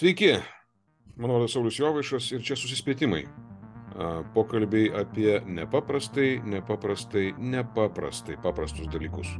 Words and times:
Sveiki, 0.00 0.30
mano 1.20 1.34
vardas 1.34 1.52
Saulis 1.52 1.76
Jovaišas 1.76 2.30
ir 2.32 2.40
čia 2.40 2.56
susispėtimai. 2.56 3.18
Pokalbiai 4.32 4.86
apie 4.96 5.34
nepaprastai, 5.44 6.38
nepaprastai, 6.54 7.34
nepaprastai 7.36 8.38
paprastus 8.40 8.88
dalykus. 8.88 9.34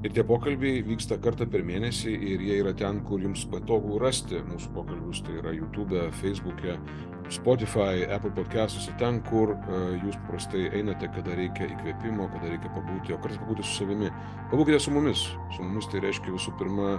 Ir 0.00 0.14
tie 0.16 0.24
pokalbiai 0.24 0.80
vyksta 0.88 1.20
kartą 1.20 1.44
per 1.52 1.66
mėnesį 1.68 2.14
ir 2.30 2.46
jie 2.46 2.56
yra 2.62 2.72
ten, 2.72 3.02
kur 3.04 3.20
jums 3.20 3.44
patogu 3.52 4.00
rasti 4.00 4.40
mūsų 4.40 4.72
pokalbius. 4.78 5.20
Tai 5.26 5.36
yra 5.42 5.52
YouTube, 5.52 6.08
Facebook'e, 6.22 6.80
Spotify, 7.28 8.06
Apple 8.08 8.32
podcastus, 8.40 8.88
ten, 8.96 9.20
kur 9.28 9.52
jūs 10.00 10.16
paprastai 10.22 10.70
einate, 10.80 11.12
kada 11.12 11.36
reikia 11.36 11.68
įkvėpimo, 11.74 12.32
kada 12.38 12.54
reikia 12.54 12.72
pabūti, 12.72 13.12
o 13.12 13.20
kartais 13.20 13.44
pabūti 13.44 13.68
su 13.68 13.82
savimi. 13.82 14.08
Pabūkite 14.48 14.80
su 14.80 14.96
mumis. 14.96 15.28
Su 15.52 15.60
mumis 15.60 15.92
tai 15.92 16.00
reiškia 16.08 16.32
visų 16.40 16.56
pirma 16.56 16.94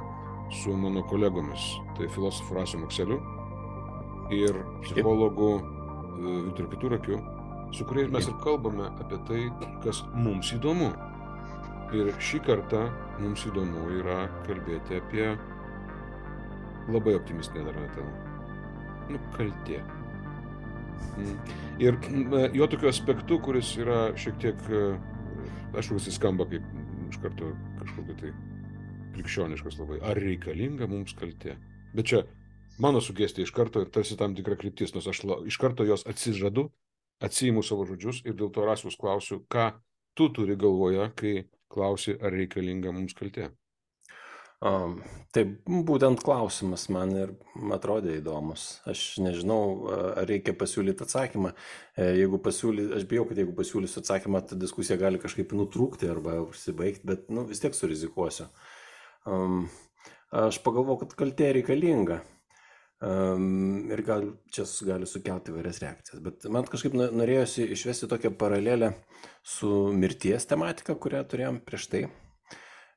su 0.52 0.74
mano 0.78 1.04
kolegomis. 1.04 1.80
Tai 1.98 2.08
filosofu 2.08 2.56
Rasiu 2.56 2.80
Makseliu 2.80 3.20
ir 4.32 4.56
psichologu 4.82 5.62
Viktoru 6.22 6.70
Kiturakiu, 6.70 7.20
su 7.72 7.86
kuriais 7.86 8.12
mes 8.12 8.28
ir 8.28 8.36
kalbame 8.44 8.90
apie 9.00 9.20
tai, 9.28 9.46
kas 9.84 10.04
mums 10.14 10.52
įdomu. 10.56 10.92
Ir 11.92 12.14
šį 12.24 12.40
kartą 12.48 12.86
mums 13.20 13.44
įdomu 13.50 13.90
yra 14.00 14.24
kalbėti 14.46 15.02
apie 15.02 15.26
labai 16.92 17.18
optimistinę 17.20 17.66
dar 17.68 17.80
temą. 17.96 18.14
Nu, 19.12 19.20
kaltė. 19.36 19.82
Ir 21.82 21.98
jo 22.56 22.68
tokiu 22.72 22.88
aspektu, 22.92 23.40
kuris 23.44 23.74
yra 23.82 24.14
šiek 24.16 24.40
tiek, 24.40 24.64
aišku, 25.76 26.00
jis 26.00 26.16
skamba 26.16 26.48
kaip 26.48 26.64
iš 27.10 27.20
karto 27.24 27.52
kažkokia 27.82 28.16
tai 28.22 28.32
krikščioniškas 29.16 29.80
labai. 29.82 30.00
Ar 30.06 30.20
reikalinga 30.20 30.88
mums 30.92 31.16
kaltė? 31.18 31.58
Bet 31.96 32.12
čia 32.12 32.24
mano 32.82 33.02
sugestija 33.02 33.46
iš 33.46 33.54
karto 33.56 33.84
ir 33.84 33.92
tarsi 33.94 34.18
tam 34.18 34.36
tikra 34.36 34.58
kryptis, 34.60 34.96
nors 34.96 35.08
aš 35.12 35.24
la, 35.28 35.40
iš 35.48 35.58
karto 35.62 35.86
jos 35.88 36.06
atsižadu, 36.10 36.70
atsijimu 37.22 37.64
savo 37.64 37.86
žodžius 37.90 38.24
ir 38.26 38.38
dėl 38.38 38.52
to 38.54 38.66
rasius 38.66 38.98
klausiu, 39.00 39.42
ką 39.52 39.72
tu 40.18 40.30
turi 40.34 40.58
galvoje, 40.60 41.10
kai 41.16 41.34
klausi, 41.72 42.18
ar 42.20 42.34
reikalinga 42.36 42.94
mums 42.96 43.16
kaltė. 43.18 43.52
Um, 44.62 45.00
tai 45.34 45.42
būtent 45.66 46.22
klausimas 46.22 46.84
man 46.94 47.16
ir 47.18 47.32
atrodė 47.74 48.20
įdomus. 48.20 48.66
Aš 48.86 49.16
nežinau, 49.24 49.88
ar 50.22 50.28
reikia 50.30 50.54
pasiūlyti 50.54 51.02
atsakymą. 51.02 51.56
E, 51.96 52.12
jeigu 52.20 52.38
pasiūly, 52.46 52.92
aš 53.00 53.08
bijau, 53.10 53.26
kad 53.26 53.42
jeigu 53.42 53.56
pasiūlysiu 53.58 54.04
atsakymą, 54.04 54.44
ta 54.46 54.60
diskusija 54.62 55.00
gali 55.02 55.22
kažkaip 55.24 55.56
nutrūkti 55.58 56.12
arba 56.14 56.38
užsibaigti, 56.44 57.08
bet 57.10 57.34
nu, 57.34 57.48
vis 57.50 57.64
tiek 57.64 57.74
surizikuosiu. 57.74 58.52
Um, 58.52 58.81
aš 59.26 60.62
pagalvoju, 60.66 61.04
kad 61.04 61.18
kaltė 61.20 61.52
reikalinga. 61.60 62.22
Um, 63.02 63.88
ir 63.90 64.04
gal 64.06 64.28
čia 64.54 64.62
gali 64.86 65.08
sukelti 65.10 65.50
įvairias 65.50 65.80
reakcijas. 65.82 66.20
Bet 66.22 66.44
man 66.54 66.68
kažkaip 66.70 66.94
norėjosi 66.94 67.66
išvesti 67.74 68.06
tokią 68.12 68.30
paralelę 68.38 68.92
su 69.42 69.90
mirties 69.98 70.46
tematika, 70.46 70.94
kurią 70.94 71.24
turėjom 71.32 71.58
prieš 71.66 71.88
tai. 71.90 72.04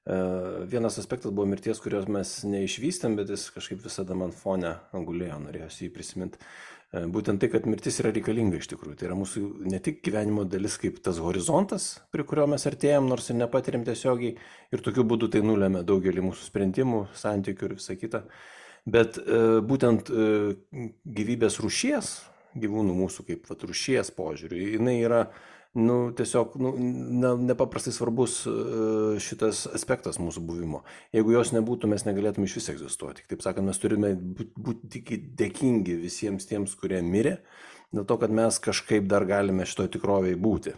Uh, 0.04 0.66
vienas 0.68 0.98
aspektas 1.00 1.32
buvo 1.32 1.48
mirties, 1.48 1.80
kurios 1.80 2.04
mes 2.12 2.34
neišvystėm, 2.44 3.16
bet 3.16 3.32
jis 3.32 3.46
kažkaip 3.54 3.80
visada 3.80 4.12
man 4.12 4.36
fone 4.36 4.74
gulėjo, 4.92 5.40
norėjosi 5.46 5.86
jį 5.86 5.94
prisiminti. 5.96 6.42
Uh, 6.94 7.06
būtent 7.10 7.40
tai, 7.42 7.48
kad 7.50 7.64
mirtis 7.66 7.96
yra 8.02 8.12
reikalinga 8.14 8.58
iš 8.60 8.68
tikrųjų. 8.70 8.96
Tai 8.98 9.08
yra 9.08 9.16
mūsų 9.18 9.40
ne 9.66 9.80
tik 9.82 10.02
gyvenimo 10.06 10.44
dalis 10.46 10.76
kaip 10.78 11.00
tas 11.04 11.18
horizontas, 11.22 11.88
prie 12.14 12.26
kurio 12.28 12.46
mes 12.50 12.66
artėjom, 12.70 13.08
nors 13.10 13.30
ir 13.30 13.38
nepatiriam 13.40 13.86
tiesiogiai, 13.86 14.36
ir 14.70 14.84
tokiu 14.84 15.06
būdu 15.08 15.30
tai 15.32 15.42
nulėmė 15.46 15.82
daugelį 15.86 16.22
mūsų 16.28 16.46
sprendimų, 16.50 17.00
santykių 17.18 17.68
ir 17.68 17.74
visą 17.78 17.96
kitą. 17.98 18.22
Bet 18.86 19.18
e, 19.18 19.40
būtent 19.64 20.12
e, 20.12 20.28
gyvybės 21.18 21.58
rušies, 21.64 22.12
gyvūnų 22.62 22.94
mūsų 23.00 23.26
kaip 23.30 23.50
vat, 23.50 23.64
rušies 23.66 24.12
požiūriu, 24.14 24.60
jinai 24.76 24.98
yra 25.00 25.24
nu, 25.74 25.96
tiesiog 26.16 26.54
nu, 26.62 26.72
ne, 26.78 27.32
nepaprastai 27.50 27.92
svarbus 27.94 28.40
e, 28.46 28.54
šitas 29.22 29.64
aspektas 29.74 30.20
mūsų 30.22 30.42
buvimo. 30.46 30.82
Jeigu 31.14 31.34
jos 31.34 31.52
nebūtų, 31.56 31.90
mes 31.90 32.06
negalėtume 32.06 32.48
iš 32.48 32.56
vis 32.60 32.70
egzistuoti. 32.74 33.26
Taip 33.30 33.44
sakant, 33.44 33.66
mes 33.68 33.80
turime 33.82 34.14
būti 34.16 35.02
dėkingi 35.40 35.98
visiems 36.02 36.48
tiems, 36.50 36.76
kurie 36.80 37.02
mirė, 37.04 37.38
dėl 37.94 38.06
to, 38.08 38.18
kad 38.22 38.34
mes 38.34 38.58
kažkaip 38.62 39.08
dar 39.10 39.26
galime 39.28 39.66
šitoje 39.68 39.96
tikrovėje 39.96 40.40
būti. 40.40 40.74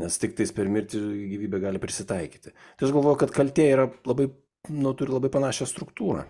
Nes 0.00 0.14
tik 0.16 0.38
tais 0.38 0.54
per 0.56 0.70
mirtį 0.72 1.00
gyvybė 1.34 1.60
gali 1.66 1.80
prisitaikyti. 1.82 2.54
Tai 2.54 2.86
aš 2.86 2.94
galvoju, 2.94 3.18
kad 3.20 3.34
kaltė 3.34 3.66
yra 3.74 3.90
labai, 4.08 4.30
nu, 4.72 4.94
turi 4.96 5.12
labai 5.12 5.28
panašią 5.34 5.68
struktūrą 5.68 6.24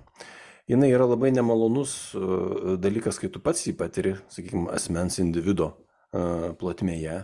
jinai 0.70 0.90
yra 0.92 1.06
labai 1.06 1.32
nemalonus 1.34 1.92
e, 2.14 2.76
dalykas, 2.82 3.18
kai 3.20 3.30
tu 3.32 3.42
pats 3.42 3.66
jį 3.66 3.74
patiri, 3.78 4.14
sakykime, 4.32 4.68
asmens 4.74 5.18
individo 5.22 5.72
e, 5.72 6.52
plotmėje, 6.58 7.22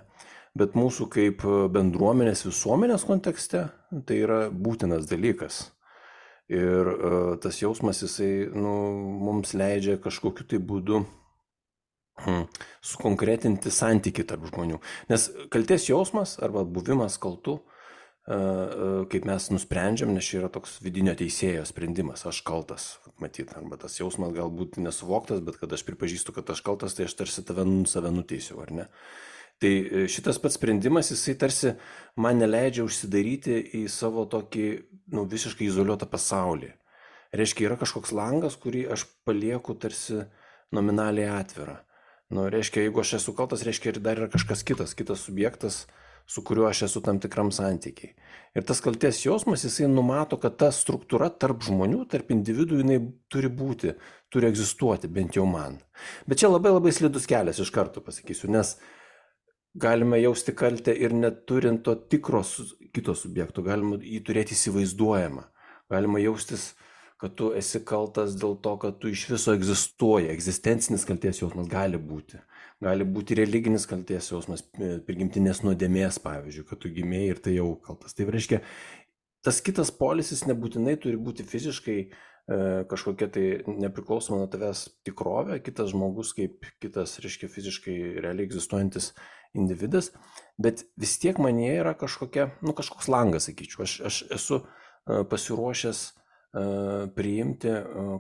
bet 0.57 0.77
mūsų 0.79 1.09
kaip 1.13 1.45
bendruomenės 1.75 2.47
visuomenės 2.47 3.05
kontekste 3.09 3.69
tai 4.07 4.23
yra 4.25 4.41
būtinas 4.53 5.09
dalykas. 5.11 5.67
Ir 6.49 6.89
e, 6.89 7.15
tas 7.45 7.61
jausmas 7.61 8.01
jisai 8.01 8.49
nu, 8.57 8.75
mums 9.21 9.53
leidžia 9.53 9.99
kažkokiu 10.01 10.47
tai 10.49 10.61
būdu 10.65 11.03
hmm, 12.25 12.47
sukonkretinti 12.81 13.73
santyki 13.75 14.25
tarp 14.25 14.47
žmonių. 14.49 14.81
Nes 15.13 15.29
kalties 15.53 15.91
jausmas 15.91 16.39
arba 16.41 16.65
buvimas 16.65 17.21
kaltu 17.21 17.59
uh, 17.59 17.79
kaip 18.29 19.25
mes 19.25 19.47
nusprendžiam, 19.49 20.11
nes 20.13 20.27
čia 20.27 20.43
yra 20.43 20.51
toks 20.53 20.77
vidinio 20.85 21.15
teisėjo 21.17 21.65
sprendimas, 21.69 22.27
aš 22.29 22.43
kaltas, 22.45 22.89
matyt, 23.23 23.55
arba 23.57 23.79
tas 23.81 23.97
jausmas 23.97 24.35
galbūt 24.37 24.77
nesuvoktas, 24.83 25.41
bet 25.45 25.57
kad 25.61 25.73
aš 25.73 25.85
pripažįstu, 25.89 26.35
kad 26.37 26.51
aš 26.53 26.61
kaltas, 26.67 26.97
tai 26.99 27.07
aš 27.09 27.17
tarsi 27.17 27.45
tave, 27.49 27.65
save 27.89 28.13
nuteisiu, 28.13 28.61
ar 28.61 28.75
ne? 28.75 28.87
Tai 29.63 29.71
e, 29.71 30.05
šitas 30.11 30.39
pats 30.43 30.59
sprendimas, 30.59 31.11
jisai 31.13 31.35
tarsi 31.39 31.75
man 32.21 32.39
neleidžia 32.39 32.85
užsidaryti 32.87 33.59
į 33.81 33.85
savo 33.91 34.25
tokį, 34.31 34.67
nu, 35.15 35.25
visiškai 35.31 35.67
izoliuotą 35.67 36.07
pasaulį. 36.11 36.71
Reiškia, 37.37 37.67
yra 37.69 37.77
kažkoks 37.81 38.15
langas, 38.17 38.57
kurį 38.61 38.87
aš 38.95 39.05
palieku 39.29 39.75
tarsi 39.77 40.23
nominaliai 40.75 41.29
atvirą. 41.41 41.81
Nu, 42.33 42.47
reiškia, 42.53 42.87
jeigu 42.87 43.03
aš 43.03 43.19
esu 43.19 43.35
kaltas, 43.37 43.65
reiškia, 43.67 43.95
ir 43.95 44.03
dar 44.05 44.21
yra 44.21 44.31
kažkas 44.33 44.63
kitas, 44.69 44.95
kitas 44.97 45.25
subjektas, 45.27 45.85
uh, 45.85 46.09
su 46.29 46.45
kuriuo 46.45 46.67
aš 46.69 46.83
esu 46.83 47.01
tam 47.01 47.19
tikram 47.21 47.49
santykiai. 47.53 48.13
Ir 48.57 48.65
tas 48.69 48.83
kalties 48.85 49.23
jausmas, 49.25 49.63
jisai 49.65 49.89
numato, 49.89 50.37
kad 50.41 50.59
ta 50.61 50.69
struktūra 50.75 51.31
tarp 51.41 51.63
žmonių, 51.65 52.03
tarp 52.13 52.33
individų, 52.35 52.83
jinai 52.83 52.99
turi 53.33 53.49
būti, 53.49 53.95
turi 54.33 54.51
egzistuoti, 54.51 55.09
bent 55.09 55.39
jau 55.41 55.47
man. 55.49 55.79
Bet 56.29 56.43
čia 56.43 56.51
labai 56.53 56.75
labai 56.75 56.93
slidus 56.93 57.29
kelias 57.31 57.63
iš 57.65 57.73
karto 57.73 58.05
pasakysiu, 58.05 58.51
nes 58.53 58.75
galime 59.75 60.21
jausti 60.23 60.55
kaltę 60.56 60.95
ir 60.95 61.15
neturint 61.15 61.83
to 61.84 61.95
tikro 61.95 62.43
kito 62.95 63.15
subjekto, 63.15 63.62
galima 63.62 64.01
jį 64.01 64.21
turėti 64.27 64.56
įsivaizduojamą. 64.56 65.47
Galima 65.89 66.21
jaustis, 66.21 66.73
kad 67.19 67.34
tu 67.34 67.53
esi 67.56 67.81
kaltas 67.84 68.37
dėl 68.39 68.59
to, 68.62 68.77
kad 68.81 68.99
tu 69.01 69.11
iš 69.12 69.27
viso 69.33 69.55
egzistuoji. 69.56 70.31
Egzistencinis 70.33 71.06
kalties 71.09 71.41
jausmas 71.43 71.71
gali 71.71 72.01
būti 72.01 72.41
gali 72.83 73.06
būti 73.06 73.37
religinis 73.39 73.87
kalties 73.91 74.31
jausmas, 74.33 74.62
e, 74.79 74.99
prigimtinės 75.06 75.65
nuodėmės, 75.67 76.21
pavyzdžiui, 76.23 76.67
kad 76.69 76.83
tu 76.83 76.93
gimėjai 76.95 77.31
ir 77.33 77.43
tai 77.43 77.55
jau 77.56 77.73
kaltas. 77.85 78.15
Tai 78.15 78.29
reiškia, 78.31 78.61
tas 79.45 79.61
kitas 79.65 79.91
polisis 79.95 80.45
nebūtinai 80.47 80.95
turi 81.03 81.19
būti 81.19 81.47
fiziškai 81.47 81.99
e, 81.99 82.11
kažkokia 82.91 83.31
tai 83.35 83.47
nepriklausoma 83.67 84.39
nuo 84.43 84.50
tavęs 84.50 84.87
tikrovė, 85.06 85.59
kitas 85.65 85.91
žmogus 85.95 86.33
kaip 86.39 86.71
kitas, 86.83 87.19
reiškia, 87.25 87.50
fiziškai 87.50 87.99
realiai 88.23 88.47
egzistuojantis 88.47 89.12
individas, 89.57 90.13
bet 90.61 90.85
vis 90.99 91.17
tiek 91.23 91.39
manie 91.43 91.71
yra 91.79 91.95
kažkokia, 91.99 92.51
nu 92.65 92.75
kažkoks 92.77 93.09
langas, 93.13 93.49
sakyčiau. 93.49 93.85
Aš, 93.87 93.99
aš 94.11 94.23
esu 94.39 94.63
e, 94.63 95.25
pasiruošęs 95.29 96.07
priimti 97.15 97.69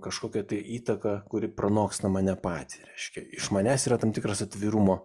kažkokią 0.04 0.42
tai 0.50 0.58
įtaką, 0.76 1.14
kuri 1.32 1.48
pranoksta 1.48 2.10
mane 2.12 2.34
patį. 2.36 2.82
Reiškia, 2.90 3.22
iš 3.40 3.48
manęs 3.56 3.86
yra 3.88 3.96
tam 3.98 4.12
tikras 4.12 4.42
atvirumo, 4.44 4.98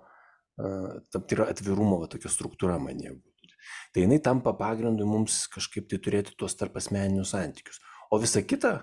tam 0.57 1.23
tikra 1.23 1.47
atvirumo 1.53 2.01
va, 2.01 2.09
tokia 2.11 2.29
struktūra 2.29 2.75
mane. 2.83 3.15
Tai 3.95 4.03
jinai 4.03 4.19
tampa 4.19 4.53
pagrindu 4.57 5.07
mums 5.07 5.45
kažkaip 5.53 5.87
tai 5.87 6.01
turėti 6.03 6.35
tuos 6.35 6.57
tarp 6.59 6.75
asmeninius 6.81 7.31
santykius. 7.31 7.79
O 8.11 8.19
visa 8.19 8.43
kita, 8.43 8.73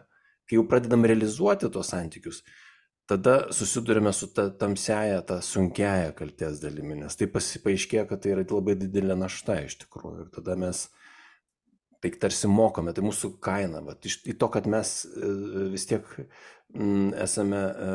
kai 0.49 0.57
jau 0.57 0.65
pradedam 0.71 1.05
realizuoti 1.05 1.69
tuos 1.71 1.93
santykius, 1.93 2.41
tada 3.11 3.35
susidurime 3.51 4.13
su 4.15 4.29
ta 4.35 4.47
tamsiaja, 4.55 5.21
ta 5.27 5.41
sunkiaja 5.43 6.13
kalties 6.19 6.61
dalimi, 6.63 6.95
nes 7.03 7.19
tai 7.19 7.27
paaiškėja, 7.33 8.07
kad 8.07 8.23
tai 8.23 8.37
yra 8.37 8.45
labai 8.47 8.77
didelė 8.79 9.17
našta 9.19 9.59
iš 9.65 9.81
tikrųjų. 9.83 10.27
Ir 10.27 10.35
tada 10.37 10.55
mes 10.61 10.87
tai 12.01 12.13
tarsi 12.23 12.49
mokame, 12.49 12.95
tai 12.97 13.05
mūsų 13.05 13.35
kaina. 13.45 13.83
Vat, 13.85 14.07
iš 14.07 14.21
to, 14.23 14.49
kad 14.53 14.69
mes 14.71 14.93
e, 15.11 15.33
vis 15.73 15.89
tiek 15.91 16.07
m, 16.21 17.11
esame 17.21 17.61
e, 17.61 17.91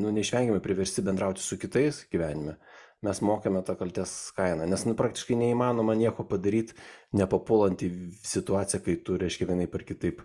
nu, 0.00 0.10
neišvengiamai 0.16 0.62
priversti 0.64 1.04
bendrauti 1.06 1.44
su 1.44 1.58
kitais 1.60 2.02
gyvenime, 2.12 2.56
mes 3.04 3.20
mokame 3.22 3.62
tą 3.66 3.76
kalties 3.78 4.16
kainą. 4.38 4.66
Nes 4.70 4.86
nu, 4.88 4.96
praktiškai 4.98 5.38
neįmanoma 5.38 5.94
nieko 5.98 6.26
padaryti, 6.26 6.74
nepapulant 7.14 7.84
į 7.84 7.92
situaciją, 8.24 8.82
kai 8.88 8.96
tu, 9.06 9.20
reiškia, 9.20 9.52
vienai 9.52 9.68
per 9.70 9.86
kitaip 9.86 10.24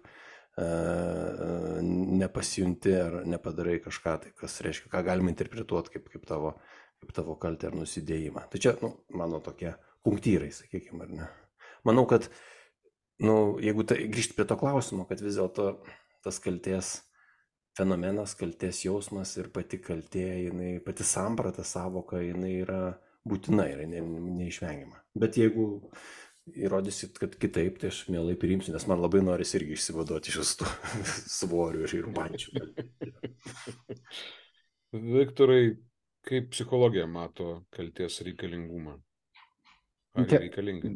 nepasijunti 2.19 2.94
ar 3.00 3.19
nepadarai 3.29 3.79
kažką, 3.83 4.15
tai 4.23 4.31
kas 4.38 4.59
reiškia, 4.65 4.91
ką 4.91 5.03
galima 5.07 5.31
interpretuoti 5.31 5.94
kaip, 5.95 6.09
kaip, 6.13 6.25
tavo, 6.27 6.53
kaip 7.01 7.13
tavo 7.15 7.35
kaltę 7.39 7.69
ar 7.69 7.77
nusidėjimą. 7.79 8.47
Tai 8.51 8.61
čia, 8.61 8.75
nu, 8.83 8.94
mano 9.15 9.41
tokie 9.44 9.73
punktyrai, 10.06 10.51
sakykime, 10.56 11.06
ar 11.06 11.13
ne. 11.21 11.29
Manau, 11.88 12.06
kad, 12.09 12.27
nu, 13.23 13.35
jeigu 13.63 13.85
tai, 13.88 14.01
grįžti 14.11 14.35
prie 14.38 14.47
to 14.50 14.57
klausimo, 14.59 15.07
kad 15.09 15.23
vis 15.23 15.39
dėlto 15.39 15.71
tas 16.25 16.41
kalties 16.44 16.97
fenomenas, 17.79 18.35
kalties 18.39 18.83
jausmas 18.83 19.35
ir 19.39 19.51
pati 19.55 19.79
kaltė, 19.83 20.25
jinai, 20.50 20.71
pati 20.83 21.05
samprata 21.07 21.63
savoka, 21.63 22.19
jinai 22.23 22.57
yra 22.63 22.81
būtina, 23.27 23.67
ne, 23.88 24.01
neišvengiama. 24.39 25.00
Bet 25.19 25.39
jeigu 25.39 25.69
įrodysit, 26.57 27.19
kad 27.22 27.36
kitaip, 27.40 27.78
tai 27.81 27.92
aš 27.92 28.04
mielai 28.12 28.36
priimsiu, 28.40 28.74
nes 28.75 28.86
man 28.90 29.01
labai 29.04 29.22
norisi 29.25 29.57
irgi 29.60 29.78
išsivaduoti 29.78 30.34
iš 30.34 30.56
tų 30.62 30.69
svorių 31.40 31.86
ir 32.00 32.10
pančių. 32.16 32.63
Viktorai, 35.19 35.62
kaip 36.25 36.50
psichologija 36.56 37.06
mato 37.10 37.62
kalties 37.75 38.22
reikalingumą? 38.25 38.98
Ar 40.18 40.25
čia, 40.30 40.42
reikalinga? 40.42 40.96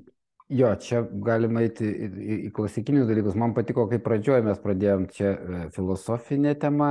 Jo, 0.54 0.74
čia 0.82 1.04
galima 1.26 1.64
eiti 1.64 1.86
į, 1.88 2.08
į, 2.10 2.40
į 2.48 2.50
klasikinius 2.56 3.08
dalykus. 3.10 3.38
Man 3.40 3.54
patiko, 3.58 3.86
kai 3.90 4.02
pradžioje 4.04 4.44
mes 4.46 4.60
pradėjom 4.62 5.08
čia 5.14 5.30
e, 5.32 5.62
filosofinė 5.76 6.56
tema 6.62 6.90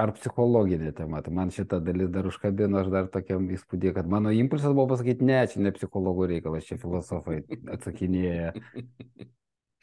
ar, 0.00 0.12
psichologinė 0.16 0.92
tema. 0.96 1.22
Tai 1.24 1.32
man 1.36 1.52
šitą 1.54 1.80
dalis 1.84 2.10
dar 2.12 2.28
užkabino, 2.28 2.82
aš 2.82 2.92
dar 2.92 3.08
tokiam 3.12 3.48
įspūdį, 3.56 3.94
kad 3.96 4.10
mano 4.10 4.34
impulsas 4.34 4.74
buvo 4.76 4.90
pasakyti, 4.92 5.26
ne, 5.26 5.40
čia 5.50 5.64
ne 5.64 5.72
psichologų 5.76 6.30
reikalas, 6.34 6.68
čia 6.68 6.78
filosofai 6.82 7.42
atsakinėja. 7.72 8.52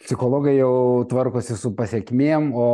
Psichologai 0.04 0.58
jau 0.58 1.06
tvarkosi 1.08 1.56
su 1.56 1.70
pasiekmėm, 1.78 2.50
o 2.60 2.66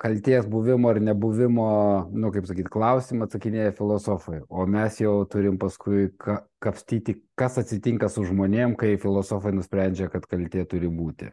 kalties 0.00 0.48
buvimo 0.50 0.88
ar 0.90 0.98
nebuvimo, 1.06 1.66
nu 2.10 2.32
kaip 2.34 2.48
sakyti, 2.48 2.72
klausimą 2.72 3.28
atsakinėja 3.28 3.76
filosofai. 3.76 4.40
O 4.50 4.66
mes 4.66 4.98
jau 4.98 5.12
turim 5.30 5.60
paskui 5.60 6.08
ka 6.18 6.40
kapstyti, 6.64 7.20
kas 7.38 7.60
atsitinka 7.62 8.08
su 8.10 8.24
žmonėm, 8.26 8.74
kai 8.80 8.96
filosofai 8.98 9.54
nusprendžia, 9.54 10.10
kad 10.10 10.26
kaltė 10.26 10.66
turi 10.66 10.90
būti. 10.90 11.30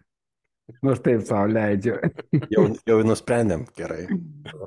Nu, 0.82 0.94
aš 0.94 1.02
taip 1.06 1.24
savo 1.28 1.50
leidžiu. 1.52 1.96
jau, 2.54 2.66
jau 2.88 2.98
nusprendėm, 3.06 3.66
gerai. 3.78 4.06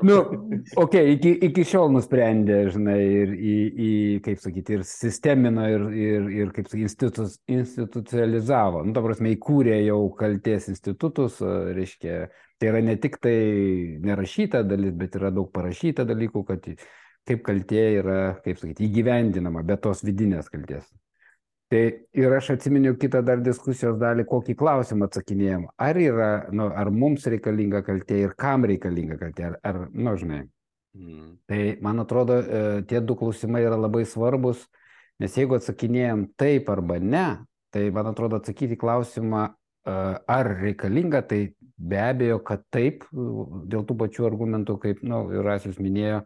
nu, 0.06 0.16
okei, 0.20 0.76
okay, 0.84 1.12
iki, 1.16 1.32
iki 1.48 1.66
šiol 1.70 1.92
nusprendė, 1.94 2.60
žinai, 2.74 2.98
ir, 3.22 3.34
į, 3.34 3.54
į, 3.88 3.92
kaip 4.24 4.42
sakyti, 4.42 4.78
ir 4.78 4.86
sistemino, 4.88 5.66
ir, 5.70 5.86
ir, 6.06 6.26
ir 6.42 6.52
kaip 6.56 6.68
sakyti, 6.70 6.88
institutus, 6.88 7.38
institucionalizavo. 7.60 8.82
Nu, 8.86 8.96
ta 8.96 9.04
prasme, 9.04 9.34
įkūrė 9.36 9.80
jau 9.84 10.00
kalties 10.18 10.68
institutus, 10.72 11.40
reiškia, 11.40 12.18
tai 12.60 12.72
yra 12.72 12.82
ne 12.84 12.98
tik 13.00 13.20
tai 13.24 13.38
nerašyta 14.04 14.64
dalis, 14.68 14.94
bet 14.98 15.16
yra 15.20 15.32
daug 15.34 15.50
parašyta 15.54 16.06
dalykų, 16.08 16.44
kad 16.50 16.68
kaip 17.24 17.40
kaltė 17.46 17.86
yra, 18.02 18.20
kaip 18.44 18.60
sakyti, 18.60 18.88
įgyvendinama, 18.88 19.64
be 19.66 19.78
tos 19.80 20.04
vidinės 20.04 20.50
kalties. 20.52 20.84
Tai 21.72 21.80
ir 22.12 22.34
aš 22.36 22.50
atsiminiau 22.54 22.94
kitą 23.00 23.22
dar 23.24 23.40
diskusijos 23.42 23.96
dalį, 23.98 24.26
kokį 24.28 24.54
klausimą 24.60 25.08
atsakinėjom. 25.08 25.64
Ar 25.80 25.98
yra, 25.98 26.28
nu, 26.52 26.68
ar 26.68 26.90
mums 26.92 27.24
reikalinga 27.30 27.80
kaltė 27.86 28.20
ir 28.26 28.34
kam 28.38 28.66
reikalinga 28.68 29.16
kaltė, 29.20 29.48
ar, 29.48 29.56
ar 29.64 29.80
nu, 29.90 30.12
žinai. 30.20 30.42
Mm. 30.94 31.32
Tai 31.50 31.60
man 31.82 32.04
atrodo, 32.04 32.36
e, 32.38 32.62
tie 32.90 33.00
du 33.00 33.16
klausimai 33.18 33.64
yra 33.64 33.78
labai 33.80 34.04
svarbus, 34.06 34.62
nes 35.18 35.34
jeigu 35.34 35.56
atsakinėjom 35.56 36.28
taip 36.38 36.68
arba 36.70 37.00
ne, 37.02 37.26
tai 37.74 37.88
man 37.94 38.12
atrodo 38.12 38.38
atsakyti 38.38 38.78
klausimą, 38.78 39.48
e, 39.48 39.98
ar 40.36 40.52
reikalinga, 40.60 41.24
tai 41.26 41.40
be 41.74 41.98
abejo, 41.98 42.38
kad 42.44 42.62
taip, 42.70 43.08
dėl 43.10 43.88
tų 43.88 43.96
pačių 44.04 44.28
argumentų, 44.28 44.78
kaip, 44.84 45.02
nu, 45.02 45.24
Rasius 45.42 45.80
minėjo, 45.82 46.22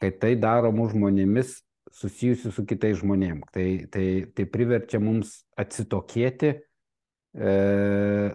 kad 0.00 0.18
tai 0.24 0.34
daro 0.40 0.72
mūsų 0.74 0.96
žmonėmis 0.96 1.60
susijusių 1.96 2.52
su 2.54 2.64
kitais 2.68 2.98
žmonėm. 3.00 3.42
Tai, 3.54 3.66
tai, 3.92 4.06
tai 4.34 4.46
priverčia 4.50 5.00
mums 5.02 5.40
atsitokėti 5.58 6.52
e, 6.52 6.60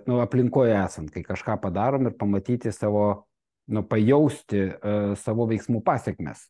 nu, 0.07 0.19
aplinkoje 0.23 0.75
esant, 0.79 1.11
kai 1.13 1.23
kažką 1.25 1.59
padarom 1.63 2.09
ir 2.09 2.17
pamatyti 2.19 2.73
savo, 2.75 3.05
nu, 3.71 3.85
pajausti 3.87 4.65
e, 4.65 4.99
savo 5.21 5.47
veiksmų 5.51 5.81
pasiekmes. 5.85 6.49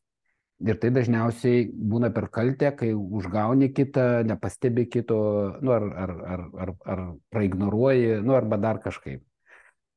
Ir 0.64 0.78
tai 0.80 0.88
dažniausiai 0.96 1.66
būna 1.68 2.14
per 2.16 2.30
kaltę, 2.32 2.70
kai 2.80 2.94
užgauni 2.96 3.74
kitą, 3.76 4.24
nepastebi 4.24 4.86
kito, 4.88 5.18
nu, 5.60 5.74
ar, 5.76 5.88
ar, 6.06 6.14
ar, 6.16 6.44
ar, 6.64 6.72
ar 6.94 7.02
praignoruoji, 7.36 8.22
nu, 8.24 8.38
arba 8.38 8.60
dar 8.64 8.80
kažkaip. 8.84 9.26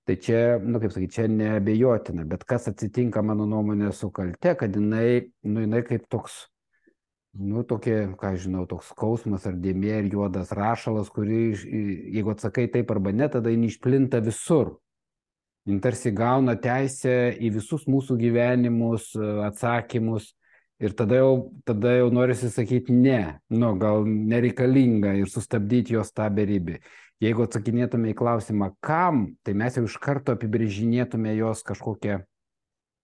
Tai 0.08 0.16
čia, 0.24 0.56
nu, 0.58 0.80
kaip 0.82 0.90
sakyti, 0.90 1.14
čia 1.14 1.28
neabejotina, 1.30 2.24
bet 2.26 2.42
kas 2.48 2.66
atsitinka, 2.70 3.22
mano 3.22 3.46
nuomonė, 3.46 3.92
su 3.94 4.08
kalte, 4.10 4.56
kad 4.58 4.74
jinai, 4.74 5.28
nu, 5.46 5.62
jinai 5.62 5.84
kaip 5.86 6.08
toks 6.10 6.46
nu, 7.32 7.62
tokie, 7.62 8.14
ką 8.18 8.34
žinau, 8.40 8.64
toks 8.68 8.92
skausmas 8.92 9.46
ar 9.48 9.56
dėmė 9.58 10.02
ir 10.02 10.10
juodas 10.12 10.52
rašalas, 10.54 11.10
kurį, 11.12 11.42
jeigu 12.14 12.32
atsakai 12.32 12.68
taip 12.72 12.90
arba 12.94 13.12
ne, 13.12 13.28
tada 13.28 13.52
jis 13.52 13.74
išplinta 13.74 14.20
visur. 14.24 14.78
Jis 15.68 15.82
tarsi 15.84 16.12
gauna 16.16 16.56
teisę 16.56 17.34
į 17.36 17.52
visus 17.58 17.84
mūsų 17.90 18.16
gyvenimus, 18.22 19.10
atsakymus 19.44 20.32
ir 20.80 20.94
tada 20.96 21.18
jau, 21.20 21.32
tada 21.68 21.92
jau 21.98 22.08
norisi 22.14 22.48
sakyti 22.50 22.94
ne, 22.94 23.38
nu, 23.52 23.74
gal 23.78 24.06
nereikalinga 24.06 25.12
ir 25.18 25.28
sustabdyti 25.28 25.98
jos 25.98 26.14
tą 26.16 26.30
beribį. 26.32 26.78
Jeigu 27.20 27.44
atsakinėtume 27.44 28.12
į 28.12 28.16
klausimą, 28.16 28.70
kam, 28.80 29.34
tai 29.42 29.52
mes 29.58 29.74
jau 29.76 29.82
iš 29.84 29.98
karto 30.00 30.36
apibrėžinėtume 30.38 31.34
jos 31.34 31.64
kažkokią, 31.66 32.22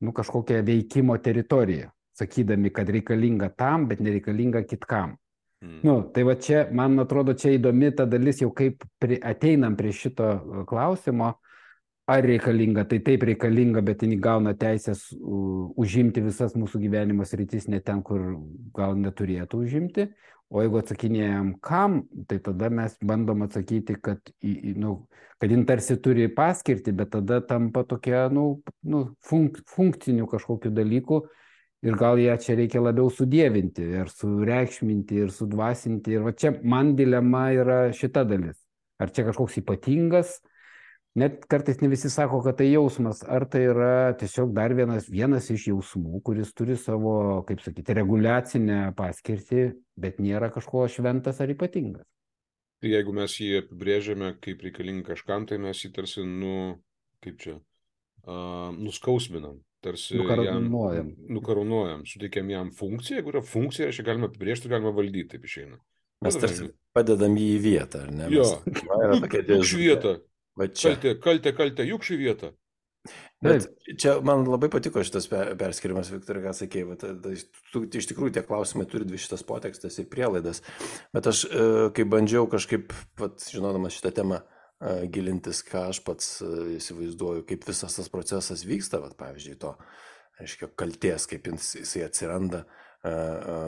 nu, 0.07 0.15
kažkokią 0.15 0.63
veikimo 0.65 1.19
teritoriją 1.19 1.91
sakydami, 2.19 2.73
kad 2.75 2.91
reikalinga 2.91 3.51
tam, 3.59 3.89
bet 3.91 4.03
nereikalinga 4.05 4.65
kitkam. 4.69 5.17
Mm. 5.65 5.81
Nu, 5.83 5.97
tai 6.15 6.25
va 6.29 6.35
čia, 6.37 6.67
man 6.73 6.99
atrodo, 7.03 7.35
čia 7.39 7.55
įdomi 7.57 7.91
ta 7.97 8.07
dalis, 8.09 8.43
jau 8.43 8.51
kaip 8.55 8.85
pri, 9.01 9.19
ateinam 9.23 9.77
prie 9.79 9.95
šito 9.97 10.29
e, 10.35 10.65
klausimo, 10.69 11.33
ar 12.11 12.27
reikalinga, 12.27 12.85
tai 12.85 12.99
taip 13.05 13.25
reikalinga, 13.25 13.81
bet 13.85 14.05
jinai 14.05 14.19
gauna 14.21 14.53
teisės 14.61 15.07
užimti 15.17 16.21
visas 16.25 16.53
mūsų 16.59 16.83
gyvenimo 16.83 17.25
sritis 17.25 17.65
ne 17.73 17.81
ten, 17.81 18.03
kur 18.05 18.35
gal 18.77 18.99
neturėtų 19.01 19.63
užimti. 19.65 20.11
O 20.53 20.61
jeigu 20.61 20.79
atsakinėjom 20.79 21.55
kam, 21.65 22.03
tai 22.29 22.37
tada 22.45 22.69
mes 22.71 22.93
bandom 23.03 23.47
atsakyti, 23.47 23.97
kad, 24.05 24.21
nu, 24.77 24.93
kad 25.41 25.51
jin 25.51 25.65
tarsi 25.67 25.97
turi 26.05 26.29
paskirti, 26.31 26.93
bet 26.95 27.15
tada 27.17 27.41
tampa 27.43 27.83
tokia 27.89 28.27
nu, 28.31 28.61
nu, 28.85 29.01
funk, 29.25 29.63
funkcinių 29.73 30.29
kažkokiu 30.31 30.71
dalyku, 30.77 31.25
ir 31.85 31.99
gal 32.01 32.19
ją 32.21 32.35
čia 32.41 32.57
reikia 32.59 32.81
labiau 32.83 33.11
sudėvinti 33.13 33.85
ir 34.01 34.11
sureikšminti 34.13 35.21
ir 35.27 35.33
sudvasinti. 35.35 36.17
Ir 36.17 36.25
va 36.27 36.33
čia 36.33 36.55
man 36.65 36.95
dilema 36.97 37.51
yra 37.53 37.79
šita 37.95 38.25
dalis. 38.29 38.57
Ar 39.03 39.11
čia 39.13 39.27
kažkoks 39.27 39.59
ypatingas, 39.61 40.39
net 41.19 41.43
kartais 41.51 41.81
ne 41.83 41.91
visi 41.93 42.09
sako, 42.11 42.41
kad 42.47 42.57
tai 42.61 42.71
jausmas, 42.71 43.25
ar 43.27 43.45
tai 43.51 43.65
yra 43.73 44.15
tiesiog 44.19 44.55
dar 44.57 44.73
vienas, 44.79 45.09
vienas 45.11 45.51
iš 45.53 45.69
jausmų, 45.73 46.23
kuris 46.25 46.55
turi 46.57 46.79
savo, 46.79 47.43
kaip 47.49 47.61
sakyti, 47.65 47.97
reguliacinę 47.99 48.81
paskirtį, 48.97 49.67
bet 50.01 50.23
nėra 50.23 50.53
kažko 50.55 50.87
šventas 50.91 51.43
ar 51.43 51.53
ypatingas. 51.53 52.07
Tai 52.81 52.91
jeigu 52.93 53.15
mes 53.17 53.35
jį 53.41 53.51
apibrėžiame 53.65 54.35
kaip 54.45 54.63
reikalingą 54.63 55.11
kažkam, 55.13 55.49
tai 55.51 55.59
mes 55.63 55.79
jį 55.83 55.91
tarsi, 55.97 56.23
nu, 56.23 56.57
kaip 57.25 57.39
čia, 57.43 57.59
uh, 57.59 58.71
nuskausminam 58.79 59.59
tarsi 59.85 60.19
nukarūnuojam. 60.19 61.13
Jam, 61.13 61.35
nukarūnuojam, 61.39 62.05
suteikiam 62.09 62.51
jam 62.53 62.73
funkciją, 62.75 63.21
jeigu 63.21 63.35
yra 63.35 63.45
funkcija, 63.45 63.91
reiškia 63.91 64.09
galima 64.09 64.31
apibriežti, 64.31 64.73
galima 64.73 64.95
valdyti, 64.97 65.29
taip 65.35 65.47
išeina. 65.49 65.79
Mes 66.25 66.41
tarsi 66.41 66.71
padedam 66.97 67.37
jį 67.37 67.49
į 67.59 67.63
vietą, 67.63 68.05
ar 68.07 68.13
ne? 68.15 68.29
Jo, 68.33 68.49
juk 68.65 69.67
šį 69.69 69.81
vietą. 69.81 70.19
Kaltė, 70.55 71.17
kaltė, 71.21 71.53
kaltė, 71.57 71.89
juk 71.89 72.07
šį 72.07 72.21
vietą. 72.21 72.55
Bet 73.45 73.67
čia 74.01 74.15
man 74.25 74.47
labai 74.49 74.71
patiko 74.73 75.03
šitas 75.05 75.27
perskirimas, 75.29 76.09
Viktor, 76.15 76.39
ką 76.41 76.55
sakėjai, 76.57 76.87
bet 76.95 77.03
tu, 77.75 77.83
iš 77.85 78.09
tikrųjų 78.09 78.39
tie 78.39 78.43
klausimai 78.47 78.87
turi 78.89 79.05
dvi 79.05 79.21
šitas 79.21 79.45
potekstas 79.45 79.99
ir 80.01 80.09
prielaidas. 80.09 80.63
Bet 81.13 81.29
aš, 81.29 81.45
e, 81.45 81.67
kai 81.97 82.07
bandžiau 82.09 82.49
kažkaip, 82.49 82.95
pat 83.21 83.45
žinodamas 83.53 83.99
šitą 83.99 84.15
temą, 84.23 84.41
gilintis, 85.13 85.63
ką 85.67 85.89
aš 85.93 86.01
pats 86.05 86.31
įsivaizduoju, 86.77 87.45
kaip 87.49 87.67
visas 87.69 87.95
tas 87.97 88.11
procesas 88.13 88.65
vyksta, 88.67 89.01
vat, 89.03 89.15
pavyzdžiui, 89.21 89.59
to, 89.63 89.75
reiškia, 90.41 90.71
kalties, 90.77 91.29
kaip 91.31 91.47
jisai 91.53 92.05
atsiranda, 92.09 92.65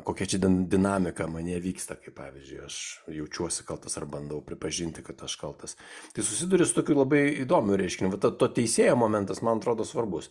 kokia 0.08 0.26
čia 0.32 0.40
dinamika 0.42 1.26
mane 1.28 1.58
vyksta, 1.60 1.98
kaip 2.00 2.16
pavyzdžiui, 2.16 2.60
aš 2.64 2.78
jaučiuosi 3.12 3.66
kaltas 3.68 3.98
ar 4.00 4.06
bandau 4.08 4.40
pripažinti, 4.44 5.04
kad 5.04 5.20
aš 5.22 5.36
kaltas. 5.40 5.76
Tai 6.16 6.24
susiduri 6.24 6.66
su 6.66 6.78
tokiu 6.78 6.96
labai 6.96 7.22
įdomiu 7.44 7.76
reiškiniu. 7.76 8.14
Va, 8.14 8.32
to 8.32 8.48
teisėjo 8.56 8.96
momentas, 8.96 9.42
man 9.44 9.60
atrodo, 9.60 9.84
svarbus. 9.84 10.30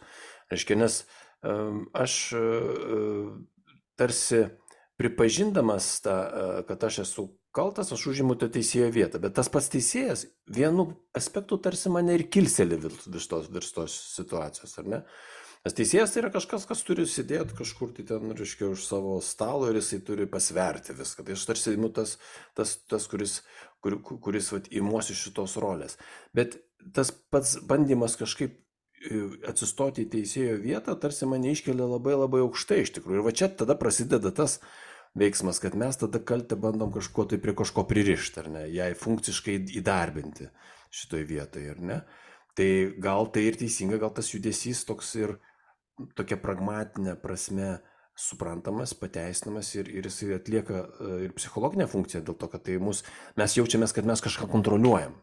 Reiškia, 0.49 0.79
nes 0.81 1.03
aš 1.93 2.17
tarsi 3.95 4.41
pripažindamas 4.99 6.01
tą, 6.05 6.15
e, 6.15 6.65
kad 6.67 6.83
aš 6.87 7.01
esu 7.05 7.27
kaltas, 7.55 7.91
aš 7.95 8.07
užimu 8.11 8.35
tą 8.39 8.49
teisėjo 8.51 8.89
vietą, 8.95 9.21
bet 9.23 9.35
tas 9.37 9.49
pats 9.51 9.71
teisėjas 9.71 10.25
vienu 10.51 10.89
aspektu 11.15 11.57
tarsi 11.61 11.91
mane 11.91 12.17
ir 12.17 12.27
kilseli 12.31 12.79
virš 12.79 13.27
tos, 13.31 13.49
virš 13.51 13.71
tos 13.77 13.97
situacijos, 14.15 14.77
ar 14.81 14.91
ne? 14.91 15.01
Nes 15.65 15.73
teisėjas 15.73 16.11
tai 16.13 16.21
yra 16.21 16.29
kažkas, 16.29 16.67
kas 16.69 16.83
turi 16.85 17.07
sėdėti 17.09 17.55
kažkur 17.57 17.89
tai 17.97 18.03
ten, 18.05 18.35
reiškia, 18.37 18.67
už 18.75 18.83
savo 18.85 19.15
stalo 19.25 19.71
ir 19.71 19.79
jisai 19.79 19.97
turi 20.05 20.27
pasverti 20.29 20.93
viską. 20.93 21.25
Tai 21.25 21.33
aš 21.33 21.45
tarsi, 21.49 21.73
nu, 21.81 21.89
tas, 21.89 22.19
tas, 22.53 22.75
tas 22.85 23.07
kuris, 23.09 23.39
kur, 23.81 23.97
kuris 24.05 24.51
vat, 24.53 24.69
įmuosi 24.69 25.17
šitos 25.17 25.57
rolės. 25.63 25.97
Bet 26.37 26.59
tas 26.93 27.09
pats 27.33 27.55
bandymas 27.65 28.13
kažkaip 28.19 28.59
atsistoti 29.47 30.05
į 30.05 30.11
teisėjo 30.15 30.57
vietą, 30.63 30.95
tarsi 30.99 31.27
mane 31.29 31.51
iškelia 31.53 31.87
labai 31.87 32.15
labai 32.17 32.41
aukštai 32.45 32.81
iš 32.83 32.95
tikrųjų. 32.97 33.21
Ir 33.21 33.25
va 33.27 33.33
čia 33.35 33.49
tada 33.51 33.77
prasideda 33.77 34.31
tas 34.35 34.59
veiksmas, 35.15 35.61
kad 35.63 35.77
mes 35.79 35.97
tada 36.01 36.19
kaltę 36.19 36.57
bandom 36.59 36.91
kažkuo 36.95 37.27
tai 37.29 37.39
prie 37.41 37.55
kažko 37.55 37.85
pririšti, 37.87 38.41
ar 38.43 38.51
ne, 38.51 38.63
jai 38.73 38.91
funkciškai 38.99 39.59
įdarbinti 39.79 40.49
šitoj 40.95 41.27
vietoje, 41.27 41.73
ar 41.75 41.81
ne. 41.81 41.99
Tai 42.55 42.69
gal 43.03 43.27
tai 43.35 43.49
ir 43.49 43.59
teisinga, 43.59 43.99
gal 43.99 44.13
tas 44.15 44.31
judesys 44.31 44.85
toks 44.87 45.11
ir 45.19 45.35
tokia 46.15 46.39
pragmatinė 46.39 47.15
prasme 47.19 47.75
suprantamas, 48.15 48.93
pateisinamas 48.95 49.73
ir, 49.75 49.89
ir 49.91 50.07
jisai 50.07 50.37
atlieka 50.37 50.85
e, 50.85 51.09
ir 51.27 51.33
psichologinę 51.35 51.87
funkciją 51.91 52.23
dėl 52.23 52.37
to, 52.39 52.47
kad 52.51 52.63
tai 52.63 52.77
mus, 52.79 53.03
mes 53.35 53.57
jaučiamės, 53.57 53.91
kad 53.95 54.07
mes 54.07 54.23
kažką 54.23 54.47
kontroliuojam. 54.51 55.17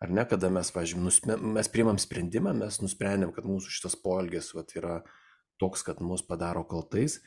Ar 0.00 0.12
ne, 0.16 0.24
kada 0.28 0.48
mes, 0.52 0.70
važiuojam, 0.72 1.50
mes 1.56 1.68
priimam 1.68 1.98
sprendimą, 2.00 2.54
mes 2.56 2.80
nusprendėm, 2.80 3.34
kad 3.36 3.48
mūsų 3.48 3.74
šitas 3.74 3.98
poelgis 4.00 4.54
vat, 4.56 4.72
yra 4.78 5.02
toks, 5.60 5.84
kad 5.84 6.00
mus 6.00 6.24
padaro 6.24 6.62
kaltais, 6.68 7.18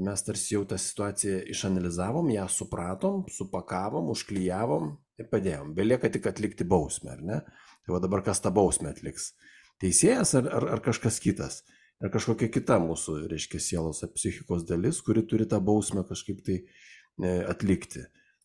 mes 0.00 0.24
tarsi 0.24 0.54
jau 0.54 0.62
tą 0.68 0.78
situaciją 0.80 1.42
išanalizavom, 1.52 2.30
ją 2.32 2.46
supratom, 2.48 3.26
supakavom, 3.28 4.08
užklyjavom 4.14 4.94
ir 5.20 5.28
padėjom. 5.28 5.74
Belieka 5.76 6.08
tik 6.12 6.30
atlikti 6.30 6.64
bausmę, 6.64 7.18
ar 7.18 7.22
ne? 7.28 7.42
Tai 7.84 7.98
va 7.98 8.00
dabar 8.00 8.24
kas 8.24 8.40
tą 8.40 8.54
bausmę 8.54 8.94
atliks? 8.94 9.34
Teisėjas 9.82 10.32
ar, 10.40 10.48
ar, 10.48 10.68
ar 10.78 10.84
kažkas 10.84 11.20
kitas? 11.20 11.60
ar 12.02 12.10
kažkokia 12.10 12.50
kita 12.50 12.78
mūsų, 12.82 13.20
reiškia, 13.30 13.60
sielos 13.62 14.02
ar 14.02 14.10
psichikos 14.14 14.66
dalis, 14.66 15.00
kuri 15.06 15.22
turi 15.28 15.46
tą 15.48 15.60
bausmę 15.62 16.02
kažkaip 16.08 16.42
tai 16.46 16.58
e, 16.58 17.34
atlikti. 17.46 18.02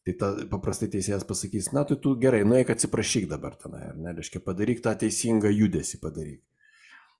Tai 0.07 0.13
ta, 0.15 0.27
paprastai 0.47 0.87
teisėjas 0.87 1.25
pasakys, 1.27 1.73
na, 1.75 1.81
tai 1.83 1.97
tu 1.99 2.13
gerai, 2.15 2.45
nueik 2.47 2.69
atsiprašyk 2.71 3.25
dabar 3.27 3.57
tenai, 3.59 3.89
ar 3.89 3.97
ne, 3.99 4.13
reiškia, 4.15 4.39
padaryk 4.45 4.79
tą 4.85 4.93
teisingą 5.01 5.51
judesi, 5.51 5.99
padaryk. 5.99 6.39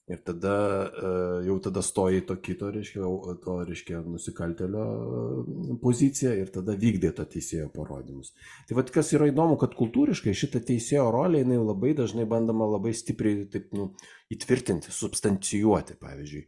Ir 0.08 0.22
tada 0.24 0.53
e, 0.88 1.10
jau 1.50 1.58
tada 1.60 1.82
stoji 1.84 2.22
to 2.29 2.38
kito, 2.39 2.70
reiškia, 2.72 3.10
to, 3.44 3.56
reiškia, 3.67 3.98
nusikaltelio 4.08 4.86
e, 4.88 5.75
poziciją 5.82 6.32
ir 6.39 6.53
tada 6.53 6.77
vykdė 6.79 7.12
to 7.17 7.25
teisėjo 7.27 7.67
parodymus. 7.74 8.32
Tai 8.70 8.77
vad 8.79 8.94
kas 8.96 9.12
yra 9.17 9.27
įdomu, 9.34 9.58
kad 9.60 9.75
kultūriškai 9.75 10.32
šitą 10.32 10.62
teisėjo 10.70 11.10
rolę 11.12 11.41
jinai 11.44 11.60
labai 11.60 11.91
dažnai 11.98 12.24
bandama 12.24 12.70
labai 12.77 12.96
stipriai 12.96 13.50
taip, 13.51 13.67
nu, 13.75 13.89
įtvirtinti, 14.32 14.96
substancijuoti. 14.96 16.00
Pavyzdžiui, 16.00 16.46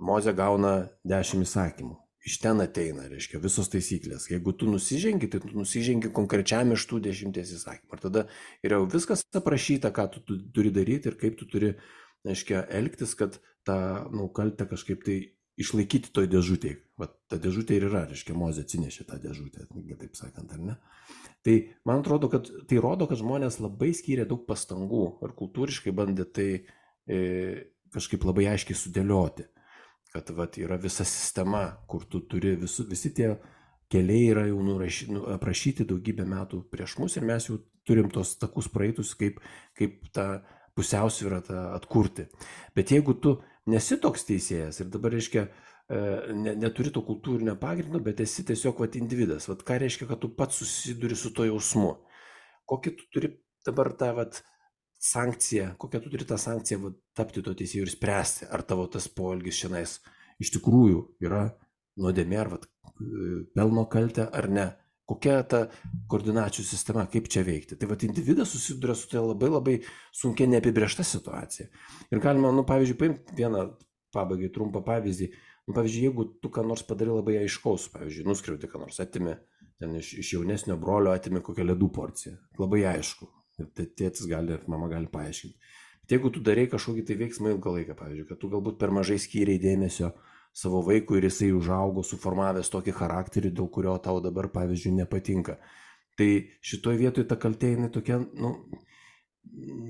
Moze 0.00 0.32
gauna 0.32 0.72
dešimt 1.04 1.44
įsakymų. 1.44 1.98
Iš 2.24 2.38
ten 2.40 2.62
ateina, 2.64 3.04
reiškia, 3.10 3.36
visos 3.42 3.68
taisyklės. 3.68 4.30
Jeigu 4.30 4.54
tu 4.56 4.68
nusižengi, 4.70 5.28
tai 5.28 5.42
tu 5.42 5.50
nusižengi 5.52 6.08
konkrečiam 6.16 6.72
iš 6.72 6.86
tų 6.88 7.02
dešimties 7.04 7.52
įsakymų. 7.58 7.98
Ir 7.98 8.00
tada 8.00 8.22
yra 8.64 8.78
jau 8.80 8.88
viskas 8.94 9.26
aprašyta, 9.36 9.92
ką 9.92 10.06
tu, 10.14 10.22
tu 10.24 10.38
turi 10.56 10.72
daryti 10.72 11.12
ir 11.12 11.18
kaip 11.20 11.36
tu 11.36 11.48
turi 11.50 11.74
reiškia, 12.24 12.64
elgtis, 12.80 13.12
kad 13.18 13.36
tą 13.68 13.76
nu, 14.12 14.30
kaltę 14.32 14.64
kažkaip 14.70 15.04
tai 15.04 15.18
išlaikyti 15.60 16.14
toj 16.14 16.30
dėžutėje. 16.32 16.80
Vat 16.98 17.14
ta 17.30 17.38
dėžutė 17.42 17.76
ir 17.76 17.88
yra, 17.88 18.04
reiškia, 18.10 18.36
Mozė 18.38 18.64
atsinešė 18.64 19.06
tą 19.08 19.18
dėžutę, 19.22 19.66
taip 20.00 20.18
sakant, 20.18 20.52
ar 20.54 20.62
ne? 20.62 20.76
Tai 21.44 21.54
man 21.84 22.00
atrodo, 22.02 22.30
kad 22.32 22.48
tai 22.70 22.78
rodo, 22.82 23.08
kad 23.10 23.20
žmonės 23.20 23.60
labai 23.62 23.92
skyrė 23.96 24.24
daug 24.30 24.46
pastangų 24.48 25.04
ir 25.26 25.34
kultūriškai 25.36 25.92
bandė 25.94 26.24
tai 26.24 26.48
e, 26.56 27.18
kažkaip 27.94 28.24
labai 28.26 28.48
aiškiai 28.54 28.78
sudėlioti. 28.78 29.48
Kad 30.14 30.30
vat, 30.30 30.56
yra 30.62 30.76
visa 30.78 31.02
sistema, 31.02 31.64
kur 31.90 32.04
tu 32.06 32.20
turi 32.30 32.52
visu, 32.60 32.84
visi 32.86 33.10
tie 33.14 33.32
keliai 33.90 34.28
yra 34.30 34.44
jau 34.46 34.60
nuraši, 34.62 35.08
nu, 35.10 35.24
aprašyti 35.34 35.86
daugybę 35.90 36.26
metų 36.28 36.60
prieš 36.70 36.98
mus 37.02 37.16
ir 37.18 37.26
mes 37.26 37.48
jau 37.48 37.58
turim 37.86 38.06
tos 38.14 38.36
takus 38.38 38.68
praeitus, 38.70 39.10
kaip, 39.18 39.40
kaip 39.74 40.06
tą 40.14 40.28
pusiausvyrą 40.78 41.40
tą 41.48 41.58
atkurti. 41.74 42.28
Bet 42.78 42.94
jeigu 42.94 43.16
tu 43.18 43.36
nesi 43.70 43.98
toks 44.00 44.26
teisėjas 44.30 44.80
ir 44.82 44.90
dabar 44.94 45.14
reiškia, 45.14 45.44
e, 45.44 46.00
ne, 46.44 46.54
neturi 46.62 46.94
to 46.94 47.02
kultūrinio 47.06 47.56
pagrindo, 47.60 47.98
bet 48.02 48.22
esi 48.24 48.46
tiesiog 48.46 48.86
vat, 48.86 48.98
individas, 49.00 49.48
vat, 49.50 49.66
ką 49.66 49.82
reiškia, 49.82 50.08
kad 50.10 50.22
tu 50.22 50.30
pats 50.38 50.62
susiduri 50.62 51.18
su 51.18 51.34
to 51.34 51.46
jausmu. 51.50 51.94
Kokį 52.70 52.96
tu 52.98 53.10
turi 53.14 53.34
dabar 53.66 53.92
tą 53.98 54.14
vat, 54.18 54.44
sankciją, 55.04 55.74
kokią 55.80 56.00
tu 56.04 56.12
turi 56.12 56.26
tą 56.28 56.38
sankciją 56.40 56.80
vat, 56.86 57.00
tapti 57.18 57.42
to 57.44 57.52
teisėjų 57.56 57.86
ir 57.86 57.92
spręsti, 57.92 58.48
ar 58.48 58.64
tavo 58.66 58.86
tas 58.90 59.08
poelgis 59.12 59.58
šiandien 59.60 59.90
iš 60.42 60.54
tikrųjų 60.56 61.02
yra 61.24 61.44
nuodėmė 62.00 62.40
ar 62.40 62.54
vat, 62.54 62.64
pelno 63.54 63.84
kaltė 63.90 64.26
ar 64.32 64.48
ne 64.50 64.70
kokia 65.08 65.38
ta 65.48 65.60
koordinačių 66.08 66.64
sistema, 66.64 67.04
kaip 67.10 67.28
čia 67.32 67.44
veikti. 67.44 67.76
Tai 67.76 67.90
vad 67.90 68.04
individas 68.06 68.54
susiduria 68.54 68.96
su 68.96 69.10
tai 69.10 69.20
labai 69.20 69.50
labai 69.52 69.74
sunkia 70.16 70.48
neapibriešta 70.48 71.04
situacija. 71.04 71.68
Ir 72.10 72.22
galima, 72.24 72.52
nu, 72.56 72.64
pavyzdžiui, 72.68 72.98
paimti 73.00 73.36
vieną 73.36 73.66
pabaigai 74.14 74.48
trumpą 74.54 74.80
pavyzdį. 74.86 75.30
Nu, 75.68 75.76
pavyzdžiui, 75.76 76.08
jeigu 76.08 76.26
tu 76.40 76.52
ką 76.52 76.64
nors 76.68 76.84
padarai 76.88 77.18
labai 77.18 77.38
aiškaus, 77.42 77.90
pavyzdžiui, 77.92 78.26
nuskriauti 78.28 78.70
ką 78.70 78.80
nors, 78.84 79.00
atimi 79.04 79.36
ten 79.80 79.96
iš, 80.00 80.14
iš 80.24 80.34
jaunesnio 80.38 80.76
brolio, 80.80 81.12
atimi 81.12 81.44
kokią 81.44 81.68
ledų 81.72 81.90
porciją. 81.92 82.36
Labai 82.60 82.84
aišku. 82.94 83.28
Ir 83.62 83.70
tėtis 83.74 84.26
gali 84.30 84.56
ir 84.56 84.64
mama 84.70 84.88
gali 84.90 85.10
paaiškinti. 85.10 85.72
Bet 86.04 86.16
jeigu 86.16 86.30
tu 86.34 86.42
darai 86.44 86.66
kažkokį 86.68 87.04
tai 87.08 87.16
veiksmą 87.20 87.54
ilgą 87.54 87.74
laiką, 87.78 87.94
pavyzdžiui, 87.96 88.28
kad 88.28 88.40
tu 88.42 88.50
galbūt 88.52 88.80
per 88.80 88.92
mažai 88.92 89.16
skyriai 89.22 89.60
dėmesio 89.62 90.10
savo 90.54 90.82
vaikui 90.86 91.18
ir 91.18 91.28
jisai 91.30 91.52
užaugo 91.56 92.04
suformavęs 92.06 92.70
tokį 92.74 92.94
charakterį, 92.98 93.54
dėl 93.56 93.70
kurio 93.72 93.94
tau 94.02 94.20
dabar, 94.24 94.50
pavyzdžiui, 94.52 94.98
nepatinka. 95.00 95.56
Tai 96.18 96.28
šitoje 96.62 97.00
vietoje 97.00 97.30
ta 97.30 97.38
kaltė 97.40 97.72
jinai 97.72 97.88
tokia, 97.94 98.20
nu, 98.20 98.52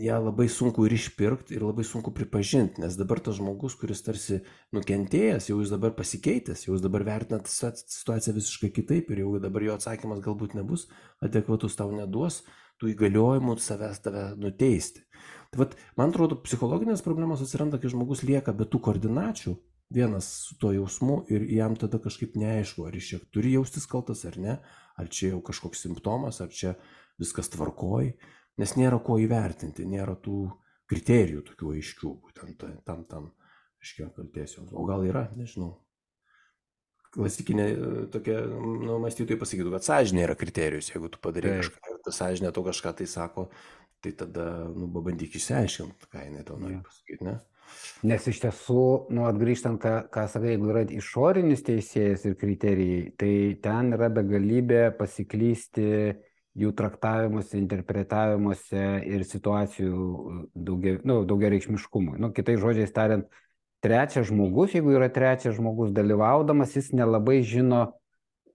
ją 0.01 0.17
labai 0.25 0.47
sunku 0.49 0.85
ir 0.87 0.95
išpirkti, 0.97 1.55
ir 1.57 1.65
labai 1.65 1.85
sunku 1.87 2.13
pripažinti, 2.15 2.83
nes 2.83 2.97
dabar 3.01 3.21
tas 3.23 3.39
žmogus, 3.39 3.77
kuris 3.81 4.03
tarsi 4.05 4.41
nukentėjęs, 4.77 5.49
jau 5.51 5.61
jis 5.61 5.73
dabar 5.73 5.95
pasikeitęs, 5.97 6.67
jau 6.67 6.75
jis 6.75 6.85
dabar 6.85 7.05
vertina 7.07 7.41
situaciją 7.45 8.35
visiškai 8.39 8.73
kitaip 8.75 9.11
ir 9.11 9.25
jau 9.25 9.39
dabar 9.43 9.67
jo 9.67 9.77
atsakymas 9.79 10.23
galbūt 10.25 10.57
nebus 10.59 10.89
adekvatus, 11.25 11.77
tau 11.79 11.93
neduos 11.95 12.43
tų 12.81 12.93
įgaliojimų 12.95 13.57
savęs 13.63 14.01
tave 14.05 14.25
nuteisti. 14.41 15.05
Tai 15.53 15.63
vat, 15.63 15.77
man 15.99 16.11
atrodo, 16.11 16.41
psichologinės 16.43 17.05
problemos 17.07 17.43
atsiranda, 17.45 17.79
kai 17.79 17.93
žmogus 17.93 18.25
lieka 18.27 18.55
be 18.57 18.67
tų 18.67 18.81
koordinačių, 18.89 19.55
vienas 19.95 20.31
su 20.49 20.57
tuo 20.59 20.73
jausmu 20.75 21.21
ir 21.31 21.45
jam 21.55 21.77
tada 21.79 22.01
kažkaip 22.03 22.35
neaišku, 22.41 22.89
ar 22.89 22.97
jis 22.99 23.13
čia 23.13 23.21
turi 23.35 23.55
jaustis 23.55 23.87
kaltas 23.91 24.25
ar 24.27 24.39
ne, 24.41 24.57
ar 24.99 25.11
čia 25.13 25.35
jau 25.35 25.41
kažkoks 25.47 25.85
simptomas, 25.87 26.41
ar 26.43 26.51
čia 26.51 26.75
viskas 27.21 27.53
tvarkoj, 27.55 28.11
nes 28.59 28.75
nėra 28.81 28.99
ko 29.05 29.21
įvertinti, 29.23 29.87
nėra 29.87 30.17
tų 30.19 30.49
kriterijų 30.91 31.45
tokių 31.53 31.73
aiškių, 31.79 32.13
būtent 32.27 32.67
tam, 32.87 33.07
tam, 33.09 33.31
aiškiai, 33.83 34.11
kaltės 34.17 34.59
jau. 34.59 34.67
O 34.75 34.85
gal 34.89 35.07
yra, 35.07 35.29
nežinau. 35.39 35.77
Klasikinė 37.15 37.69
tokia, 38.11 38.41
nu, 38.51 38.99
mąstytojai 39.05 39.39
pasakytų, 39.39 39.77
kad 39.77 39.87
sąžinė 39.87 40.25
yra 40.27 40.35
kriterijus, 40.39 40.91
jeigu 40.91 41.13
tu 41.15 41.23
padarai 41.23 41.61
kažką 41.61 41.94
sąžinė 42.13 42.53
to 42.53 42.65
kažką 42.67 42.93
tai 43.01 43.07
sako, 43.09 43.49
tai 44.05 44.13
tada, 44.13 44.69
nu, 44.75 44.91
pabandyk 44.93 45.37
išsiaiškinti, 45.39 46.11
ką 46.13 46.27
jinai 46.27 46.45
to 46.45 46.59
nori 46.61 46.81
pasakyti, 46.85 47.25
ne? 47.25 47.39
Nes 48.05 48.27
iš 48.29 48.43
tiesų, 48.43 48.85
nu, 49.17 49.25
atgrįžtant, 49.25 49.81
ką, 49.81 50.27
sakai, 50.29 50.53
jeigu 50.53 50.69
yra 50.75 50.85
išorinis 50.93 51.65
teisėjas 51.65 52.27
ir 52.29 52.37
kriterijai, 52.41 53.07
tai 53.19 53.33
ten 53.65 53.95
yra 53.97 54.11
begalybė 54.13 54.91
pasiklysti 54.99 55.87
jų 56.61 56.71
traktavimuose, 56.77 57.57
interpretavimuose 57.59 58.85
ir 59.09 59.25
situacijų 59.27 60.05
daugia, 60.55 60.99
nu, 61.09 61.23
daugia 61.27 61.51
reikšmiškumui. 61.55 62.21
Nu, 62.23 62.31
kitai 62.37 62.59
žodžiais 62.61 62.93
tariant, 62.95 63.27
trečias 63.85 64.29
žmogus, 64.31 64.77
jeigu 64.77 64.95
yra 64.95 65.09
trečias 65.13 65.57
žmogus 65.59 65.93
dalyvaudamas, 65.97 66.77
jis 66.77 66.93
nelabai 66.95 67.41
žino 67.45 67.89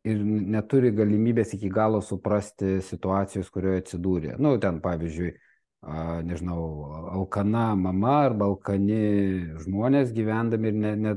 ir 0.08 0.24
neturi 0.24 0.91
galimybės 0.96 1.53
iki 1.58 1.70
galo 1.74 2.01
suprasti 2.06 2.79
situacijos, 2.86 3.50
kurioje 3.51 3.84
atsidūrė. 3.84 4.36
Nu, 4.39 4.56
ten 4.62 4.79
pavyzdžiui, 4.84 5.32
a, 5.84 6.20
nežinau, 6.25 6.62
alkana 7.15 7.74
mama 7.79 8.15
arba 8.27 8.48
alkani 8.51 9.01
žmonės 9.65 10.13
gyvendami 10.15 10.72
ir 10.72 10.79
ne, 10.86 10.94
ne, 11.08 11.15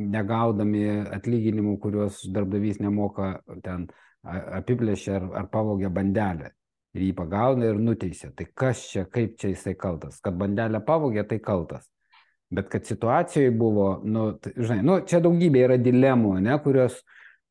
negaudami 0.00 0.86
atlyginimų, 1.12 1.76
kuriuos 1.82 2.22
darbdavys 2.32 2.80
nemoka, 2.80 3.34
ten 3.64 3.88
apiplėšia 4.24 5.16
ar, 5.18 5.28
ar 5.42 5.52
pavogia 5.52 5.92
bandelę. 5.92 6.54
Ir 6.90 7.04
jį 7.06 7.12
pagauna 7.14 7.68
ir 7.70 7.78
nuteisė. 7.78 8.32
Tai 8.34 8.48
kas 8.58 8.82
čia, 8.90 9.04
kaip 9.06 9.36
čia 9.38 9.52
jisai 9.52 9.76
kaltas? 9.78 10.18
Kad 10.24 10.34
bandelę 10.40 10.80
pavogė, 10.82 11.22
tai 11.28 11.38
kaltas. 11.38 11.86
Bet 12.50 12.66
kad 12.72 12.88
situacijoje 12.88 13.52
buvo, 13.54 14.00
nu, 14.02 14.32
tai, 14.42 14.50
žinai, 14.56 14.80
nu, 14.82 14.96
čia 15.06 15.20
daugybė 15.22 15.62
yra 15.68 15.76
dilemų, 15.78 16.32
ne, 16.42 16.56
kurios, 16.64 16.96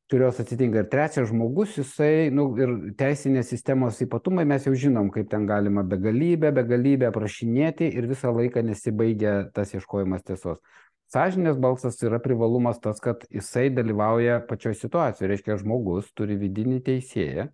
kurios 0.10 0.40
atsitinka. 0.42 0.84
Ir 0.84 0.90
trečias 0.90 1.30
žmogus, 1.30 1.76
jisai, 1.78 2.30
nu, 2.34 2.50
ir 2.60 2.74
teisinės 3.00 3.52
sistemos 3.54 4.00
ypatumai 4.04 4.46
mes 4.50 4.66
jau 4.66 4.74
žinom, 4.74 5.12
kaip 5.14 5.30
ten 5.32 5.46
galima 5.50 5.84
begalybę, 5.88 6.52
begalybę 6.56 7.10
aprašinėti 7.10 7.92
ir 7.94 8.10
visą 8.10 8.34
laiką 8.34 8.64
nesibaigia 8.66 9.36
tas 9.54 9.74
ieškojimas 9.78 10.26
tiesos. 10.26 10.62
Sažinės 11.10 11.58
balsas 11.58 11.98
yra 12.06 12.20
privalumas 12.22 12.78
tas, 12.82 13.00
kad 13.02 13.24
jisai 13.34 13.70
dalyvauja 13.74 14.44
pačioje 14.50 14.78
situacijoje. 14.84 15.30
Reiškia, 15.32 15.58
žmogus 15.62 16.12
turi 16.18 16.38
vidinį 16.38 16.84
teisėją, 16.86 17.48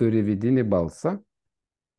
turi 0.00 0.22
vidinį 0.24 0.64
balsą, 0.68 1.18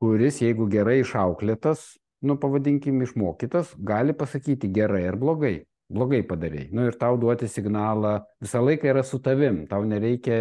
kuris, 0.02 0.42
jeigu 0.42 0.66
gerai 0.74 1.04
išauklėtas, 1.04 1.92
nu 2.26 2.38
pavadinkim 2.42 3.02
išmokytas, 3.06 3.76
gali 3.78 4.14
pasakyti 4.18 4.70
gerai 4.74 5.04
ar 5.12 5.18
blogai 5.22 5.60
blogai 5.90 6.24
padarei. 6.28 6.68
Nu 6.72 6.86
ir 6.88 6.98
tau 7.00 7.18
duoti 7.20 7.48
signalą 7.48 8.20
visą 8.44 8.62
laiką 8.64 8.92
yra 8.92 9.04
su 9.08 9.20
tavim, 9.24 9.64
tau 9.72 9.86
nereikia 9.88 10.38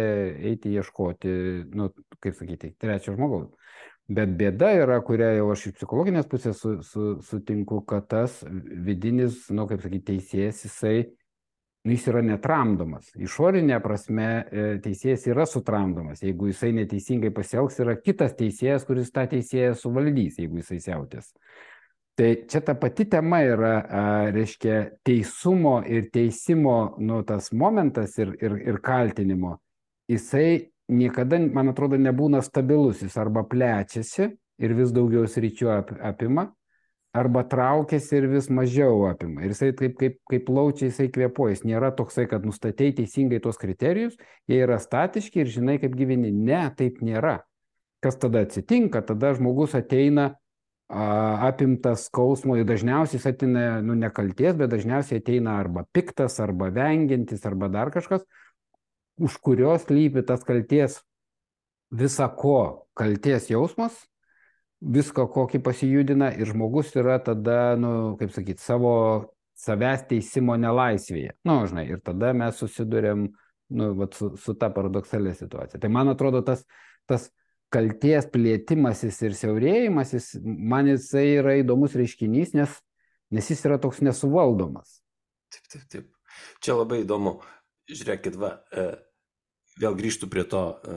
eiti 0.51 0.73
ieškoti, 0.75 1.33
nu, 1.75 1.91
kaip 2.23 2.35
sakyti, 2.35 2.73
trečio 2.81 3.15
žmogaus. 3.15 3.53
Bet 4.07 4.31
bėda 4.39 4.71
yra, 4.85 5.01
kurią 5.03 5.33
jau 5.35 5.47
aš 5.51 5.65
iš 5.67 5.77
psichologinės 5.81 6.27
pusės 6.31 6.61
su, 6.63 6.77
su, 6.87 7.07
sutinku, 7.27 7.81
kad 7.87 8.05
tas 8.07 8.39
vidinis, 8.47 9.49
nu, 9.51 9.65
kaip 9.67 9.83
sakyti, 9.83 10.13
teisėjas, 10.13 10.61
jisai, 10.63 10.95
nu, 11.83 11.91
jis 11.91 12.07
yra 12.13 12.21
netramdomas. 12.23 13.09
Išorinė 13.19 13.81
prasme 13.83 14.29
e, 14.29 14.67
teisėjas 14.83 15.27
yra 15.27 15.47
sutramdomas. 15.47 16.23
Jeigu 16.23 16.47
jisai 16.53 16.71
neteisingai 16.79 17.33
pasielgs, 17.35 17.81
yra 17.83 17.97
kitas 17.99 18.35
teisėjas, 18.39 18.87
kuris 18.87 19.11
tą 19.15 19.27
teisėją 19.35 19.75
suvaldys, 19.75 20.39
jeigu 20.39 20.63
jisai 20.63 20.79
siautės. 20.87 21.33
Tai 22.17 22.31
čia 22.49 22.63
ta 22.65 22.73
pati 22.73 23.05
tema 23.05 23.43
yra, 23.45 23.73
a, 23.77 24.03
reiškia, 24.33 24.77
teisumo 25.05 25.75
ir 25.85 26.07
teisimo, 26.09 26.95
nu, 26.97 27.19
tas 27.21 27.51
momentas 27.53 28.17
ir, 28.17 28.31
ir, 28.41 28.55
ir 28.71 28.79
kaltinimo. 28.81 29.59
Jisai 30.09 30.71
niekada, 30.89 31.37
man 31.53 31.69
atrodo, 31.69 31.99
nebūna 32.01 32.41
stabilus, 32.41 33.03
jis 33.05 33.17
arba 33.21 33.43
plečiasi 33.45 34.31
ir 34.33 34.73
vis 34.73 34.93
daugiau 34.95 35.27
sričių 35.29 35.69
apima, 36.09 36.47
arba 37.17 37.43
traukiasi 37.49 38.17
ir 38.17 38.27
vis 38.31 38.49
mažiau 38.49 39.05
apima. 39.11 39.43
Ir 39.45 39.53
jisai 39.53 39.69
kaip, 39.77 39.95
kaip, 40.01 40.17
kaip 40.33 40.49
laučia, 40.49 40.89
jisai 40.89 41.11
kvėpuoja. 41.13 41.53
Jis 41.53 41.63
nėra 41.69 41.91
toksai, 41.97 42.25
kad 42.29 42.45
nustatei 42.49 42.95
teisingai 42.97 43.43
tuos 43.43 43.61
kriterijus, 43.61 44.17
jie 44.49 44.63
yra 44.65 44.79
statiški 44.81 45.43
ir 45.43 45.53
žinai, 45.53 45.77
kaip 45.85 45.93
gyveni. 45.97 46.33
Ne, 46.33 46.65
taip 46.77 46.97
nėra. 47.05 47.39
Kas 48.01 48.19
tada 48.21 48.41
atsitinka? 48.45 49.01
Tada 49.05 49.33
žmogus 49.37 49.77
ateina 49.77 50.31
apimtas 50.87 52.05
skausmo 52.07 52.55
ir 52.55 52.65
dažniausiai 52.67 53.19
jis 53.19 53.27
ateina, 53.27 53.63
nu, 53.83 53.95
nekalties, 53.99 54.55
bet 54.55 54.71
dažniausiai 54.71 55.19
ateina 55.19 55.57
arba 55.59 55.83
piktas, 55.91 56.39
arba 56.39 56.69
vengiantis, 56.71 57.43
arba 57.45 57.67
dar 57.67 57.91
kažkas, 57.91 58.23
už 59.19 59.37
kurios 59.43 59.89
lypi 59.91 60.23
tas 60.23 60.45
kalties 60.47 61.01
visa 61.91 62.27
ko 62.29 62.87
kalties 62.95 63.49
jausmas, 63.51 63.97
visko 64.79 65.25
kokį 65.31 65.61
pasijudina 65.65 66.29
ir 66.37 66.51
žmogus 66.51 66.93
yra 66.95 67.17
tada, 67.23 67.75
nu, 67.79 68.15
kaip 68.19 68.31
sakyti, 68.35 68.61
savo 68.61 68.93
savęs 69.57 70.05
teisimo 70.07 70.55
nelaisvėje. 70.59 71.33
Na, 71.43 71.57
nu, 71.57 71.69
žinai, 71.69 71.87
ir 71.89 72.01
tada 72.05 72.31
mes 72.37 72.59
susidurėm, 72.61 73.27
nu, 73.73 73.89
vat, 73.97 74.13
su, 74.15 74.35
su 74.37 74.53
ta 74.59 74.69
paradoksalė 74.73 75.33
situacija. 75.35 75.81
Tai 75.81 75.89
man 75.91 76.13
atrodo, 76.13 76.43
tas, 76.45 76.61
tas 77.09 77.31
kalties 77.73 78.27
plėtimasis 78.31 79.19
ir 79.27 79.35
siaurėjimasis, 79.37 80.35
man 80.43 80.91
jisai 80.93 81.25
yra 81.39 81.57
įdomus 81.61 81.97
reiškinys, 81.99 82.53
nes, 82.57 82.77
nes 83.33 83.51
jis 83.51 83.65
yra 83.67 83.79
toks 83.81 83.99
nesuvaldomas. 84.05 85.01
Taip, 85.53 85.67
taip, 85.73 85.83
taip. 85.91 86.13
Čia 86.63 86.77
labai 86.77 87.01
įdomu. 87.03 87.37
Žiūrėkit, 87.87 88.35
va, 88.39 88.51
e, 88.71 88.87
vėl 89.79 89.95
grįžtų 89.99 90.27
prie 90.31 90.43
to 90.49 90.61
e, 90.67 90.95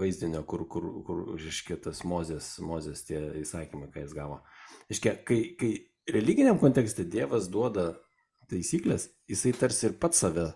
vaizdinio, 0.00 0.42
kur, 0.48 0.66
kur, 0.68 0.88
kur 1.06 1.22
iškiek 1.40 1.80
tas 1.84 2.02
Mozės, 2.08 2.50
Mozės 2.64 3.06
tie 3.08 3.20
įsakymai, 3.40 3.88
ką 3.92 4.04
jis 4.04 4.16
gavo. 4.16 4.42
Iškiek, 4.92 5.22
kai, 5.26 5.40
kai 5.58 5.72
religiniam 6.12 6.60
kontekste 6.60 7.06
Dievas 7.08 7.48
duoda 7.52 7.94
taisyklės, 8.50 9.08
jisai 9.30 9.54
tarsi 9.56 9.88
ir 9.88 9.96
pats 10.00 10.20
save, 10.22 10.50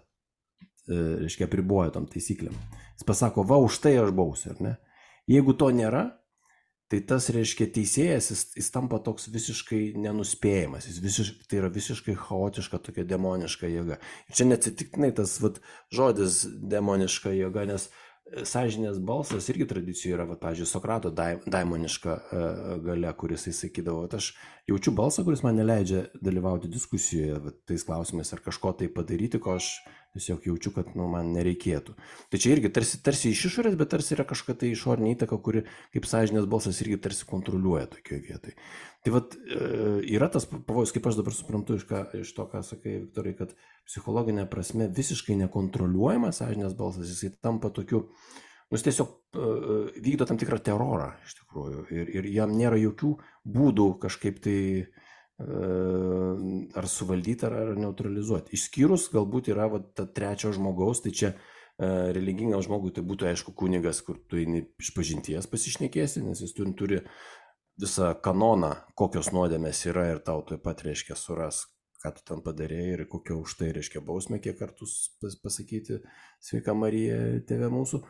e, 0.84 1.00
reiškia, 1.24 1.48
priboja 1.50 1.96
tom 1.96 2.08
taisyklėm. 2.10 2.56
Jis 2.98 3.08
pasako, 3.08 3.46
va, 3.48 3.60
už 3.64 3.80
tai 3.84 3.96
aš 4.02 4.12
bausiu, 4.16 4.52
ar 4.54 4.64
ne? 4.66 4.76
Jeigu 5.28 5.54
to 5.58 5.68
nėra, 5.74 6.20
tai 6.90 6.98
tas 7.06 7.28
reiškia 7.30 7.68
teisėjas, 7.70 8.32
jis, 8.32 8.44
jis 8.58 8.70
tampa 8.74 8.98
toks 9.04 9.28
visiškai 9.30 9.80
nenuspėjamas, 10.00 10.88
jis 10.90 10.98
visiš, 11.02 11.32
tai 11.46 11.60
yra 11.62 11.70
visiškai 11.72 12.16
chaotiška 12.18 12.80
tokia 12.82 13.06
demoniška 13.06 13.70
jėga. 13.70 14.00
Ir 14.26 14.38
čia 14.38 14.46
neatsitiktinai 14.50 15.12
tas 15.14 15.36
vat, 15.42 15.60
žodis 15.94 16.42
demoniška 16.72 17.30
jėga, 17.36 17.68
nes 17.70 17.86
e, 17.86 18.42
sąžinės 18.42 18.98
balsas 19.06 19.46
irgi 19.54 19.68
tradicijoje 19.70 20.16
yra, 20.16 20.26
va, 20.32 20.38
pavyzdžiui, 20.42 20.66
Sokrato 20.72 21.14
daimoniška 21.14 22.16
uh, 22.18 22.74
gale, 22.82 23.14
kuris 23.22 23.46
jis 23.46 23.62
sakydavo, 23.68 24.08
aš 24.18 24.32
jaučiu 24.70 24.94
balsą, 24.98 25.22
kuris 25.28 25.46
man 25.46 25.62
neleidžia 25.62 26.08
dalyvauti 26.18 26.72
diskusijoje 26.74 27.38
va, 27.46 27.54
tais 27.70 27.86
klausimais 27.86 28.34
ar 28.34 28.42
kažko 28.42 28.74
tai 28.82 28.90
padaryti, 28.90 29.38
ko 29.38 29.60
aš 29.60 29.76
tiesiog 30.14 30.46
jaučiu, 30.46 30.72
kad 30.74 30.90
nu, 30.98 31.06
man 31.10 31.30
nereikėtų. 31.34 31.94
Tai 32.32 32.40
čia 32.42 32.54
irgi 32.54 32.70
tarsi, 32.74 32.98
tarsi 33.04 33.30
iš 33.30 33.44
išorės, 33.50 33.76
bet 33.78 33.92
tarsi 33.92 34.14
yra 34.16 34.26
kažkokia 34.28 34.58
tai 34.62 34.70
išorinė 34.74 35.14
įtaka, 35.14 35.38
kuri 35.44 35.62
kaip 35.94 36.08
sąžinės 36.10 36.48
balsas 36.50 36.80
irgi 36.82 36.98
tarsi 37.04 37.28
kontroliuoja 37.30 37.86
tokioje 37.94 38.20
vietoje. 38.26 38.56
Tai 39.04 39.14
vad 39.14 39.36
e, 39.38 39.60
yra 40.16 40.28
tas 40.32 40.48
pavojus, 40.50 40.92
kaip 40.96 41.06
aš 41.08 41.20
dabar 41.20 41.36
suprantu 41.36 41.78
iš, 41.78 41.86
ką, 41.88 42.02
iš 42.20 42.34
to, 42.36 42.46
ką 42.50 42.62
sakai, 42.66 42.96
Viktorai, 43.04 43.36
kad 43.38 43.54
psichologinė 43.88 44.48
prasme 44.50 44.90
visiškai 44.96 45.38
nekontroliuojamas 45.44 46.42
sąžinės 46.42 46.74
balsas, 46.78 47.08
jisai 47.12 47.30
tampa 47.38 47.70
tokiu, 47.74 48.08
nu, 48.10 48.78
jis 48.78 48.88
tiesiog 48.88 49.14
uh, 49.14 49.94
vykdo 49.94 50.26
tam 50.26 50.38
tikrą 50.42 50.58
terorą 50.66 51.12
iš 51.26 51.38
tikrųjų 51.40 51.86
ir, 51.94 52.12
ir 52.18 52.28
jam 52.34 52.52
nėra 52.54 52.78
jokių 52.78 53.14
būdų 53.56 53.86
kažkaip 54.02 54.42
tai 54.44 54.58
uh, 54.82 55.08
ar 55.40 56.86
suvaldyti, 56.90 57.46
ar, 57.48 57.54
ar 57.62 57.78
neutralizuoti. 57.80 58.52
Išskyrus 58.58 59.06
galbūt 59.14 59.48
yra 59.54 59.70
va, 59.72 59.80
ta 59.80 60.04
trečio 60.04 60.52
žmogaus, 60.52 61.00
tai 61.04 61.14
čia 61.16 61.30
uh, 61.32 61.40
religingam 61.80 62.60
žmogui 62.64 62.92
tai 62.94 63.04
būtų 63.06 63.30
aišku 63.30 63.54
kunigas, 63.56 64.02
kur 64.04 64.20
tu 64.28 64.40
eini 64.40 64.66
iš 64.80 64.92
pažinties 64.96 65.48
pasišnekėsi, 65.50 66.22
nes 66.26 66.42
jis 66.44 66.54
turi, 66.56 66.74
turi 66.76 67.02
visą 67.80 68.12
kanoną, 68.20 68.74
kokios 68.98 69.32
nuodėmės 69.32 69.86
yra 69.88 70.10
ir 70.12 70.24
tau 70.24 70.42
taip 70.46 70.62
pat 70.66 70.82
reiškia 70.84 71.16
suras, 71.16 71.64
ką 72.00 72.12
tu 72.16 72.24
ten 72.28 72.42
padarėjai 72.44 72.92
ir 72.98 73.04
kokia 73.08 73.36
už 73.38 73.56
tai 73.60 73.70
reiškia 73.76 74.02
bausmė, 74.04 74.40
kiek 74.44 74.58
kartų 74.60 74.88
pasakyti 75.40 76.00
sveika 76.44 76.74
Marija, 76.76 77.40
tėvė 77.48 77.70
mūsų. 77.72 78.02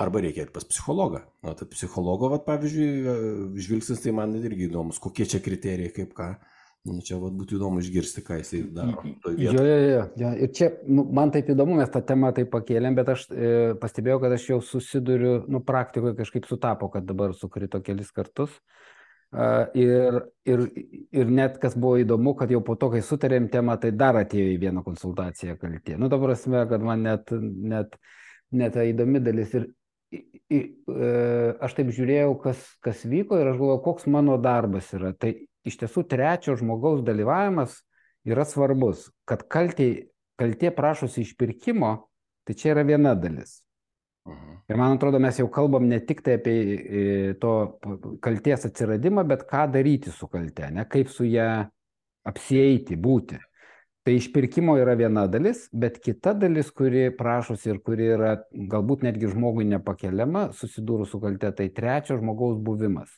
Arba 0.00 0.24
reikia 0.24 0.46
ir 0.46 0.52
pas 0.52 0.64
psichologą. 0.68 1.24
Na, 1.44 1.56
tai 1.56 1.68
psichologo, 1.72 2.32
vat, 2.32 2.44
pavyzdžiui, 2.48 3.58
žvilgsnis 3.60 4.04
tai 4.04 4.16
man 4.16 4.36
irgi 4.40 4.68
įdomus, 4.68 5.00
kokie 5.00 5.28
čia 5.28 5.40
kriterijai, 5.44 5.92
kaip 5.96 6.16
ką. 6.16 6.32
Nu, 6.36 6.57
čia 7.04 7.18
vat, 7.20 7.34
būtų 7.36 7.58
įdomu 7.58 7.82
išgirsti, 7.82 8.22
ką 8.24 8.38
jisai 8.40 8.60
daro. 8.74 9.02
Jo, 9.36 9.52
jo, 9.52 9.62
jo, 9.64 10.02
jo. 10.20 10.32
Ir 10.44 10.52
čia 10.56 10.70
nu, 10.88 11.04
man 11.14 11.32
taip 11.34 11.50
įdomu, 11.52 11.76
mes 11.78 11.90
tą 11.92 12.02
temą 12.06 12.30
taip 12.36 12.50
pakėlėm, 12.52 12.96
bet 12.98 13.12
aš 13.14 13.24
e, 13.32 13.50
pastebėjau, 13.80 14.20
kad 14.22 14.36
aš 14.36 14.46
jau 14.52 14.60
susiduriu, 14.64 15.32
nu, 15.50 15.62
praktikoje 15.64 16.16
kažkaip 16.18 16.48
sutapo, 16.48 16.90
kad 16.92 17.06
dabar 17.08 17.34
sukrito 17.36 17.80
kelis 17.84 18.12
kartus. 18.14 18.54
E, 19.32 19.48
ir, 19.82 20.20
ir, 20.48 20.64
ir 21.12 21.32
net 21.40 21.58
kas 21.62 21.76
buvo 21.76 21.98
įdomu, 22.02 22.36
kad 22.38 22.52
jau 22.52 22.62
po 22.64 22.78
to, 22.80 22.92
kai 22.94 23.02
sutarėm 23.04 23.50
temą, 23.52 23.76
tai 23.82 23.92
dar 23.96 24.20
atėjo 24.22 24.54
į 24.54 24.60
vieną 24.62 24.84
konsultaciją 24.86 25.58
kaltė. 25.60 25.98
Nu, 26.00 26.08
dabar 26.12 26.32
prasme, 26.32 26.62
kad 26.70 26.84
man 26.84 27.04
net, 27.04 27.34
net, 27.74 27.98
net 28.54 28.78
ta 28.78 28.86
įdomi 28.88 29.20
dalis. 29.24 29.52
Ir, 29.58 29.68
ir 30.48 30.64
e, 30.88 31.12
aš 31.64 31.76
taip 31.76 31.92
žiūrėjau, 31.92 32.32
kas, 32.46 32.64
kas 32.84 33.04
vyko 33.04 33.36
ir 33.36 33.52
aš 33.52 33.60
galvoju, 33.60 33.84
koks 33.84 34.08
mano 34.08 34.38
darbas 34.40 34.88
yra. 34.96 35.12
Tai 35.12 35.34
iš 35.66 35.78
tiesų 35.82 36.04
trečio 36.10 36.56
žmogaus 36.58 37.02
dalyvavimas 37.06 37.80
yra 38.28 38.44
svarbus, 38.46 39.08
kad 39.28 39.44
kaltė, 39.50 40.08
kaltė 40.38 40.70
prašosi 40.74 41.24
išpirkimo, 41.24 41.94
tai 42.46 42.56
čia 42.58 42.74
yra 42.74 42.84
viena 42.86 43.14
dalis. 43.18 43.62
Mhm. 44.28 44.54
Ir 44.68 44.76
man 44.76 44.96
atrodo, 44.98 45.18
mes 45.22 45.38
jau 45.40 45.48
kalbam 45.52 45.88
ne 45.88 46.00
tik 46.04 46.20
tai 46.24 46.36
apie 46.36 46.56
e, 46.60 47.02
to 47.40 47.52
kalties 48.24 48.66
atsiradimą, 48.68 49.24
bet 49.28 49.46
ką 49.48 49.64
daryti 49.72 50.12
su 50.12 50.28
kalte, 50.28 50.68
ne 50.74 50.84
kaip 50.90 51.08
su 51.12 51.24
ją 51.24 51.68
apsieiti, 52.28 52.98
būti. 53.00 53.38
Tai 54.04 54.14
išpirkimo 54.16 54.76
yra 54.80 54.94
viena 54.96 55.26
dalis, 55.28 55.66
bet 55.72 55.98
kita 56.04 56.32
dalis, 56.36 56.70
kuri 56.72 57.08
prašosi 57.16 57.72
ir 57.72 57.80
kuri 57.84 58.06
yra 58.14 58.30
galbūt 58.52 59.02
netgi 59.04 59.28
žmogui 59.32 59.66
nepakeliama, 59.68 60.46
susidūrus 60.56 61.12
su 61.12 61.20
kalte, 61.20 61.50
tai 61.56 61.68
trečio 61.76 62.16
žmogaus 62.20 62.56
buvimas. 62.64 63.10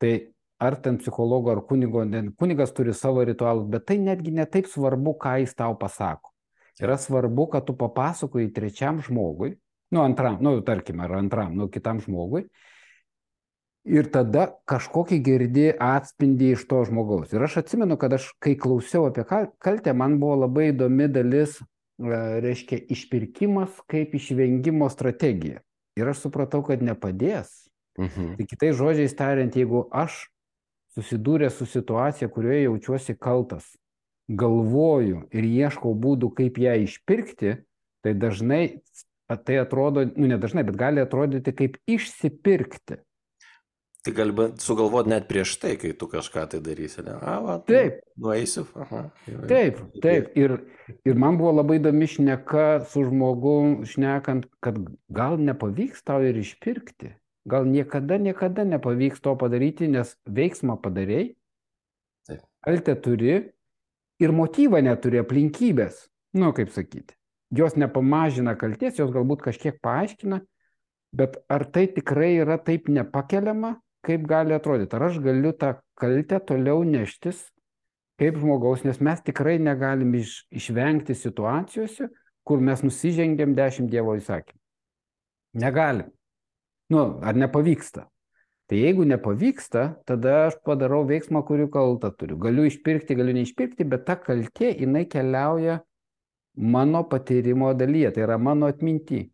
Tai 0.00 0.12
ar 0.58 0.76
ten 0.80 0.98
psichologo, 0.98 1.52
ar 1.52 1.60
kunigo, 1.68 2.04
kunigas 2.38 2.72
turi 2.72 2.94
savo 2.94 3.24
ritualus, 3.24 3.68
bet 3.68 3.86
tai 3.86 3.98
netgi 3.98 4.32
netaip 4.32 4.68
svarbu, 4.70 5.16
ką 5.20 5.36
jis 5.42 5.54
tau 5.54 5.76
pasako. 5.78 6.32
Yra 6.80 6.96
svarbu, 7.00 7.48
kad 7.52 7.66
tu 7.66 7.76
papasakoji 7.76 8.52
trečiam 8.52 9.00
žmogui, 9.00 9.54
nu 9.90 10.02
antram, 10.02 10.38
nu 10.40 10.58
tarkim, 10.64 11.00
ar 11.00 11.16
antram, 11.20 11.54
nu 11.56 11.68
kitam 11.72 12.00
žmogui, 12.04 12.46
ir 13.86 14.10
tada 14.12 14.48
kažkokį 14.68 15.20
girdi 15.24 15.68
atspindį 15.72 16.52
iš 16.56 16.66
to 16.68 16.82
žmogaus. 16.88 17.32
Ir 17.32 17.46
aš 17.46 17.62
atsimenu, 17.62 17.96
kad 18.00 18.16
aš, 18.18 18.32
kai 18.42 18.56
klausiau 18.58 19.06
apie 19.08 19.24
kaltę, 19.28 19.94
man 19.94 20.18
buvo 20.20 20.42
labai 20.44 20.72
įdomi 20.72 21.08
dalis 21.12 21.60
reiškia, 21.98 22.78
išpirkimas 22.92 23.80
kaip 23.88 24.14
išvengimo 24.14 24.88
strategija. 24.92 25.62
Ir 25.96 26.10
aš 26.12 26.26
supratau, 26.26 26.60
kad 26.66 26.82
nepadės. 26.84 27.70
Mhm. 27.96 28.34
Tai 28.36 28.44
kitais 28.44 28.76
žodžiais 28.76 29.14
tariant, 29.16 29.54
jeigu 29.56 29.86
aš 29.88 30.26
susidūręs 30.96 31.60
su 31.60 31.68
situacija, 31.68 32.28
kurioje 32.32 32.66
jaučiuosi 32.66 33.16
kaltas, 33.20 33.74
galvoju 34.26 35.26
ir 35.30 35.44
ieškau 35.46 35.92
būdų, 35.94 36.32
kaip 36.38 36.58
ją 36.58 36.74
išpirkti, 36.86 37.58
tai 38.02 38.14
dažnai 38.16 38.62
tai 39.44 39.58
atrodo, 39.58 40.06
nu 40.16 40.28
ne 40.30 40.38
dažnai, 40.38 40.62
bet 40.66 40.78
gali 40.78 41.02
atrodyti 41.02 41.54
kaip 41.56 41.76
išsipirkti. 41.90 43.00
Tai 44.06 44.12
gali 44.14 44.46
sugalvoti 44.62 45.10
net 45.10 45.26
prieš 45.26 45.56
tai, 45.58 45.72
kai 45.80 45.90
tu 45.98 46.06
kažką 46.06 46.44
tai 46.52 46.60
darysi. 46.62 47.02
Ne? 47.02 47.16
A, 47.18 47.40
va, 47.42 47.56
taip. 47.66 47.98
Nueisiu. 48.22 48.62
Aha, 48.78 49.08
jau, 49.26 49.40
taip, 49.50 49.80
taip. 50.04 50.28
Ir, 50.38 50.60
ir 51.02 51.18
man 51.18 51.40
buvo 51.40 51.56
labai 51.56 51.80
įdomi 51.80 52.06
šneka 52.12 52.68
su 52.92 53.02
žmogum, 53.08 53.80
šnekant, 53.90 54.46
kad 54.62 54.78
gal 55.10 55.40
nepavyks 55.42 56.06
tau 56.06 56.22
ir 56.22 56.38
išpirkti. 56.38 57.16
Gal 57.46 57.66
niekada, 57.70 58.18
niekada 58.18 58.64
nepavyks 58.66 59.22
to 59.22 59.36
padaryti, 59.38 59.86
nes 59.90 60.16
veiksmą 60.26 60.80
padarėjai, 60.82 61.28
kaltę 62.66 62.96
turi 62.98 63.36
ir 64.18 64.34
motyvą 64.34 64.82
neturi 64.82 65.20
aplinkybės. 65.22 66.06
Nu, 66.36 66.50
kaip 66.56 66.72
sakyti. 66.74 67.14
Jos 67.54 67.76
nepamažina 67.78 68.56
kalties, 68.58 68.98
jos 68.98 69.12
galbūt 69.14 69.44
kažkiek 69.46 69.78
paaiškina, 69.78 70.40
bet 71.14 71.38
ar 71.46 71.64
tai 71.70 71.86
tikrai 71.94 72.32
yra 72.40 72.58
taip 72.58 72.90
nepakeliama, 72.90 73.76
kaip 74.06 74.26
gali 74.26 74.56
atrodyti. 74.56 74.98
Ar 74.98 75.06
aš 75.06 75.20
galiu 75.22 75.54
tą 75.54 75.76
kaltę 75.98 76.42
toliau 76.42 76.82
neštis 76.82 77.46
kaip 78.20 78.38
žmogaus, 78.40 78.84
nes 78.84 78.98
mes 79.04 79.20
tikrai 79.24 79.58
negalim 79.60 80.14
iš, 80.16 80.40
išvengti 80.50 81.16
situacijose, 81.16 82.08
kur 82.46 82.62
mes 82.64 82.82
nusižengėm 82.84 83.54
dešimt 83.56 83.90
Dievo 83.92 84.16
įsakymų. 84.16 84.60
Negalim. 85.60 86.12
Nu, 86.92 87.18
ar 87.22 87.34
nepavyksta. 87.34 88.06
Tai 88.66 88.78
jeigu 88.78 89.04
nepavyksta, 89.06 89.82
tada 90.06 90.46
aš 90.48 90.56
padarau 90.66 91.04
veiksmą, 91.06 91.44
kurių 91.46 91.68
kaltą 91.70 92.10
turiu. 92.18 92.38
Galiu 92.42 92.64
išpirkti, 92.66 93.14
galiu 93.18 93.36
neišpirkti, 93.36 93.86
bet 93.86 94.06
ta 94.08 94.16
kaltė, 94.18 94.72
jinai 94.74 95.04
keliauja 95.10 95.80
mano 96.56 97.04
patyrimo 97.06 97.70
dalyje, 97.78 98.10
tai 98.16 98.24
yra 98.26 98.38
mano 98.42 98.66
atminti. 98.70 99.28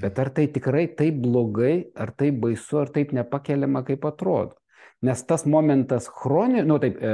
Bet 0.00 0.18
ar 0.22 0.30
tai 0.32 0.46
tikrai 0.48 0.86
taip 0.96 1.18
blogai, 1.20 1.90
ar 1.98 2.14
taip 2.16 2.40
baisu, 2.40 2.80
ar 2.80 2.92
taip 2.94 3.12
nepakeliama, 3.16 3.82
kaip 3.84 4.06
atrodo? 4.08 4.56
Nes 5.04 5.20
tas 5.24 5.46
momentas 5.48 6.08
chroni, 6.12 6.60
nu 6.64 6.76
taip, 6.80 6.98
e, 7.00 7.12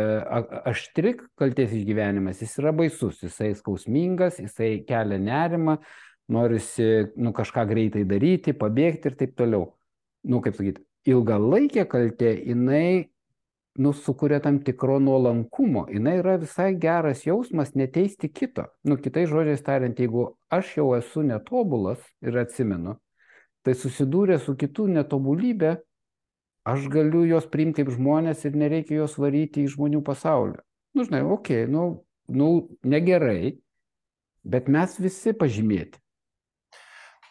aštrik 0.70 1.22
kalties 1.38 1.70
išgyvenimas, 1.74 2.40
jis 2.42 2.56
yra 2.58 2.72
baisus, 2.74 3.20
jisai 3.22 3.52
skausmingas, 3.58 4.40
jisai 4.42 4.72
kelia 4.86 5.18
nerimą, 5.22 5.76
norisi 6.32 7.06
nu, 7.16 7.32
kažką 7.36 7.66
greitai 7.70 8.04
daryti, 8.08 8.54
pabėgti 8.56 9.10
ir 9.10 9.18
taip 9.18 9.36
toliau. 9.38 9.70
Nu, 10.26 10.40
kaip 10.42 10.56
sakyti, 10.58 10.82
ilgalaikė 11.06 11.86
kaltė, 11.90 12.32
jinai 12.48 13.08
nu, 13.78 13.92
sukuria 13.92 14.40
tam 14.42 14.58
tikro 14.64 14.98
nuolankumo. 14.98 15.86
Jis 15.92 16.06
yra 16.20 16.36
visai 16.42 16.70
geras 16.80 17.26
jausmas 17.26 17.74
neteisti 17.74 18.28
kito. 18.32 18.66
Nu, 18.84 18.96
kitais 18.96 19.28
žodžiais 19.30 19.62
tariant, 19.62 19.98
jeigu 19.98 20.32
aš 20.50 20.76
jau 20.80 20.92
esu 20.96 21.22
netobulas 21.22 22.00
ir 22.24 22.38
atsimenu, 22.40 22.96
tai 23.62 23.74
susidūrę 23.74 24.38
su 24.42 24.56
kitų 24.58 24.88
netobulybė, 24.96 25.76
aš 26.66 26.88
galiu 26.90 27.22
juos 27.26 27.46
priimti 27.50 27.84
kaip 27.84 27.92
žmonės 27.94 28.44
ir 28.46 28.58
nereikia 28.58 29.02
juos 29.02 29.14
varyti 29.18 29.66
į 29.66 29.74
žmonių 29.76 30.02
pasaulį. 30.06 30.58
Nu, 30.96 31.04
žinai, 31.04 31.22
okei, 31.22 31.66
okay, 31.66 31.70
nu, 31.70 32.02
nu, 32.32 32.50
negerai, 32.82 33.58
bet 34.42 34.70
mes 34.72 34.96
visi 34.98 35.34
pažymėti. 35.36 36.00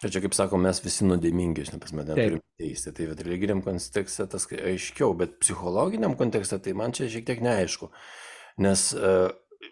Ir 0.03 0.11
čia, 0.11 0.19
kaip 0.23 0.35
sako, 0.35 0.59
mes 0.59 0.81
visi 0.83 1.05
nuodėmingi, 1.07 1.63
žinai, 1.69 1.79
pas 1.83 1.93
mane 1.95 2.15
turim 2.17 2.41
teisti. 2.59 2.91
Tai 2.95 3.07
bet 3.11 3.23
religiniam 3.23 3.61
kontekste 3.63 4.27
tas 4.31 4.47
aiškiau, 4.51 5.15
bet 5.17 5.37
psichologiniam 5.43 6.17
kontekste 6.19 6.59
tai 6.63 6.75
man 6.77 6.95
čia 6.95 7.07
šiek 7.11 7.27
tiek 7.29 7.43
neaišku. 7.45 7.89
Nes, 8.65 8.89
e, 8.91 9.15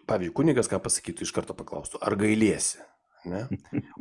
pavyzdžiui, 0.08 0.36
kunigas 0.40 0.72
ką 0.72 0.80
pasakytų, 0.84 1.28
iš 1.28 1.34
karto 1.36 1.56
paklaustų, 1.58 2.00
ar 2.04 2.16
gailiesi? 2.20 2.80
Ne? 3.28 3.46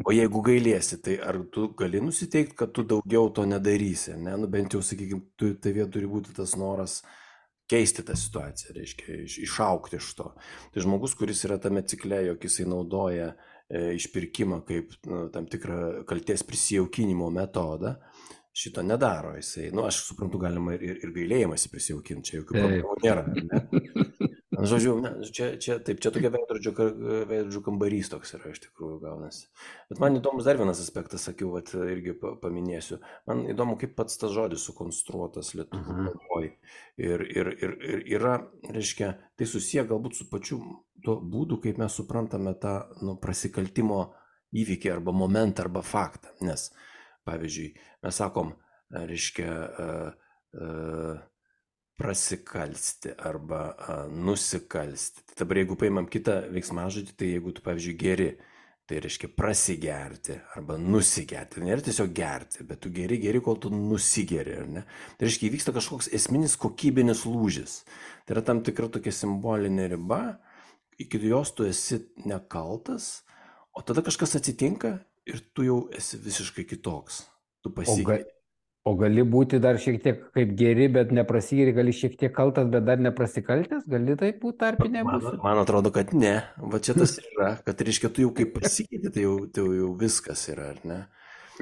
O 0.06 0.14
jeigu 0.14 0.42
gailiesi, 0.46 0.98
tai 1.02 1.18
ar 1.22 1.40
tu 1.54 1.68
gali 1.78 2.00
nusiteikti, 2.02 2.56
kad 2.58 2.72
tu 2.74 2.86
daugiau 2.86 3.28
to 3.34 3.46
nedarysi? 3.46 4.16
Ne? 4.18 4.36
Nu, 4.38 4.50
bent 4.50 4.74
jau, 4.74 4.82
sakykime, 4.82 5.26
tu, 5.38 5.52
tavie 5.62 5.86
turi 5.90 6.10
būti 6.10 6.34
tas 6.38 6.54
noras 6.58 7.00
keisti 7.70 8.02
tą 8.06 8.14
situaciją, 8.18 8.74
reiškia, 8.76 9.22
iš, 9.26 9.38
išaukti 9.46 9.98
iš 9.98 10.10
to. 10.18 10.32
Tai 10.74 10.82
žmogus, 10.84 11.14
kuris 11.18 11.42
yra 11.46 11.58
tame 11.62 11.84
cikle, 11.86 12.18
jog 12.26 12.42
jisai 12.46 12.66
naudoja 12.68 13.30
uh, 13.30 13.51
išpirkimą 13.72 14.62
kaip 14.68 14.92
nu, 15.08 15.24
tam 15.32 15.48
tikrą 15.50 16.04
kalties 16.08 16.44
prisijaukinimo 16.44 17.30
metodą, 17.32 17.96
šito 18.52 18.82
nedaro. 18.84 19.32
Jisai, 19.36 19.70
nu, 19.72 19.86
aš 19.88 20.02
suprantu, 20.06 20.40
galima 20.42 20.76
ir, 20.76 20.98
ir 21.00 21.12
gailėjimąsi 21.14 21.72
prisijaukinti, 21.72 22.28
čia 22.28 22.40
jokių 22.40 22.58
problemų 22.58 22.96
nėra. 23.04 23.24
Ne? 23.32 23.62
Žodžiu, 24.52 24.92
ne, 25.00 25.10
čia, 25.32 25.46
čia, 25.56 25.78
taip, 25.82 26.02
čia 26.04 26.10
tokia 26.12 26.28
veidrodžių, 26.34 26.72
veidrodžių 27.30 27.62
kambarys 27.64 28.10
toks 28.12 28.34
yra 28.36 28.52
iš 28.52 28.60
tikrųjų 28.66 28.98
gaunasi. 29.00 29.46
Bet 29.88 30.02
man 30.02 30.18
įdomus 30.18 30.44
dar 30.44 30.60
vienas 30.60 30.82
aspektas, 30.84 31.24
sakiau, 31.24 31.54
vat, 31.56 31.72
irgi 31.72 32.12
paminėsiu. 32.20 33.00
Man 33.30 33.46
įdomu, 33.54 33.78
kaip 33.80 33.96
pats 33.96 34.20
tas 34.20 34.34
žodis 34.36 34.66
sukonstruotas 34.68 35.54
lietuvių 35.56 35.96
mhm. 35.96 36.12
kalboje. 36.12 36.52
Ir, 37.00 37.24
ir, 37.32 37.52
ir, 37.56 37.76
ir 37.94 38.04
yra, 38.18 38.36
reiškia, 38.68 39.14
tai 39.40 39.48
susiję 39.48 39.86
galbūt 39.88 40.20
su 40.20 40.28
pačiu 40.30 40.60
tuo 41.04 41.18
būdu, 41.20 41.60
kaip 41.62 41.80
mes 41.82 41.98
suprantame 41.98 42.54
tą 42.62 42.78
nu, 43.02 43.16
prasikaltimo 43.22 44.04
įvykį 44.52 44.92
arba 44.92 45.14
momentą 45.16 45.66
arba 45.66 45.82
faktą. 45.86 46.32
Nes, 46.44 46.68
pavyzdžiui, 47.28 47.72
mes 48.04 48.22
sakom, 48.22 48.54
reiškia, 48.92 49.50
uh, 49.52 50.32
uh, 50.60 51.20
prasikalsti 52.02 53.12
arba 53.18 53.66
uh, 53.72 54.06
nusikalsti. 54.12 55.26
Tai 55.28 55.42
dabar 55.44 55.62
jeigu 55.62 55.76
paimam 55.80 56.08
kitą 56.10 56.42
veiksmažodį, 56.52 57.14
tai 57.16 57.34
jeigu 57.34 57.54
tu, 57.54 57.64
pavyzdžiui, 57.64 57.98
geri, 58.00 58.30
tai 58.88 58.98
reiškia 59.04 59.30
prasigerti 59.38 60.36
arba 60.56 60.76
nusigerti. 60.80 61.56
Tai 61.56 61.66
nėra 61.68 61.84
tiesiog 61.86 62.10
gerti, 62.16 62.66
bet 62.68 62.82
tu 62.82 62.90
geri, 62.92 63.20
geri, 63.22 63.40
kol 63.44 63.56
tu 63.62 63.70
nusigeri? 63.72 64.58
Tai 64.74 65.28
reiškia, 65.28 65.48
įvyksta 65.48 65.74
kažkoks 65.76 66.10
esminis 66.12 66.58
kokybinis 66.60 67.22
lūžis. 67.28 67.82
Tai 68.26 68.36
yra 68.36 68.44
tam 68.46 68.64
tikra 68.66 68.90
tokia 68.92 69.14
simbolinė 69.14 69.92
riba, 69.94 70.22
iki 71.04 71.20
jos 71.28 71.54
tu 71.56 71.66
esi 71.68 72.00
nekaltas, 72.26 73.22
o 73.74 73.82
tada 73.82 74.04
kažkas 74.04 74.36
atsitinka 74.38 74.98
ir 75.28 75.42
tu 75.54 75.66
jau 75.66 75.80
esi 75.96 76.20
visiškai 76.20 76.64
kitoks. 76.68 77.22
Tu 77.62 77.70
pasikeiti. 77.74 78.26
O, 78.82 78.92
ga, 78.92 78.92
o 78.92 78.94
gali 78.98 79.24
būti 79.26 79.60
dar 79.62 79.78
šiek 79.80 80.00
tiek 80.02 80.22
kaip 80.34 80.54
geri, 80.58 80.88
bet 80.92 81.12
neprasigeri, 81.14 81.74
gali 81.76 81.94
šiek 81.94 82.16
tiek 82.18 82.34
kaltas, 82.34 82.68
bet 82.72 82.86
dar 82.88 83.02
neprasikaltęs, 83.02 83.86
gali 83.90 84.16
taip 84.18 84.40
būti 84.42 84.58
tarpinė 84.64 85.04
būsena. 85.06 85.36
Man, 85.38 85.42
man 85.46 85.62
atrodo, 85.62 85.92
kad 85.94 86.14
ne. 86.16 86.36
Va 86.58 86.82
čia 86.82 86.96
tas 86.98 87.16
yra, 87.22 87.54
kad 87.66 87.86
reiškia, 87.86 88.10
tu 88.10 88.26
jau 88.26 88.32
kaip 88.36 88.54
pasikeiti, 88.58 89.12
tai 89.14 89.26
jau, 89.26 89.36
tai 89.46 89.66
jau 89.78 89.92
viskas 89.98 90.46
yra, 90.52 90.72
ar 90.74 90.86
ne? 90.88 91.02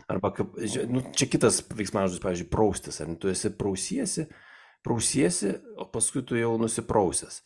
Arba 0.09 0.31
kaip, 0.33 0.55
nu, 0.89 1.03
čia 1.19 1.27
kitas 1.29 1.61
veiksmažodis, 1.77 2.23
pavyzdžiui, 2.23 2.53
praustis, 2.53 3.03
ar 3.03 3.11
ne? 3.11 3.19
Tu 3.21 3.29
esi 3.33 3.53
prausiesi, 3.53 4.29
prausiesi, 4.87 5.59
o 5.77 5.85
paskui 5.93 6.25
tu 6.25 6.39
jau 6.41 6.55
nusiprausęs 6.63 7.43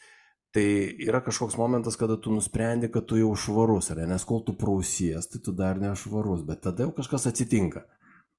tai 0.54 0.66
yra 1.02 1.20
kažkoks 1.24 1.56
momentas, 1.58 1.96
kada 1.98 2.16
tu 2.20 2.32
nusprendi, 2.34 2.90
kad 2.92 3.08
tu 3.10 3.18
jau 3.18 3.32
švarus, 3.38 3.90
ar 3.90 4.02
ne? 4.02 4.12
Nes 4.14 4.26
kol 4.28 4.44
tu 4.46 4.54
prausies, 4.58 5.26
tai 5.30 5.40
tu 5.42 5.54
dar 5.56 5.80
nešvarus, 5.82 6.44
bet 6.46 6.62
tada 6.68 6.86
jau 6.86 6.94
kažkas 6.94 7.26
atsitinka. 7.30 7.82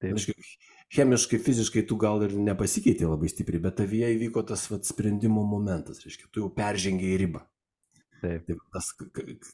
Tai 0.00 0.12
reiškia, 0.12 0.34
chemiškai, 0.96 1.40
fiziškai 1.44 1.84
tu 1.88 1.98
gal 2.00 2.24
ir 2.24 2.36
nepasikeitė 2.36 3.08
labai 3.08 3.28
stipriai, 3.32 3.62
bet 3.68 3.78
tavyje 3.80 4.14
įvyko 4.16 4.44
tas 4.48 4.64
vat, 4.72 4.88
sprendimo 4.88 5.44
momentas, 5.44 6.02
reiškia, 6.04 6.28
tu 6.32 6.44
jau 6.44 6.50
peržengiai 6.56 7.20
ribą. 7.20 7.44
Taip. 8.26 8.50
Tai 8.50 8.58
tas 8.76 8.92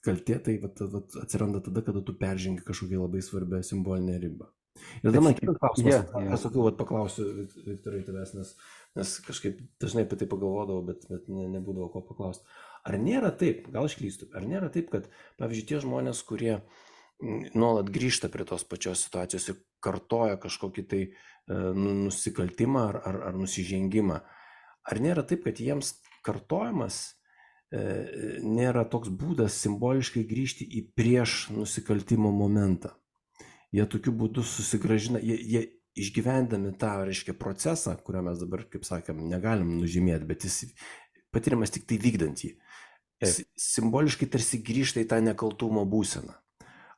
kaltė 0.04 0.40
tai 0.48 0.58
vat, 0.64 0.82
vat, 0.96 1.16
atsiranda 1.22 1.62
tada, 1.64 1.85
kada 1.87 2.02
tu 2.04 2.16
peržengi 2.18 2.64
kažkokią 2.66 3.04
labai 3.04 3.22
svarbią 3.24 3.62
simbolinę 3.66 4.18
ribą. 4.22 4.50
Ir 5.02 5.11
tada 5.11 5.20
man 5.20 5.35
kitas 5.37 5.58
klausimas, 5.61 5.92
yeah, 5.92 6.06
yeah. 6.16 6.32
aš 6.32 6.46
sakau, 6.46 6.64
paklausiu 6.74 7.26
Viktorai 7.66 8.00
tavęs, 8.06 8.32
nes 8.38 8.54
nes 8.98 9.12
kažkaip 9.24 9.61
dažnai 9.80 10.04
apie 10.04 10.18
tai 10.20 10.28
pagalvodavau, 10.28 10.85
bet, 10.85 11.06
bet 11.08 11.28
ne, 11.32 11.46
nebūdavo 11.54 11.88
ko 11.94 12.02
paklausti. 12.04 12.44
Ar 12.88 12.98
nėra 13.00 13.32
taip, 13.38 13.68
gal 13.72 13.88
aš 13.88 13.96
klystu, 14.00 14.28
ar 14.37 14.44
nėra 14.48 14.68
taip, 14.74 14.90
kad, 14.92 15.08
pavyzdžiui, 15.40 15.68
tie 15.70 15.80
žmonės, 15.85 16.22
kurie 16.28 16.58
nuolat 17.54 17.88
grįžta 17.94 18.28
prie 18.32 18.44
tos 18.48 18.66
pačios 18.68 19.04
situacijos 19.06 19.48
ir 19.52 19.61
kartoja 19.82 20.37
kažkokį 20.42 20.85
tai 20.90 21.02
e, 21.06 21.12
nu, 21.54 21.94
nusikaltimą 22.08 22.87
ar, 22.90 23.00
ar, 23.08 23.20
ar 23.30 23.38
nusižengimą, 23.38 24.18
ar 24.90 25.02
nėra 25.02 25.24
taip, 25.28 25.46
kad 25.46 25.62
jiems 25.62 25.94
kartojimas 26.26 27.02
nėra 27.72 28.85
toks 28.85 29.08
būdas 29.08 29.56
simboliškai 29.64 30.24
grįžti 30.28 30.66
į 30.66 30.82
prieš 30.96 31.46
nusikaltimo 31.56 32.32
momentą. 32.35 32.92
Jie 33.72 33.87
tokiu 33.88 34.12
būdu 34.12 34.44
susigražina, 34.44 35.22
jie, 35.24 35.38
jie 35.40 35.62
išgyvendami 35.96 36.74
tą, 36.80 36.92
reiškia, 37.08 37.32
procesą, 37.37 37.96
kurio 38.04 38.20
mes 38.26 38.40
dabar, 38.40 38.66
kaip 38.68 38.85
sakėm, 38.85 39.24
negalim 39.28 39.78
nužymėti, 39.80 40.28
bet 40.28 40.44
jis 40.44 40.74
patiriamas 41.32 41.72
tik 41.72 41.88
tai 41.88 41.96
vykdant 42.00 42.44
jį. 42.44 42.52
Jis 43.22 43.40
simboliškai 43.56 44.28
tarsi 44.28 44.61
grįžta 44.61 45.00
į 45.00 45.08
tą 45.08 45.20
nekaltumo 45.24 45.85
būseną. 45.88 46.35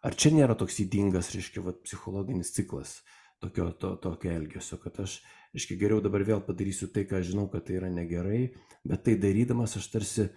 ar 0.05 0.15
čia 0.15 0.35
nėra 0.35 0.57
toks 0.59 0.81
įdingas, 0.85 1.31
reiškia, 1.33 1.63
vat, 1.65 1.79
psichologinis 1.87 2.53
ciklas 2.53 2.99
tokio, 3.41 3.71
to, 3.81 3.95
tokio 4.03 4.33
elgesio, 4.35 4.77
kad 4.83 4.99
aš, 5.05 5.19
reiškia, 5.55 5.79
geriau 5.81 6.03
dabar 6.05 6.25
vėl 6.27 6.43
padarysiu 6.45 6.91
tai, 6.93 7.07
ką 7.09 7.23
žinau, 7.25 7.47
kad 7.53 7.67
tai 7.69 7.79
yra 7.79 7.91
negerai, 7.93 8.55
bet 8.85 9.05
tai 9.07 9.17
darydamas 9.21 9.77
aš 9.81 9.89
tarsi, 9.93 10.29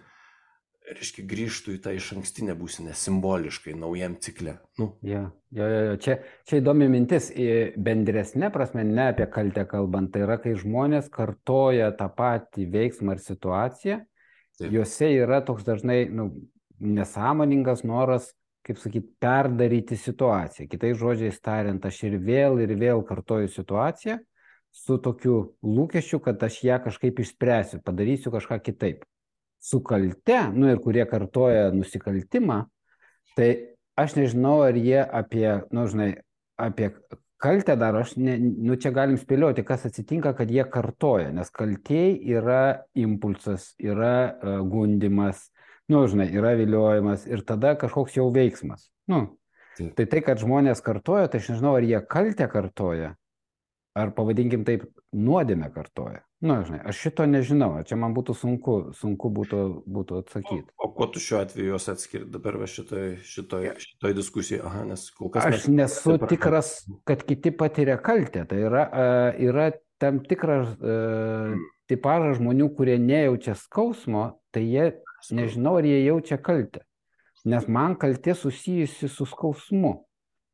reiškia, 0.96 1.24
grįžtų 1.28 1.74
į 1.76 1.80
tą 1.84 1.92
iš 1.96 2.12
ankstinę 2.16 2.54
būsinę 2.58 2.94
simboliškai, 2.96 3.74
naujam 3.78 4.16
cikle. 4.22 4.58
Nu. 4.80 4.90
Ja, 5.06 5.28
ja, 5.54 5.68
ja, 5.68 5.80
ja. 5.88 5.96
Čia, 6.00 6.16
čia 6.48 6.60
įdomi 6.62 6.88
mintis, 6.92 7.30
bendresnė 7.76 8.50
prasme, 8.54 8.84
ne 8.86 9.08
apie 9.12 9.26
kaltę 9.32 9.66
kalbant, 9.68 10.12
tai 10.14 10.24
yra, 10.26 10.38
kai 10.42 10.54
žmonės 10.58 11.10
kartoja 11.12 11.90
tą 11.98 12.08
patį 12.18 12.68
veiksmą 12.72 13.16
ar 13.16 13.22
situaciją, 13.24 14.00
Taip. 14.58 14.72
juose 14.74 15.12
yra 15.18 15.42
toks 15.46 15.66
dažnai 15.66 16.00
nu, 16.10 16.30
nesąmoningas 16.78 17.84
noras, 17.86 18.32
kaip 18.66 18.80
sakyti, 18.80 19.12
perdaryti 19.22 19.96
situaciją. 19.96 20.68
Kitais 20.70 20.98
žodžiais 21.00 21.38
tariant, 21.40 21.84
aš 21.84 22.02
ir 22.08 22.18
vėl 22.20 22.58
ir 22.64 22.74
vėl 22.78 23.04
kartoju 23.06 23.48
situaciją 23.52 24.18
su 24.74 24.98
tokiu 25.02 25.38
lūkesčiu, 25.64 26.20
kad 26.22 26.42
aš 26.44 26.58
ją 26.66 26.76
kažkaip 26.84 27.22
išspręsiu, 27.22 27.80
padarysiu 27.84 28.32
kažką 28.34 28.60
kitaip 28.66 29.06
su 29.58 29.80
kalte, 29.84 30.40
nu 30.54 30.70
ir 30.70 30.80
kurie 30.82 31.04
kartoja 31.08 31.68
nusikaltimą, 31.74 32.62
tai 33.36 33.50
aš 33.98 34.16
nežinau, 34.18 34.60
ar 34.66 34.78
jie 34.78 35.00
apie, 35.02 35.48
nu, 35.74 35.86
žinai, 35.90 36.12
apie 36.58 36.92
kaltę 37.42 37.76
dar, 37.78 37.96
aš, 37.98 38.16
ne, 38.18 38.36
nu, 38.38 38.76
čia 38.80 38.92
galim 38.94 39.18
spėlioti, 39.18 39.64
kas 39.66 39.86
atsitinka, 39.88 40.34
kad 40.38 40.50
jie 40.50 40.64
kartoja, 40.70 41.30
nes 41.34 41.50
kaltėjai 41.54 42.14
yra 42.38 42.62
impulsas, 42.98 43.72
yra 43.82 44.14
uh, 44.30 44.60
gundimas, 44.66 45.48
nu, 45.90 46.04
žinai, 46.10 46.28
yra 46.34 46.54
viliojimas 46.58 47.26
ir 47.30 47.44
tada 47.46 47.74
kažkoks 47.78 48.18
jau 48.18 48.28
veiksmas. 48.34 48.88
Nu, 49.10 49.38
Taip. 49.78 49.94
tai 49.98 50.08
tai, 50.10 50.22
kad 50.26 50.42
žmonės 50.42 50.82
kartoja, 50.82 51.30
tai 51.30 51.42
aš 51.42 51.52
nežinau, 51.54 51.76
ar 51.78 51.86
jie 51.86 52.00
kaltę 52.10 52.48
kartoja, 52.50 53.12
ar 53.98 54.14
pavadinkim 54.14 54.66
taip, 54.66 54.88
nuodėmę 55.14 55.70
kartoja. 55.74 56.24
Na, 56.40 56.60
nu, 56.60 56.64
žinai, 56.68 56.78
aš 56.86 57.00
šito 57.02 57.24
nežinau, 57.26 57.72
čia 57.82 57.96
man 57.98 58.12
būtų 58.14 58.34
sunku, 58.38 58.74
sunku 58.94 59.26
būtų, 59.34 59.62
būtų 59.90 60.20
atsakyti. 60.22 60.68
O, 60.78 60.86
o 60.86 60.90
kuo 60.94 61.08
tu 61.10 61.18
šiuo 61.18 61.40
atveju 61.40 61.72
juos 61.72 61.90
atskiri 61.90 62.28
dabar 62.30 62.60
šitoj, 62.62 63.16
šitoj, 63.26 63.66
šitoj 63.82 64.14
diskusijai? 64.14 64.60
Aha, 64.68 64.84
nes 64.86 65.08
kol 65.16 65.32
kas... 65.34 65.48
Aš 65.48 65.66
mes... 65.66 65.72
nesu 65.80 66.14
dabar... 66.14 66.30
tikras, 66.30 66.70
kad 67.10 67.24
kiti 67.26 67.50
patiria 67.50 67.96
kaltę. 67.98 68.44
Tai 68.46 68.60
yra, 68.68 68.84
yra 69.34 69.66
tam 69.98 70.22
tikras 70.30 70.76
uh, 70.78 71.58
tipažas 71.90 72.38
žmonių, 72.38 72.70
kurie 72.78 72.94
nejaučia 73.02 73.56
skausmo, 73.58 74.28
tai 74.54 74.62
jie, 74.68 74.86
nežinau, 75.34 75.74
ar 75.82 75.90
jie 75.90 76.04
jaučia 76.04 76.38
kaltę. 76.38 76.86
Nes 77.50 77.66
man 77.66 77.98
kaltė 77.98 78.38
susijusi 78.38 79.10
su 79.10 79.26
skausmu. 79.26 79.96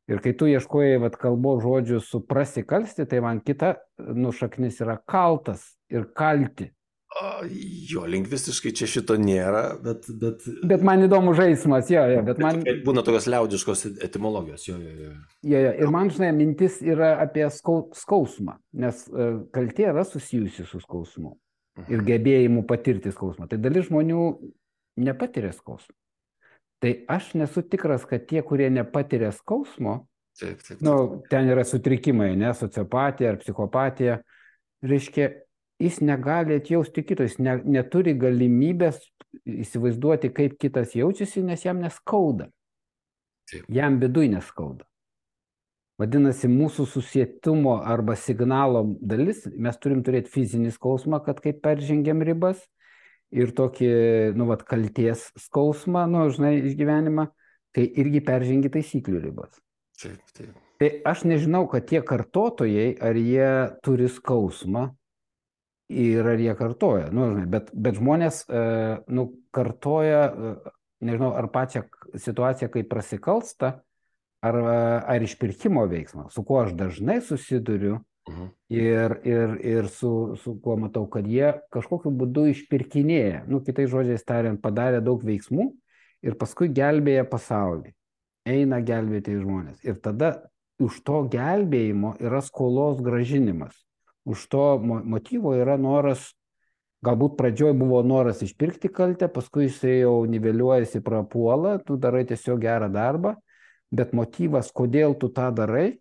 Ir 0.09 0.17
kai 0.21 0.33
tu 0.37 0.49
ieškojai 0.49 0.97
vat, 1.01 1.15
kalbos 1.21 1.61
žodžių 1.61 2.01
su 2.01 2.25
prasikalsti, 2.25 3.05
tai 3.09 3.21
man 3.25 3.45
kita 3.45 3.75
nušaknis 3.97 4.81
yra 4.81 4.99
kaltas 5.05 5.74
ir 5.93 6.09
kalti. 6.17 6.71
O, 7.15 7.27
jo, 7.87 8.01
lingvistiškai 8.11 8.73
čia 8.75 8.89
šito 8.91 9.15
nėra, 9.15 9.77
bet... 9.79 10.07
Bet, 10.19 10.41
bet 10.67 10.81
man 10.83 11.05
įdomu 11.05 11.31
žaidimas, 11.37 11.87
jo, 11.93 12.01
jo, 12.11 12.23
bet 12.27 12.41
man... 12.43 12.59
Bet 12.65 12.81
būna 12.83 13.05
tokios 13.07 13.29
liaudiškos 13.31 13.85
etimologijos, 14.03 14.65
jo, 14.67 14.75
jo, 14.81 14.91
jo. 14.99 15.11
Jo, 15.47 15.61
jo, 15.63 15.71
ir 15.85 15.93
man, 15.95 16.11
žinai, 16.11 16.33
mintis 16.35 16.81
yra 16.83 17.13
apie 17.23 17.47
skau, 17.55 17.85
skausmą, 17.95 18.57
nes 18.75 19.05
uh, 19.13 19.45
kaltė 19.55 19.87
yra 19.93 20.03
susijusi 20.03 20.67
su 20.67 20.81
skausmu 20.83 21.37
ir 21.85 22.01
mhm. 22.01 22.07
gebėjimu 22.09 22.65
patirti 22.67 23.13
skausmą. 23.15 23.47
Tai 23.51 23.61
dalis 23.63 23.87
žmonių 23.87 24.25
nepatiria 25.05 25.53
skausmą. 25.55 25.95
Tai 26.83 26.91
aš 27.15 27.31
nesu 27.39 27.63
tikras, 27.63 28.03
kad 28.07 28.27
tie, 28.27 28.41
kurie 28.43 28.67
nepatiria 28.73 29.31
skausmo, 29.35 30.01
taip, 30.35 30.59
taip, 30.59 30.67
taip. 30.67 30.83
Nu, 30.83 31.23
ten 31.31 31.47
yra 31.47 31.63
sutrikimai, 31.67 32.33
ne, 32.35 32.51
sociopatija 32.59 33.31
ar 33.31 33.39
psichopatija, 33.39 34.19
reiškia, 34.85 35.31
jis 35.81 35.99
negali 36.01 36.59
atjausti 36.59 37.03
kito, 37.03 37.25
jis 37.27 37.37
ne, 37.43 37.57
neturi 37.77 38.15
galimybės 38.19 38.99
įsivaizduoti, 39.45 40.31
kaip 40.35 40.57
kitas 40.61 40.95
jaučiasi, 40.95 41.43
nes 41.45 41.65
jam 41.65 41.81
neskauda. 41.83 42.49
Taip. 43.51 43.65
Jam 43.69 43.99
viduje 44.01 44.31
neskauda. 44.33 44.87
Vadinasi, 46.01 46.49
mūsų 46.51 46.85
susietumo 46.91 47.77
arba 47.87 48.17
signalo 48.19 48.81
dalis, 48.99 49.45
mes 49.47 49.77
turim 49.79 50.01
turėti 50.03 50.31
fizinį 50.33 50.73
skausmą, 50.75 51.21
kad 51.23 51.39
kaip 51.43 51.61
peržengiam 51.63 52.23
ribas, 52.25 52.59
ir 53.35 53.53
tokį, 53.55 53.89
nu, 54.35 54.47
vat, 54.49 54.65
kalties 54.67 55.29
skausmą, 55.39 56.05
nu, 56.11 56.25
žinai, 56.33 56.57
išgyvenimą, 56.71 57.29
tai 57.75 57.87
irgi 58.01 58.21
peržengi 58.25 58.71
taisyklių 58.73 59.23
ribas. 59.23 59.55
Taip, 60.01 60.19
taip. 60.35 60.53
Tai 60.81 60.89
aš 61.07 61.23
nežinau, 61.27 61.63
kad 61.71 61.87
tie 61.87 62.01
kartotojai, 62.03 62.89
ar 62.99 63.15
jie 63.15 63.49
turi 63.85 64.09
skausmą 64.11 64.89
ir 65.89 66.25
ar 66.25 66.41
jie 66.41 66.55
kartoja, 66.57 67.11
nu, 67.13 67.27
bet, 67.51 67.69
bet 67.73 67.99
žmonės, 67.99 68.45
e, 68.49 68.63
nu, 69.13 69.27
kartoja, 69.53 70.23
e, 70.25 70.55
nežinau, 71.05 71.33
ar 71.37 71.49
pačią 71.53 71.85
situaciją, 72.17 72.71
kai 72.73 72.85
prasikalsta, 72.89 73.75
ar, 74.45 74.59
ar 75.05 75.25
išpirkimo 75.25 75.85
veiksmą, 75.89 76.29
su 76.33 76.43
kuo 76.45 76.63
aš 76.63 76.73
dažnai 76.77 77.21
susiduriu, 77.25 77.99
Mhm. 78.29 78.45
Ir, 78.69 79.19
ir, 79.23 79.51
ir 79.61 79.87
su, 79.87 80.35
su 80.41 80.55
kuo 80.61 80.75
matau, 80.81 81.05
kad 81.09 81.27
jie 81.29 81.51
kažkokiu 81.73 82.09
būdu 82.09 82.47
išpirkinėja, 82.49 83.43
nu, 83.45 83.59
kitais 83.61 83.91
žodžiais 83.91 84.25
tariant, 84.25 84.57
padarė 84.61 85.03
daug 85.05 85.21
veiksmų 85.21 85.67
ir 86.25 86.37
paskui 86.39 86.71
gelbėja 86.73 87.27
pasaulį. 87.29 87.93
Eina 88.49 88.81
gelbėti 88.85 89.37
žmonės. 89.37 89.83
Ir 89.85 90.01
tada 90.01 90.49
už 90.81 90.97
to 91.05 91.21
gelbėjimo 91.29 92.15
yra 92.21 92.41
skolos 92.45 93.01
gražinimas. 93.05 93.77
Už 94.25 94.47
to 94.49 94.63
motyvo 94.81 95.53
yra 95.53 95.77
noras, 95.77 96.31
galbūt 97.05 97.35
pradžioj 97.37 97.75
buvo 97.77 98.01
noras 98.01 98.41
išpirkti 98.41 98.89
kaltę, 98.89 99.29
paskui 99.29 99.67
jisai 99.67 99.99
jau 99.99 100.23
niveliuojasi 100.29 101.03
prapuola, 101.05 101.77
tu 101.85 101.99
darai 102.01 102.23
tiesiog 102.25 102.61
gerą 102.63 102.89
darbą, 102.89 103.35
bet 103.93 104.15
motyvas, 104.17 104.71
kodėl 104.73 105.13
tu 105.21 105.29
tą 105.29 105.51
darai, 105.53 105.99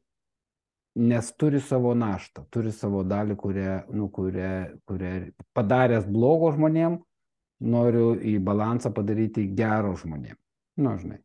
nes 0.94 1.30
turi 1.36 1.60
savo 1.60 1.92
naštą, 1.98 2.46
turi 2.54 2.72
savo 2.72 3.02
dalį, 3.04 3.36
kurią, 3.36 3.76
nu, 3.98 4.08
kurią, 4.14 4.54
kurią 4.88 5.14
padaręs 5.56 6.06
blogo 6.08 6.52
žmonėm, 6.54 7.00
noriu 7.64 8.14
į 8.16 8.38
balansą 8.44 8.92
padaryti 8.94 9.48
gero 9.56 9.94
žmonėm. 9.98 10.38
Nu, 10.80 10.96
žinai. 11.00 11.20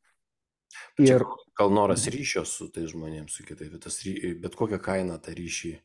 Ir 1.02 1.24
gal 1.58 1.72
noras 1.74 2.06
ryšio 2.12 2.44
su 2.46 2.68
tai 2.74 2.86
žmonėms, 2.90 3.34
su 3.34 3.46
kitais, 3.46 3.70
bet, 3.72 3.86
tas, 3.88 4.02
bet 4.44 4.58
kokią 4.58 4.80
kainą 4.84 5.18
tą 5.24 5.34
ryšį 5.38 5.78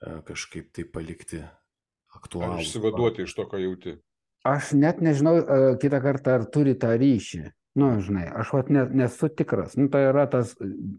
kažkaip 0.00 0.72
tai 0.74 0.86
palikti 0.88 1.42
aktualų. 2.14 2.62
Išsivaduoti 2.64 3.26
iš 3.26 3.36
to, 3.36 3.46
ką 3.50 3.60
jauti. 3.62 3.98
Aš 4.44 4.74
net 4.76 5.00
nežinau 5.00 5.38
e, 5.40 5.60
kitą 5.80 6.00
kartą, 6.04 6.38
ar 6.38 6.48
turi 6.52 6.74
tą 6.76 6.92
ryšį. 7.00 7.44
Nu, 7.74 7.88
žinai, 7.98 8.28
aš 8.30 8.52
vat 8.54 8.68
ne, 8.70 8.84
nesu 8.94 9.26
tikras. 9.34 9.72
Nu, 9.74 9.88
tai 9.90 10.04
yra 10.06 10.28
tas, 10.30 10.52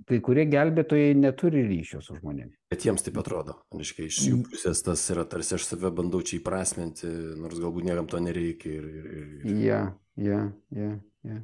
kai 0.09 0.17
kurie 0.23 0.43
gelbėtojai 0.51 1.13
neturi 1.15 1.61
ryšio 1.69 2.01
su 2.03 2.17
žmonėmis. 2.17 2.57
Bet 2.73 2.83
jiems 2.83 3.05
taip 3.05 3.19
atrodo. 3.21 3.55
Reiškia, 3.71 4.09
iš 4.09 4.17
jų 4.25 4.39
mm. 4.41 4.49
pusės 4.49 4.83
tas 4.83 5.05
yra 5.13 5.23
tarsi 5.31 5.55
aš 5.55 5.69
save 5.69 5.93
bandau 5.95 6.19
čia 6.19 6.41
įprasminti, 6.41 7.07
nors 7.39 7.61
galbūt 7.63 7.87
niekam 7.87 8.09
to 8.11 8.19
nereikia. 8.19 8.73
Ir, 8.75 8.89
ir, 8.91 9.07
ir... 9.45 9.61
Ja, 9.63 9.79
ja, 10.19 10.41
ja, 10.75 10.91
ja, 11.23 11.39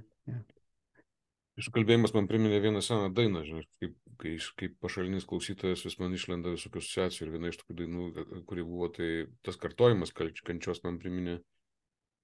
Iš 1.59 1.67
kalbėjimas 1.75 2.13
man 2.15 2.29
priminė 2.29 2.61
vieną 2.63 2.79
seną 2.85 3.09
dainą, 3.15 3.41
žinai, 3.43 3.65
kaip, 3.81 3.95
kai, 4.21 4.35
kaip 4.61 4.77
pašalinis 4.83 5.27
klausytojas 5.27 5.83
vis 5.83 5.97
man 5.99 6.15
išlenda 6.15 6.53
visokių 6.53 6.79
asociacijų 6.79 7.25
ir 7.25 7.33
viena 7.33 7.51
iš 7.51 7.59
tokių 7.59 7.75
dainų, 7.81 8.05
kuri 8.47 8.63
buvo, 8.63 8.87
tai 8.95 9.09
tas 9.43 9.59
kartojimas 9.59 10.15
kančios 10.15 10.79
man 10.85 11.01
priminė 11.01 11.41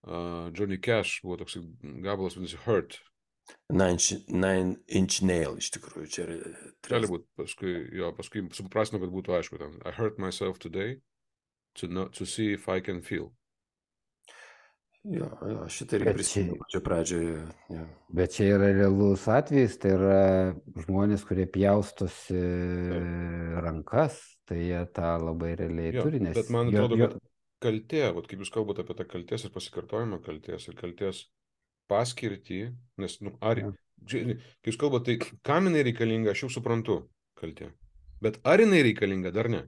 uh, 0.08 0.48
Johnny 0.56 0.80
Cash 0.80 1.20
buvo 1.26 1.42
toks 1.44 1.60
gabalas, 1.84 2.38
vadinasi 2.40 2.62
Hurt. 2.64 3.02
Nine, 3.72 4.00
nine 4.28 4.78
Inch 4.88 5.22
Nail 5.24 5.60
iš 5.60 5.70
tikrųjų 5.76 6.08
čia 6.12 6.24
yra. 6.26 6.38
Gali 6.88 7.12
būti, 7.12 7.28
paskui, 7.40 7.76
jo, 7.96 8.12
paskui 8.16 8.44
suprasnu, 8.56 9.00
kad 9.04 9.12
būtų 9.12 9.36
aišku, 9.38 9.60
ten, 9.60 9.78
I 9.88 9.94
hurt 9.96 10.20
myself 10.20 10.60
today 10.60 11.00
to, 11.80 11.88
not, 11.88 12.14
to 12.16 12.26
see 12.26 12.54
if 12.54 12.68
I 12.68 12.80
can 12.82 13.02
feel. 13.02 13.32
Jo, 15.08 15.28
jo 15.48 15.66
šitą 15.72 16.00
irgi 16.02 16.14
prisimenu 16.18 16.66
čia 16.72 16.82
pradžioje. 16.84 17.38
Jo. 17.72 17.84
Bet 18.18 18.34
čia 18.36 18.48
yra 18.58 18.72
realus 18.76 19.24
atvejis, 19.32 19.78
tai 19.80 19.94
yra 19.96 20.18
žmonės, 20.84 21.24
kurie 21.28 21.46
pjaustosi 21.52 22.42
rankas, 23.64 24.20
tai 24.50 24.60
jie 24.66 24.82
tą 24.96 25.14
labai 25.22 25.54
realiai 25.60 25.94
jo, 25.96 26.04
turi. 26.08 26.20
Nes 26.26 26.36
bet 26.36 26.52
man 26.52 26.74
atrodo, 26.74 27.00
jo, 27.00 27.06
jo... 27.06 27.10
kad 27.14 27.68
kaltė, 27.68 28.04
vat, 28.18 28.28
kaip 28.28 28.44
jūs 28.44 28.52
kalbate 28.54 28.84
apie 28.84 28.98
tą 29.00 29.08
kalties 29.14 29.48
ir 29.48 29.54
pasikartojimą 29.56 30.20
kalties 30.26 30.68
ir 30.68 30.78
kalties 30.82 31.24
paskirtį, 31.88 32.62
nes, 33.00 33.18
nu, 33.24 33.38
ar, 33.40 33.64
kai 34.12 34.40
jūs 34.68 34.80
kalbate, 34.82 35.16
tai 35.16 35.40
kam 35.48 35.72
jinai 35.72 35.86
reikalinga, 35.88 36.36
aš 36.36 36.48
jau 36.48 36.52
suprantu 36.58 37.06
kaltė. 37.40 37.72
Bet 38.24 38.42
ar 38.44 38.60
jinai 38.60 38.84
reikalinga, 38.90 39.32
dar 39.32 39.48
ne. 39.54 39.64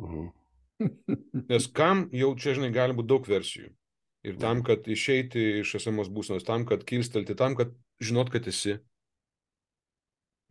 Mhm. 0.00 0.32
Nes 1.52 1.68
kam 1.76 2.06
jau 2.16 2.32
čia, 2.40 2.56
žinai, 2.56 2.72
gali 2.74 2.96
būti 2.96 3.12
daug 3.12 3.28
versijų. 3.28 3.68
Ir 4.22 4.36
tam, 4.38 4.60
mhm. 4.60 4.66
kad 4.68 4.86
išeiti 4.86 5.42
iš 5.62 5.74
esamos 5.80 6.10
būsenos, 6.12 6.46
tam, 6.46 6.66
kad 6.68 6.84
kilstelti, 6.86 7.34
tam, 7.38 7.56
kad 7.58 7.74
žinot, 8.02 8.30
kad 8.30 8.46
esi. 8.46 8.76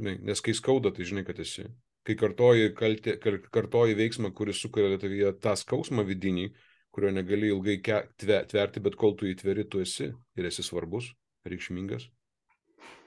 Nes 0.01 0.41
kai 0.41 0.55
skauda, 0.57 0.91
tai 0.95 1.05
žinai, 1.07 1.23
kad 1.27 1.39
esi. 1.39 1.67
Kai 2.07 2.15
kartoji, 2.17 2.71
kaltė, 2.73 3.15
kartoji 3.53 3.95
veiksmą, 3.99 4.31
kuris 4.33 4.59
sukuria 4.63 4.97
tavyje 4.99 5.35
tą 5.43 5.53
skausmą 5.59 6.03
vidinį, 6.07 6.47
kurio 6.91 7.11
negali 7.13 7.51
ilgai 7.53 7.77
tverti, 8.19 8.81
bet 8.83 8.97
kol 8.99 9.13
tu 9.15 9.29
įtveri, 9.29 9.67
tu 9.69 9.83
esi 9.83 10.09
ir 10.09 10.49
esi 10.49 10.65
svarbus, 10.65 11.11
reikšmingas, 11.47 12.09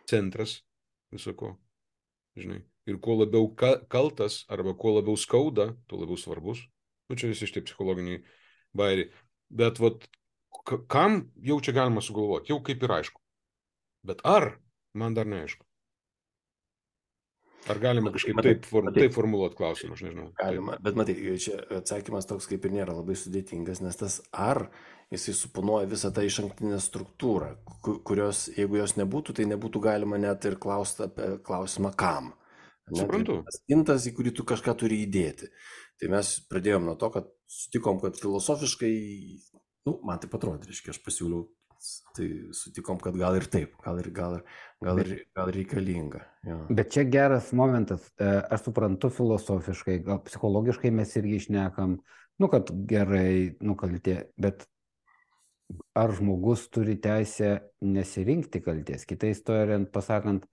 centras 0.09 0.61
visoko. 1.13 1.57
Žinai. 2.39 2.63
Ir 2.89 2.99
kuo 3.01 3.19
labiau 3.19 3.49
kaltas 3.57 4.43
arba 4.53 4.75
kuo 4.77 4.95
labiau 4.99 5.17
skauda, 5.17 5.73
tuo 5.89 6.01
labiau 6.03 6.21
svarbus. 6.21 6.63
Nu, 7.09 7.17
čia 7.17 7.31
visi 7.31 7.49
šitie 7.49 7.65
psichologiniai 7.67 8.23
bairiai. 8.77 9.11
Bet 9.55 9.81
vat, 9.81 10.07
kam 10.65 11.21
jau 11.45 11.61
čia 11.61 11.77
galima 11.77 12.03
sugalvoti, 12.05 12.53
jau 12.53 12.61
kaip 12.65 12.83
ir 12.83 12.97
aišku. 12.99 13.21
Bet 14.05 14.25
ar, 14.29 14.55
man 14.97 15.17
dar 15.17 15.29
neaišku. 15.29 15.65
Ar 17.73 17.79
galima 17.81 18.11
kažkaip 18.13 18.37
matai, 18.37 18.59
taip, 18.59 18.67
for, 18.69 18.85
matai, 18.85 19.07
taip 19.07 19.15
formuluoti 19.17 19.57
klausimą, 19.57 19.97
aš 19.97 20.03
nežinau. 20.05 20.27
Galima, 20.37 20.75
taip. 20.75 20.85
bet 20.85 20.99
matai, 21.01 21.15
čia 21.41 21.61
atsakymas 21.79 22.29
toks 22.29 22.49
kaip 22.51 22.67
ir 22.69 22.75
nėra 22.77 22.97
labai 22.97 23.17
sudėtingas, 23.17 23.81
nes 23.81 23.97
tas 23.97 24.19
ar 24.37 24.67
jisai 25.15 25.33
suponuoja 25.39 25.89
visą 25.89 26.11
tą 26.13 26.27
iš 26.27 26.43
anktinę 26.43 26.81
struktūrą, 26.85 27.55
kurios, 27.81 28.47
jeigu 28.53 28.83
jos 28.83 28.99
nebūtų, 29.01 29.39
tai 29.39 29.49
nebūtų 29.55 29.81
galima 29.85 30.21
net 30.21 30.45
ir 30.49 30.59
klausti 30.61 31.07
apie 31.07 31.31
klausimą 31.47 31.95
kam. 31.97 32.35
Ne, 32.93 33.01
Suprantu. 33.01 33.41
Tai 33.49 33.79
intas, 33.79 34.05
į 34.05 34.13
kurį 34.19 34.35
tu 34.37 34.45
kažką 34.45 34.77
turi 34.85 35.01
įdėti. 35.07 35.49
Tai 36.01 36.11
mes 36.13 36.35
pradėjom 36.51 36.85
nuo 36.85 36.99
to, 37.01 37.09
kad 37.15 37.31
sutikom, 37.49 37.97
kad 38.03 38.21
filosofiškai, 38.21 38.93
nu, 39.89 39.99
man 40.07 40.21
tai 40.23 40.31
atrodė, 40.33 40.71
reiškia, 40.71 40.95
aš 40.95 41.03
pasiūliau 41.05 41.45
Tai 42.17 42.27
sutikom, 42.57 42.97
kad 43.03 43.17
gal 43.19 43.37
ir 43.37 43.45
taip, 43.51 43.75
gal 43.85 43.99
ir, 44.01 44.07
gal 44.15 44.39
ir, 44.39 44.45
gal 44.81 45.01
ir, 45.03 45.09
gal 45.37 45.51
reikalinga. 45.53 46.23
Jo. 46.47 46.59
Bet 46.73 46.93
čia 46.95 47.03
geras 47.11 47.51
momentas, 47.57 48.07
e, 48.17 48.29
aš 48.55 48.69
suprantu 48.69 49.11
filosofiškai, 49.13 49.99
gal 50.07 50.23
psichologiškai 50.25 50.93
mes 50.95 51.13
irgi 51.21 51.41
išnekam, 51.43 51.99
nu 52.41 52.51
kad 52.53 52.71
gerai 52.89 53.59
nukaltė, 53.61 54.17
bet 54.41 54.65
ar 55.99 56.15
žmogus 56.17 56.69
turi 56.73 56.97
teisę 57.03 57.59
nesirinkti 57.85 58.63
kalties, 58.65 59.05
kitais 59.11 59.43
tariant, 59.45 59.91
pasakant, 59.93 60.47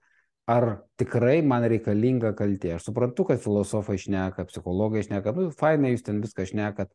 ar 0.50 0.82
tikrai 1.00 1.38
man 1.46 1.64
reikalinga 1.70 2.34
kaltė. 2.36 2.74
Aš 2.76 2.90
suprantu, 2.90 3.30
kad 3.30 3.40
filosofai 3.40 3.96
išneka, 4.00 4.44
psichologai 4.50 5.06
išneka, 5.06 5.32
nu, 5.38 5.48
fainai 5.56 5.94
jūs 5.94 6.04
ten 6.10 6.20
viską 6.24 6.48
išnekat, 6.48 6.92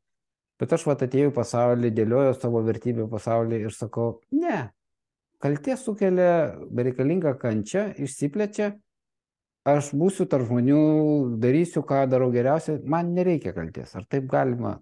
Bet 0.57 0.73
aš 0.73 0.87
vat 0.89 1.03
atėjau 1.05 1.29
į 1.31 1.35
pasaulį, 1.35 1.93
dėlioju 1.93 2.33
savo 2.37 2.63
vertybių 2.65 3.05
pasaulį 3.11 3.61
ir 3.67 3.75
sakau, 3.75 4.07
ne, 4.33 4.71
kaltė 5.43 5.77
sukelia 5.77 6.31
bereikalingą 6.73 7.35
kančią, 7.41 7.91
išsiplečia, 8.01 8.71
aš 9.69 9.91
būsiu 9.97 10.25
tarp 10.31 10.47
žmonių, 10.49 10.81
darysiu, 11.43 11.83
ką 11.85 12.05
darau 12.09 12.31
geriausiai, 12.33 12.81
man 12.89 13.13
nereikia 13.13 13.53
kalties. 13.53 13.93
Ar 13.99 14.07
taip 14.09 14.25
galima? 14.31 14.77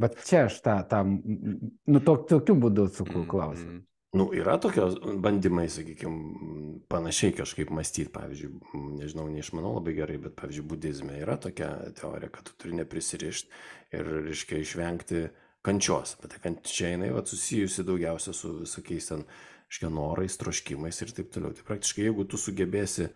Bet 0.00 0.16
čia 0.24 0.46
aš 0.48 0.58
tą, 0.64 0.80
tą 0.88 1.04
nu, 1.06 2.00
to, 2.00 2.16
tokiu 2.32 2.56
būdu 2.58 2.88
atsakau 2.88 3.26
klausimą. 3.28 3.70
Mm 3.70 3.78
-hmm. 3.78 3.86
Nu, 4.12 4.32
yra 4.34 4.56
tokios 4.58 4.96
bandymai, 5.22 5.68
sakykime, 5.70 6.80
panašiai 6.90 7.32
kažkaip 7.32 7.68
mąstyti, 7.70 8.10
pavyzdžiui, 8.10 8.56
nežinau, 8.98 9.28
neišmanau 9.30 9.76
labai 9.76 9.94
gerai, 9.94 10.16
bet, 10.18 10.34
pavyzdžiui, 10.40 10.66
budizme 10.66 11.20
yra 11.22 11.36
tokia 11.36 11.68
teorija, 12.00 12.32
kad 12.34 12.48
tu 12.48 12.56
turi 12.58 12.74
neprisirišti 12.80 13.52
ir, 13.96 14.10
reiškia, 14.26 14.60
išvengti 14.62 15.24
kančios. 15.66 16.16
Bet 16.22 16.34
ta 16.34 16.42
kančia 16.42 16.94
jinai 16.94 17.10
va, 17.14 17.24
susijusi 17.26 17.84
daugiausia 17.86 18.34
su 18.36 18.54
visokiais 18.62 19.10
ten, 19.10 19.26
reiškia, 19.70 19.90
norais, 19.94 20.38
troškimais 20.40 21.02
ir 21.04 21.12
taip 21.16 21.34
toliau. 21.34 21.54
Tai 21.56 21.66
praktiškai, 21.68 22.08
jeigu 22.08 22.26
tu 22.28 22.40
sugebėsi 22.40 23.10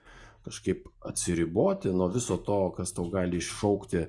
kažkaip 0.45 0.87
atsiriboti 1.09 1.93
nuo 1.95 2.11
viso 2.13 2.37
to, 2.45 2.61
kas 2.77 2.93
tau 2.95 3.09
gali 3.13 3.41
iššaukti 3.41 4.05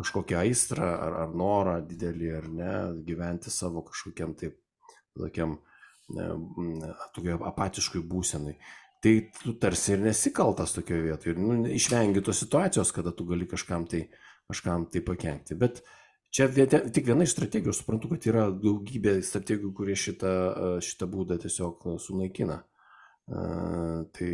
kažkokią 0.00 0.38
aistrą 0.44 0.86
ar, 0.86 1.16
ar 1.24 1.34
norą 1.36 1.80
didelį 1.84 2.30
ar 2.38 2.46
ne, 2.48 2.74
gyventi 3.04 3.52
savo 3.52 3.82
kažkokiam 3.88 4.32
taip, 4.38 4.56
tokiam, 5.18 5.58
tokioje 7.14 7.38
apatiškoje 7.50 8.06
būsenai. 8.08 8.56
Tai 9.00 9.12
tu 9.40 9.54
tarsi 9.60 9.94
ir 9.94 10.02
nesikaltas 10.04 10.74
tokioje 10.76 11.06
vietoje 11.06 11.34
ir 11.34 11.40
nu, 11.40 11.54
išvengi 11.72 12.22
tos 12.24 12.42
situacijos, 12.42 12.92
kada 12.92 13.12
tu 13.16 13.24
gali 13.28 13.48
kažkam 13.48 13.86
tai, 13.88 14.06
kažkam 14.48 14.86
tai 14.92 15.00
pakengti. 15.04 15.56
Bet 15.56 15.80
čia 16.34 16.48
vietė, 16.50 16.82
tik 16.94 17.06
viena 17.10 17.26
iš 17.26 17.34
strategijų, 17.36 17.74
suprantu, 17.76 18.12
kad 18.14 18.26
yra 18.30 18.48
daugybė 18.54 19.18
strategijų, 19.26 19.72
kurie 19.76 19.96
šitą, 19.98 20.34
šitą 20.84 21.08
būdą 21.10 21.40
tiesiog 21.42 21.94
sunaikina. 22.02 22.62
Uh, 23.30 24.08
tai 24.10 24.28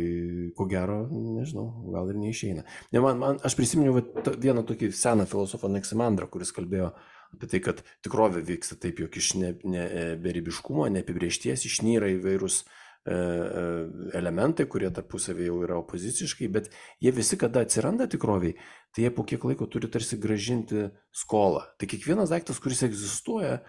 ko 0.57 0.65
gero, 0.65 1.03
nežinau, 1.11 1.67
gal 1.93 2.07
ir 2.09 2.17
neišeina. 2.17 2.63
Ne, 2.95 3.01
man, 3.03 3.19
man, 3.21 3.35
aš 3.45 3.53
prisiminiau 3.59 3.99
vieną 4.41 4.63
tokį 4.65 4.89
seną 4.89 5.27
filosofą 5.29 5.69
Neksimandrą, 5.69 6.25
kuris 6.33 6.49
kalbėjo 6.55 6.87
uh, 6.89 7.11
apie 7.35 7.49
tai, 7.51 7.61
kad 7.63 7.81
tikrovė 8.05 8.43
vyksta 8.45 8.77
taip, 8.79 9.01
jog 9.03 9.17
iš 9.19 9.33
ne, 9.39 9.53
ne, 9.67 9.83
e, 9.83 10.03
beribiškumo, 10.21 10.87
neapibriešties 10.93 11.65
išnyra 11.69 12.11
įvairūs 12.15 12.61
e, 12.61 12.67
elementai, 13.07 14.65
kurie 14.67 14.89
tarpusavį 14.91 15.47
jau 15.47 15.61
yra 15.63 15.77
opoziciškai, 15.79 16.49
bet 16.51 16.69
jie 17.03 17.13
visi, 17.15 17.39
kada 17.39 17.63
atsiranda 17.63 18.07
tikroviai, 18.11 18.57
tai 18.91 19.05
jie 19.05 19.11
po 19.15 19.23
kiek 19.27 19.45
laiko 19.47 19.67
turi 19.71 19.89
tarsi 19.91 20.19
gražinti 20.19 20.89
skolą. 21.15 21.63
Tai 21.79 21.89
kiekvienas 21.89 22.33
daiktas, 22.33 22.59
kuris 22.63 22.83
egzistuoja, 22.87 23.61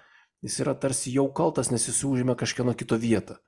jis 0.43 0.59
yra 0.65 0.75
tarsi 0.75 1.15
jau 1.15 1.29
kaltas, 1.35 1.71
nes 1.71 1.87
jis 1.87 2.03
užima 2.09 2.35
kažkieno 2.39 2.75
kito 2.79 2.99
vietą. 2.99 3.39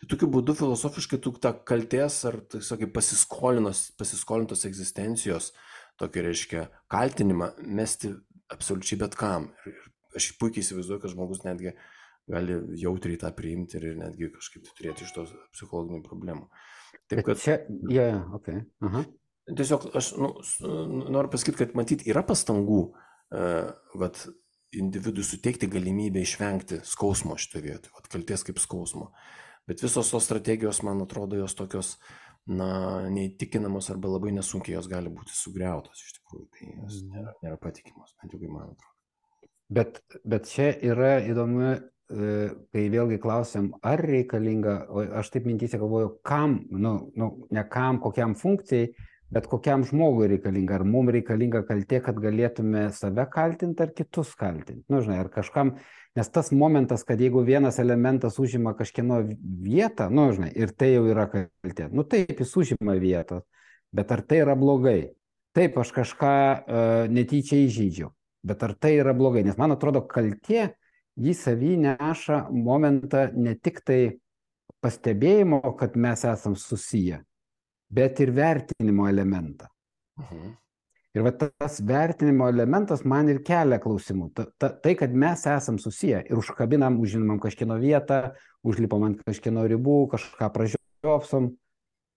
Tai 0.00 0.10
tokiu 0.10 0.28
būdu 0.32 0.56
filosofiškai 0.58 1.20
tu 1.22 1.34
tą 1.40 1.54
kalties 1.68 2.18
ar, 2.28 2.40
tiesiog, 2.52 2.88
pasiskolintos 2.92 4.64
egzistencijos, 4.68 5.52
tokį 6.00 6.24
reiškia 6.28 6.68
kaltinimą 6.90 7.52
mesti 7.62 8.14
absoliučiai 8.52 8.98
bet 9.04 9.16
kam. 9.18 9.52
Ir 9.68 9.76
aš 10.18 10.32
puikiai 10.40 10.64
įsivaizduoju, 10.64 11.02
kad 11.02 11.14
žmogus 11.14 11.44
netgi 11.46 11.74
gali 12.30 12.56
jautriai 12.80 13.20
tą 13.20 13.30
priimti 13.36 13.78
ir 13.80 13.98
netgi 13.98 14.30
kažkaip 14.34 14.70
turėti 14.78 15.04
iš 15.04 15.12
tos 15.16 15.34
psichologinių 15.56 16.00
problemų. 16.06 16.48
Taip, 17.10 17.20
kad... 17.26 17.40
Čia, 17.40 17.58
yeah, 17.90 18.22
okay. 18.34 18.64
-huh. 18.82 19.04
Tiesiog 19.44 19.90
aš 19.92 20.14
nu, 20.16 20.30
noriu 21.12 21.28
pasakyti, 21.28 21.58
kad 21.60 21.74
matyt 21.76 22.06
yra 22.08 22.22
pastangų, 22.24 22.80
uh, 22.94 23.72
vat, 24.00 24.22
individui 24.72 25.24
suteikti 25.24 25.68
galimybę 25.70 26.22
išvengti 26.24 26.80
skausmo 26.88 27.36
šitoje 27.36 27.62
vietoje, 27.62 27.92
vat, 27.94 28.08
kalties 28.08 28.44
kaip 28.46 28.58
skausmo. 28.58 29.12
Bet 29.68 29.82
visos 29.82 30.10
tos 30.10 30.24
strategijos, 30.24 30.82
man 30.82 31.02
atrodo, 31.04 31.36
jos 31.36 31.54
tokios, 31.54 31.98
na, 32.46 32.68
neįtikinamos 33.12 33.88
arba 33.92 34.10
labai 34.12 34.34
nesunkiai 34.36 34.76
jos 34.76 34.88
gali 34.90 35.12
būti 35.12 35.36
sugriautos 35.36 36.02
iš 36.04 36.18
tikrųjų. 36.18 36.48
Tai 36.56 36.68
jos 36.70 36.98
mhm. 37.02 37.14
nėra, 37.14 37.36
nėra 37.46 37.60
patikimos, 37.60 38.16
bent 38.20 38.34
jau 38.34 38.40
kaip 38.42 38.52
man 38.52 38.74
atrodo. 38.74 38.90
Bet, 39.74 40.00
bet 40.28 40.48
čia 40.50 40.68
yra 40.84 41.16
įdomu, 41.24 41.62
e, 41.70 41.76
kai 42.08 42.84
vėlgi 42.92 43.18
klausim, 43.22 43.72
ar 43.82 44.02
reikalinga, 44.04 44.76
o 44.92 45.02
aš 45.20 45.32
taip 45.34 45.48
mintysė 45.48 45.80
galvoju, 45.80 46.14
kam, 46.26 46.60
nu, 46.70 46.94
nu, 47.16 47.30
ne 47.54 47.64
kam, 47.72 47.98
kokiam 48.04 48.36
funkcijai, 48.38 48.92
bet 49.34 49.48
kokiam 49.50 49.82
žmogui 49.88 50.28
reikalinga, 50.34 50.76
ar 50.78 50.84
mums 50.86 51.14
reikalinga 51.16 51.64
kaltė, 51.66 52.02
kad 52.04 52.20
galėtume 52.22 52.86
save 52.94 53.24
kaltinti 53.32 53.82
ar 53.82 53.94
kitus 53.96 54.34
kaltinti. 54.38 54.84
Nu, 54.92 55.00
žinai, 55.02 55.22
ar 55.24 55.32
kažkam, 55.32 55.74
Nes 56.14 56.28
tas 56.30 56.52
momentas, 56.54 57.02
kad 57.02 57.18
jeigu 57.18 57.40
vienas 57.42 57.80
elementas 57.82 58.36
užima 58.38 58.70
kažkieno 58.78 59.16
vietą, 59.64 60.06
nu, 60.14 60.28
žinai, 60.30 60.52
ir 60.54 60.70
tai 60.70 60.92
jau 60.92 61.08
yra 61.10 61.24
kaltė, 61.32 61.88
nu 61.90 62.04
taip, 62.06 62.38
jis 62.38 62.52
užima 62.60 62.94
vietą, 63.02 63.40
bet 63.90 64.12
ar 64.14 64.22
tai 64.22 64.38
yra 64.44 64.54
blogai? 64.54 65.10
Taip, 65.54 65.74
aš 65.82 65.90
kažką 65.94 66.36
uh, 66.36 67.10
netyčia 67.10 67.58
įžydžiau, 67.64 68.12
bet 68.46 68.62
ar 68.62 68.76
tai 68.78 68.92
yra 69.00 69.14
blogai? 69.14 69.42
Nes 69.46 69.58
man 69.58 69.74
atrodo, 69.74 70.04
kaltė 70.06 70.68
jį 71.20 71.34
savy 71.38 71.76
neša 71.80 72.44
momentą 72.50 73.28
ne 73.36 73.54
tik 73.54 73.80
tai 73.86 74.18
pastebėjimo, 74.84 75.62
kad 75.78 75.96
mes 75.96 76.24
esam 76.28 76.56
susiję, 76.58 77.22
bet 77.90 78.20
ir 78.20 78.34
vertinimo 78.36 79.08
elementą. 79.08 79.70
Mhm. 80.20 80.52
Ir 81.14 81.22
va 81.22 81.30
tas 81.30 81.78
vertinimo 81.86 82.48
elementas 82.50 83.04
man 83.06 83.28
ir 83.30 83.38
kelia 83.46 83.78
klausimų. 83.78 84.32
Ta, 84.34 84.48
ta, 84.58 84.72
tai, 84.82 84.96
kad 84.98 85.12
mes 85.14 85.44
esam 85.46 85.78
susiję 85.78 86.24
ir 86.26 86.40
užkabinam, 86.40 86.98
užžinam 86.98 87.38
kažkieno 87.42 87.76
vietą, 87.78 88.32
užlipam 88.66 89.06
ant 89.06 89.20
kažkieno 89.22 89.62
ribų, 89.70 89.98
kažką 90.10 90.48
pražiopsom, 90.56 91.52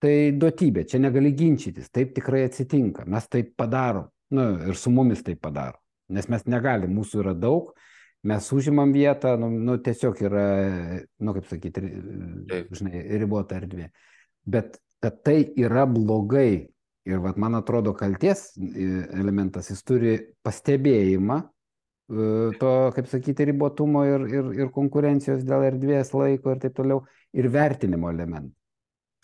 tai 0.02 0.32
duotybė, 0.34 0.86
čia 0.90 1.02
negali 1.02 1.34
ginčytis, 1.38 1.92
taip 1.94 2.16
tikrai 2.18 2.48
atsitinka, 2.48 3.06
mes 3.10 3.30
taip 3.30 3.54
padarom, 3.58 4.10
nu, 4.34 4.48
ir 4.66 4.78
su 4.78 4.94
mumis 4.94 5.22
taip 5.26 5.44
padaro, 5.46 5.78
nes 6.14 6.30
mes 6.30 6.46
negalim, 6.50 6.94
mūsų 6.98 7.22
yra 7.22 7.34
daug, 7.38 7.74
mes 8.28 8.48
užimam 8.54 8.92
vietą, 8.96 9.36
nu, 9.40 9.52
nu 9.52 9.78
tiesiog 9.84 10.24
yra, 10.26 10.48
nu, 11.22 11.36
kaip 11.38 11.52
sakyti, 11.52 11.84
žinai, 12.80 13.04
ribota 13.22 13.60
erdvė. 13.62 13.92
Bet 14.48 14.80
kad 15.04 15.22
tai 15.24 15.42
yra 15.60 15.86
blogai, 15.86 16.68
Ir 17.08 17.22
vat, 17.24 17.38
man 17.40 17.56
atrodo, 17.56 17.94
kalties 17.96 18.50
e, 18.60 18.88
elementas, 19.16 19.70
jis 19.72 19.84
turi 19.88 20.14
pastebėjimą 20.44 21.38
e, 21.40 22.26
to, 22.60 22.72
kaip 22.98 23.08
sakyti, 23.08 23.46
ribotumo 23.48 24.04
ir, 24.08 24.26
ir, 24.28 24.50
ir 24.66 24.72
konkurencijos 24.76 25.46
dėl 25.48 25.64
erdvės 25.70 26.12
laiko 26.12 26.52
ir 26.52 26.60
taip 26.66 26.76
toliau, 26.76 27.06
ir 27.38 27.48
vertinimo 27.54 28.12
elementą. 28.12 28.52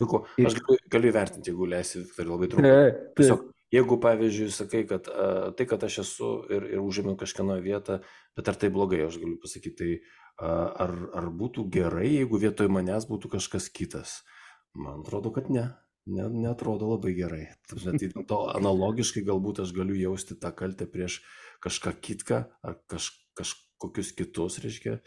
Puiku, 0.00 0.22
aš 0.40 0.56
galiu, 0.56 0.78
galiu 0.90 1.10
įvertinti, 1.12 1.52
jeigu 1.52 1.68
leisi, 1.70 2.00
Viktor, 2.00 2.30
labai 2.30 2.48
trumpai. 2.54 2.72
Tiesiog, 3.20 3.44
jeigu, 3.74 3.98
pavyzdžiui, 4.02 4.50
sakai, 4.54 4.84
kad 4.88 5.08
uh, 5.10 5.50
tai, 5.56 5.66
kad 5.70 5.84
aš 5.86 6.00
esu 6.04 6.30
ir, 6.54 6.68
ir 6.76 6.82
užėmiau 6.82 7.18
kažkieno 7.20 7.58
vietą, 7.64 8.00
bet 8.38 8.50
ar 8.50 8.58
tai 8.60 8.70
blogai, 8.74 9.02
aš 9.06 9.18
galiu 9.22 9.38
pasakyti, 9.42 9.74
tai 9.80 9.90
uh, 9.98 10.70
ar, 10.86 10.94
ar 11.20 11.30
būtų 11.42 11.66
gerai, 11.74 12.08
jeigu 12.20 12.40
vietoj 12.42 12.70
manęs 12.72 13.08
būtų 13.10 13.34
kažkas 13.36 13.70
kitas? 13.74 14.20
Man 14.74 15.02
atrodo, 15.04 15.34
kad 15.34 15.50
ne. 15.54 15.68
ne 16.10 16.28
netrodo 16.28 16.90
labai 16.90 17.14
gerai. 17.16 17.44
Tai 17.70 18.24
to 18.28 18.40
analogiškai 18.54 19.22
galbūt 19.26 19.62
aš 19.64 19.74
galiu 19.76 19.96
jausti 19.98 20.38
tą 20.40 20.50
kaltę 20.56 20.88
prieš 20.90 21.20
kažką 21.64 21.94
kitką 22.02 22.40
ar 22.62 22.80
kaž, 22.90 23.12
kažkokius 23.38 24.10
kitus, 24.18 24.58
reiškia, 24.64 24.98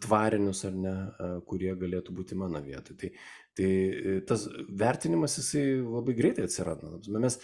tvarinius 0.00 0.64
ar 0.64 0.74
ne, 0.74 0.94
kurie 1.46 1.74
galėtų 1.76 2.14
būti 2.14 2.38
mano 2.38 2.62
vietoj. 2.62 2.96
Tai, 2.96 3.10
tai 3.60 3.68
e, 4.16 4.16
tas 4.26 4.46
vertinimas 4.80 5.36
jisai 5.38 5.64
labai 5.84 6.16
greitai 6.16 6.48
atsiranda. 6.48 6.96
Mes 7.20 7.38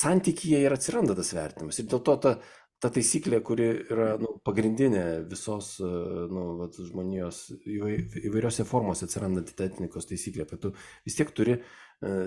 santykyje 0.00 0.64
ir 0.64 0.74
atsiranda 0.74 1.16
tas 1.18 1.32
vertinimas. 1.36 1.80
Ir 1.80 1.88
dėl 1.92 2.02
to 2.06 2.16
ta, 2.24 2.34
ta 2.82 2.90
taisyklė, 2.90 3.42
kuri 3.46 3.68
yra 3.92 4.08
nu, 4.20 4.34
pagrindinė 4.46 5.04
visos 5.30 5.76
nu, 5.82 6.46
vat, 6.62 6.78
žmonijos 6.88 7.44
įvairiose 7.68 8.66
formose 8.68 9.06
atsirandanti 9.06 9.54
ta 9.58 9.68
etnikos 9.68 10.08
taisyklė, 10.10 10.48
kad 10.50 10.62
tu 10.64 10.72
vis 11.06 11.18
tiek 11.18 11.30
turi 11.36 11.58
e, 11.58 11.62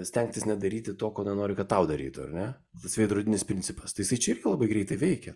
stengtis 0.08 0.48
nedaryti 0.48 0.96
to, 0.96 1.12
ko 1.16 1.26
nenori, 1.28 1.58
kad 1.58 1.74
tau 1.74 1.90
darytų, 1.90 2.30
ar 2.30 2.36
ne? 2.36 2.50
Tas 2.86 2.96
veidrodinis 3.02 3.48
principas. 3.48 3.96
Tai 3.96 4.06
jisai 4.06 4.22
čia 4.22 4.36
irgi 4.36 4.54
labai 4.54 4.72
greitai 4.72 5.00
veikia. 5.02 5.36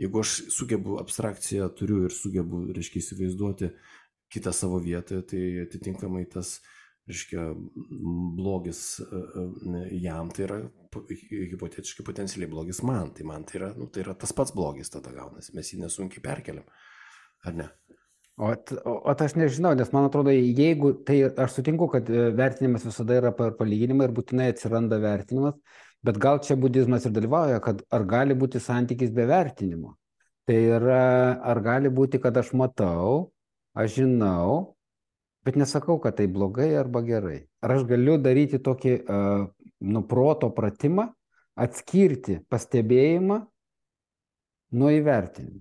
Jeigu 0.00 0.22
aš 0.22 0.30
sugebu 0.50 0.96
abstrakciją 1.00 1.68
turiu 1.78 2.02
ir 2.06 2.14
sugebu, 2.16 2.66
reiškia, 2.74 3.00
įsivaizduoti 3.04 3.68
kitą 4.32 4.52
savo 4.56 4.80
vietą, 4.82 5.20
tai 5.28 5.42
atitinkamai 5.66 6.24
tas, 6.32 6.56
reiškia, 7.10 7.48
blogis 8.38 8.82
e, 9.02 9.20
e, 9.42 9.82
jam 10.04 10.30
tai 10.32 10.46
yra 10.46 10.58
hipotetiškai 10.92 12.06
potencialiai 12.06 12.50
blogis 12.50 12.82
man, 12.86 13.10
tai 13.16 13.26
man 13.28 13.46
tai 13.48 13.58
yra, 13.58 13.72
nu, 13.76 13.88
tai 13.90 14.04
yra 14.04 14.14
tas 14.18 14.34
pats 14.36 14.54
blogis 14.54 14.92
tada 14.92 15.12
gaunasi, 15.14 15.54
mes 15.56 15.72
jį 15.72 15.82
nesunkiai 15.82 16.24
perkeliam, 16.24 16.68
ar 17.46 17.58
ne? 17.58 17.70
O, 18.40 18.48
o, 18.48 18.92
o 18.96 19.12
aš 19.12 19.34
nežinau, 19.36 19.74
nes 19.76 19.90
man 19.92 20.06
atrodo, 20.08 20.32
jeigu 20.32 20.94
tai 21.06 21.18
aš 21.28 21.58
sutinku, 21.58 21.90
kad 21.92 22.08
e, 22.08 22.30
vertinimas 22.38 22.86
visada 22.86 23.18
yra 23.18 23.34
per 23.36 23.56
palyginimą 23.58 24.08
ir 24.08 24.14
būtinai 24.16 24.52
atsiranda 24.54 25.00
vertinimas, 25.02 25.58
Bet 26.02 26.18
gal 26.18 26.40
čia 26.42 26.56
budizmas 26.58 27.04
ir 27.06 27.12
dalyvauja, 27.14 27.60
kad 27.62 27.84
ar 27.94 28.04
gali 28.10 28.34
būti 28.34 28.58
santykis 28.62 29.12
be 29.14 29.26
vertinimo. 29.30 29.94
Tai 30.48 30.56
yra, 30.76 31.02
ar 31.52 31.60
gali 31.62 31.92
būti, 31.94 32.18
kad 32.22 32.36
aš 32.40 32.50
matau, 32.58 33.30
aš 33.78 33.96
žinau, 34.00 34.76
bet 35.46 35.56
nesakau, 35.58 35.98
kad 36.02 36.16
tai 36.18 36.28
blogai 36.30 36.70
arba 36.78 37.02
gerai. 37.06 37.42
Ar 37.62 37.76
aš 37.78 37.86
galiu 37.88 38.18
daryti 38.20 38.60
tokį 38.62 38.94
uh, 39.02 39.48
nuproto 39.82 40.50
pratimą, 40.54 41.10
atskirti 41.58 42.38
pastebėjimą 42.50 43.42
nuo 44.78 44.92
įvertinimo. 44.94 45.60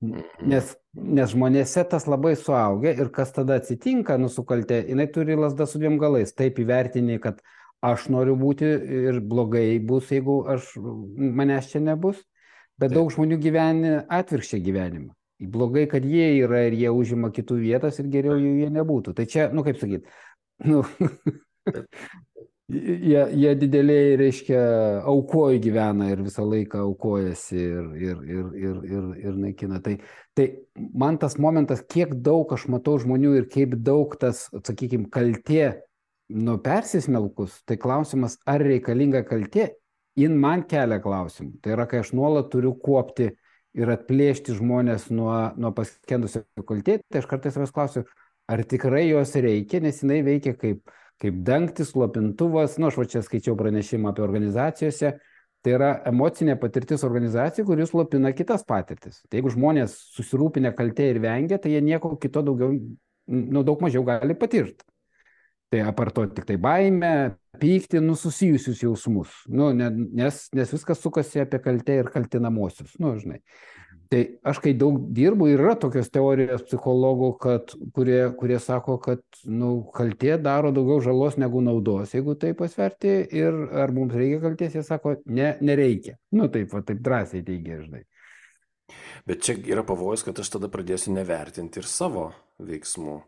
Nes, 0.00 0.70
nes 0.96 1.32
žmonėse 1.34 1.82
tas 1.92 2.06
labai 2.08 2.32
suaugia 2.40 2.94
ir 2.96 3.10
kas 3.12 3.34
tada 3.36 3.58
atsitinka, 3.60 4.16
nusukaltė, 4.16 4.78
jinai 4.88 5.10
turi 5.12 5.36
lasdą 5.36 5.66
su 5.68 5.80
dviem 5.80 5.98
galais. 6.00 6.32
Taip 6.32 6.56
įvertini, 6.62 7.18
kad 7.20 7.42
aš 7.84 8.08
noriu 8.12 8.36
būti 8.40 8.70
ir 9.04 9.20
blogai 9.20 9.76
bus, 9.84 10.08
jeigu 10.12 10.40
aš, 10.48 10.72
manęs 10.80 11.68
čia 11.72 11.84
nebus, 11.84 12.22
bet 12.80 12.88
Taip. 12.88 12.96
daug 12.96 13.12
žmonių 13.12 13.40
gyvena 13.44 13.94
atvirkščią 14.08 14.62
gyvenimą. 14.64 15.12
Blogai, 15.40 15.86
kad 15.88 16.04
jie 16.04 16.26
yra 16.42 16.66
ir 16.68 16.76
jie 16.76 16.90
užima 16.92 17.30
kitų 17.32 17.60
vietas 17.62 18.00
ir 18.00 18.10
geriau 18.12 18.36
jų 18.36 18.58
jie 18.60 18.72
nebūtų. 18.74 19.14
Tai 19.16 19.24
čia, 19.30 19.48
nu 19.56 19.64
kaip 19.64 19.80
sakyt, 19.80 20.08
nu, 20.68 20.82
jie, 22.68 23.22
jie 23.40 23.54
dideliai, 23.62 24.14
reiškia, 24.20 24.60
aukoji 25.08 25.62
gyvena 25.64 26.10
ir 26.12 26.20
visą 26.26 26.44
laiką 26.44 26.84
aukojasi 26.84 27.56
ir, 27.56 27.86
ir, 27.96 28.24
ir, 28.36 28.48
ir, 28.60 28.80
ir, 28.90 29.06
ir 29.24 29.38
naikina. 29.46 29.80
Tai, 29.84 29.96
tai 30.36 30.50
man 30.76 31.18
tas 31.22 31.38
momentas, 31.40 31.80
kiek 31.88 32.12
daug 32.20 32.52
aš 32.52 32.68
matau 32.72 32.98
žmonių 33.00 33.36
ir 33.40 33.48
kaip 33.52 33.78
daug 33.80 34.12
tas, 34.20 34.48
sakykime, 34.52 35.08
kaltė 35.14 35.70
nu 36.30 36.58
persismelkus, 36.62 37.60
tai 37.66 37.76
klausimas, 37.80 38.38
ar 38.48 38.62
reikalinga 38.62 39.24
kaltė, 39.26 39.72
jin 40.18 40.36
man 40.38 40.62
kelia 40.70 41.00
klausimų. 41.02 41.58
Tai 41.62 41.74
yra, 41.74 41.86
kai 41.90 42.04
aš 42.04 42.12
nuolat 42.14 42.50
turiu 42.52 42.76
kuopti 42.78 43.32
ir 43.78 43.92
atplėšti 43.94 44.56
žmonės 44.58 45.08
nuo, 45.14 45.34
nuo 45.60 45.70
paskendusio 45.74 46.42
kaltė, 46.66 46.98
tai 47.10 47.22
aš 47.22 47.28
kartais 47.30 47.54
savęs 47.54 47.74
klausiu, 47.74 48.04
ar 48.50 48.62
tikrai 48.66 49.06
jos 49.08 49.34
reikia, 49.38 49.82
nes 49.84 50.00
jinai 50.02 50.20
veikia 50.26 50.56
kaip, 50.58 50.82
kaip 51.22 51.42
dangtis, 51.46 51.92
lopintuvas, 51.98 52.78
nu 52.80 52.88
aš 52.90 52.98
va 52.98 53.06
čia 53.12 53.22
skaičiau 53.24 53.56
pranešimą 53.58 54.10
apie 54.10 54.24
organizacijose, 54.26 55.14
tai 55.60 55.74
yra 55.76 55.90
emocinė 56.08 56.56
patirtis 56.60 57.04
organizacijų, 57.06 57.66
kuris 57.68 57.92
lopina 57.94 58.32
kitas 58.36 58.64
patirtis. 58.66 59.20
Tai 59.28 59.40
jeigu 59.40 59.52
žmonės 59.54 59.96
susirūpinę 60.16 60.72
kaltė 60.76 61.10
ir 61.12 61.20
vengia, 61.22 61.60
tai 61.60 61.74
jie 61.74 61.82
nieko 61.84 62.14
kito 62.20 62.42
daugiau, 62.46 62.72
nu, 63.30 63.62
daug 63.66 63.84
mažiau 63.84 64.02
gali 64.08 64.36
patirti. 64.38 64.86
Tai 65.70 65.84
aparto 65.86 66.24
tik 66.34 66.48
tai 66.48 66.56
baimę, 66.58 67.36
pyktį, 67.60 68.00
nu, 68.02 68.16
susijusius 68.18 68.80
jausmus. 68.82 69.34
Nu, 69.46 69.68
ne, 69.76 69.90
nes, 70.18 70.48
nes 70.56 70.72
viskas 70.74 70.98
sukasi 70.98 71.44
apie 71.44 71.60
kaltę 71.62 72.00
ir 72.00 72.10
kaltinamosius. 72.10 72.96
Nu, 73.02 73.14
žinai. 73.20 73.38
Tai 74.10 74.24
aš 74.50 74.58
kai 74.58 74.72
daug 74.74 74.96
dirbu, 75.14 75.46
yra 75.52 75.76
tokios 75.78 76.08
teorijos 76.10 76.64
psichologų, 76.66 77.28
kad, 77.38 77.70
kurie, 77.94 78.18
kurie 78.40 78.58
sako, 78.58 78.96
kad 78.98 79.22
nu, 79.46 79.84
kaltė 79.94 80.34
daro 80.42 80.72
daugiau 80.74 80.98
žalos 81.04 81.38
negu 81.38 81.62
naudos, 81.62 82.16
jeigu 82.16 82.34
tai 82.34 82.50
pasverti. 82.58 83.12
Ir 83.38 83.54
ar 83.70 83.94
mums 83.94 84.16
reikia 84.18 84.42
kaltės, 84.42 84.74
jie 84.74 84.82
sako, 84.86 85.14
ne, 85.30 85.52
nereikia. 85.62 86.16
Nu, 86.34 86.50
taip, 86.50 86.74
va, 86.74 86.82
taip 86.82 87.04
drąsiai 87.06 87.46
teigia, 87.46 87.78
žinai. 87.84 88.02
Bet 89.30 89.46
čia 89.46 89.54
yra 89.70 89.86
pavojus, 89.86 90.26
kad 90.26 90.42
aš 90.42 90.56
tada 90.56 90.66
pradėsiu 90.72 91.14
nevertinti 91.14 91.78
ir 91.78 91.86
savo 91.86 92.32
veiksmų. 92.58 93.20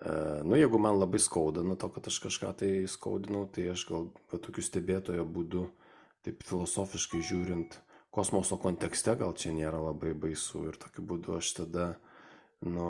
Nu, 0.00 0.56
jeigu 0.56 0.78
man 0.80 0.96
labai 0.96 1.20
skauda 1.20 1.60
nuo 1.66 1.76
to, 1.76 1.90
kad 1.92 2.06
aš 2.08 2.16
kažką 2.24 2.54
tai 2.56 2.70
skaudinau, 2.88 3.44
tai 3.52 3.66
aš 3.74 3.84
gal 3.90 4.06
tokiu 4.32 4.64
stebėtojo 4.64 5.26
būdu, 5.28 5.66
taip 6.24 6.40
filosofiškai 6.48 7.20
žiūrint, 7.28 7.76
kosmoso 8.14 8.56
kontekste 8.60 9.12
gal 9.20 9.34
čia 9.36 9.52
nėra 9.52 9.80
labai 9.90 10.14
baisu 10.16 10.64
ir 10.70 10.78
tokiu 10.80 11.04
būdu 11.10 11.36
aš 11.36 11.52
tada, 11.60 11.90
nu, 12.64 12.88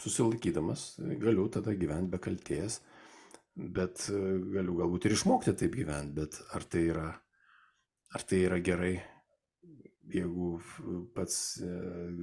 susilaikydamas, 0.00 0.94
galiu 1.20 1.46
tada 1.52 1.76
gyventi 1.76 2.14
be 2.14 2.22
kalties, 2.22 2.80
bet 3.58 4.08
e, 4.08 4.18
galiu 4.56 4.80
galbūt 4.80 5.04
ir 5.04 5.18
išmokti 5.18 5.52
taip 5.52 5.76
gyventi, 5.76 6.16
bet 6.16 6.40
ar 6.56 6.64
tai 6.64 6.88
yra, 6.94 7.08
ar 8.16 8.24
tai 8.24 8.42
yra 8.48 8.58
gerai, 8.64 8.96
jeigu 10.12 10.52
pats 11.16 11.36
e, 11.62 11.68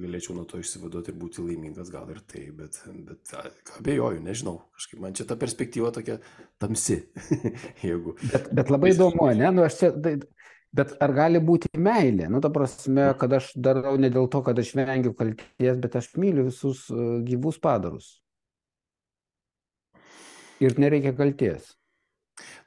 galėčiau 0.00 0.36
nuo 0.36 0.46
to 0.48 0.58
išsivaduoti 0.62 1.12
ir 1.12 1.18
būti 1.20 1.44
laimingas, 1.44 1.90
gal 1.92 2.08
ir 2.12 2.20
tai, 2.28 2.46
bet, 2.56 2.78
bet 3.06 3.34
abejoju, 3.78 4.22
nežinau, 4.24 4.56
kažkaip 4.76 5.02
man 5.02 5.14
čia 5.16 5.26
ta 5.28 5.38
perspektyva 5.38 5.92
tokia 5.94 6.18
tamsi. 6.62 6.98
jeigu... 7.86 8.16
bet, 8.32 8.50
bet 8.58 8.72
labai 8.74 8.92
įdomu, 8.94 9.28
ne, 9.38 9.52
nu 9.54 9.66
aš 9.66 9.78
čia, 9.82 9.92
tai, 10.02 10.16
bet 10.76 10.94
ar 11.02 11.14
gali 11.16 11.42
būti 11.42 11.70
meilė, 11.78 12.28
nu 12.32 12.42
ta 12.44 12.50
prasme, 12.52 13.08
kad 13.20 13.38
aš 13.38 13.52
darau 13.54 13.96
ne 14.00 14.10
dėl 14.12 14.30
to, 14.32 14.42
kad 14.46 14.58
aš 14.62 14.74
vengiu 14.78 15.14
kalties, 15.16 15.80
bet 15.82 15.98
aš 16.02 16.12
myliu 16.20 16.48
visus 16.50 16.86
e, 16.90 17.08
gyvus 17.26 17.60
padarus. 17.62 18.16
Ir 20.64 20.78
nereikia 20.80 21.12
kalties. 21.12 21.74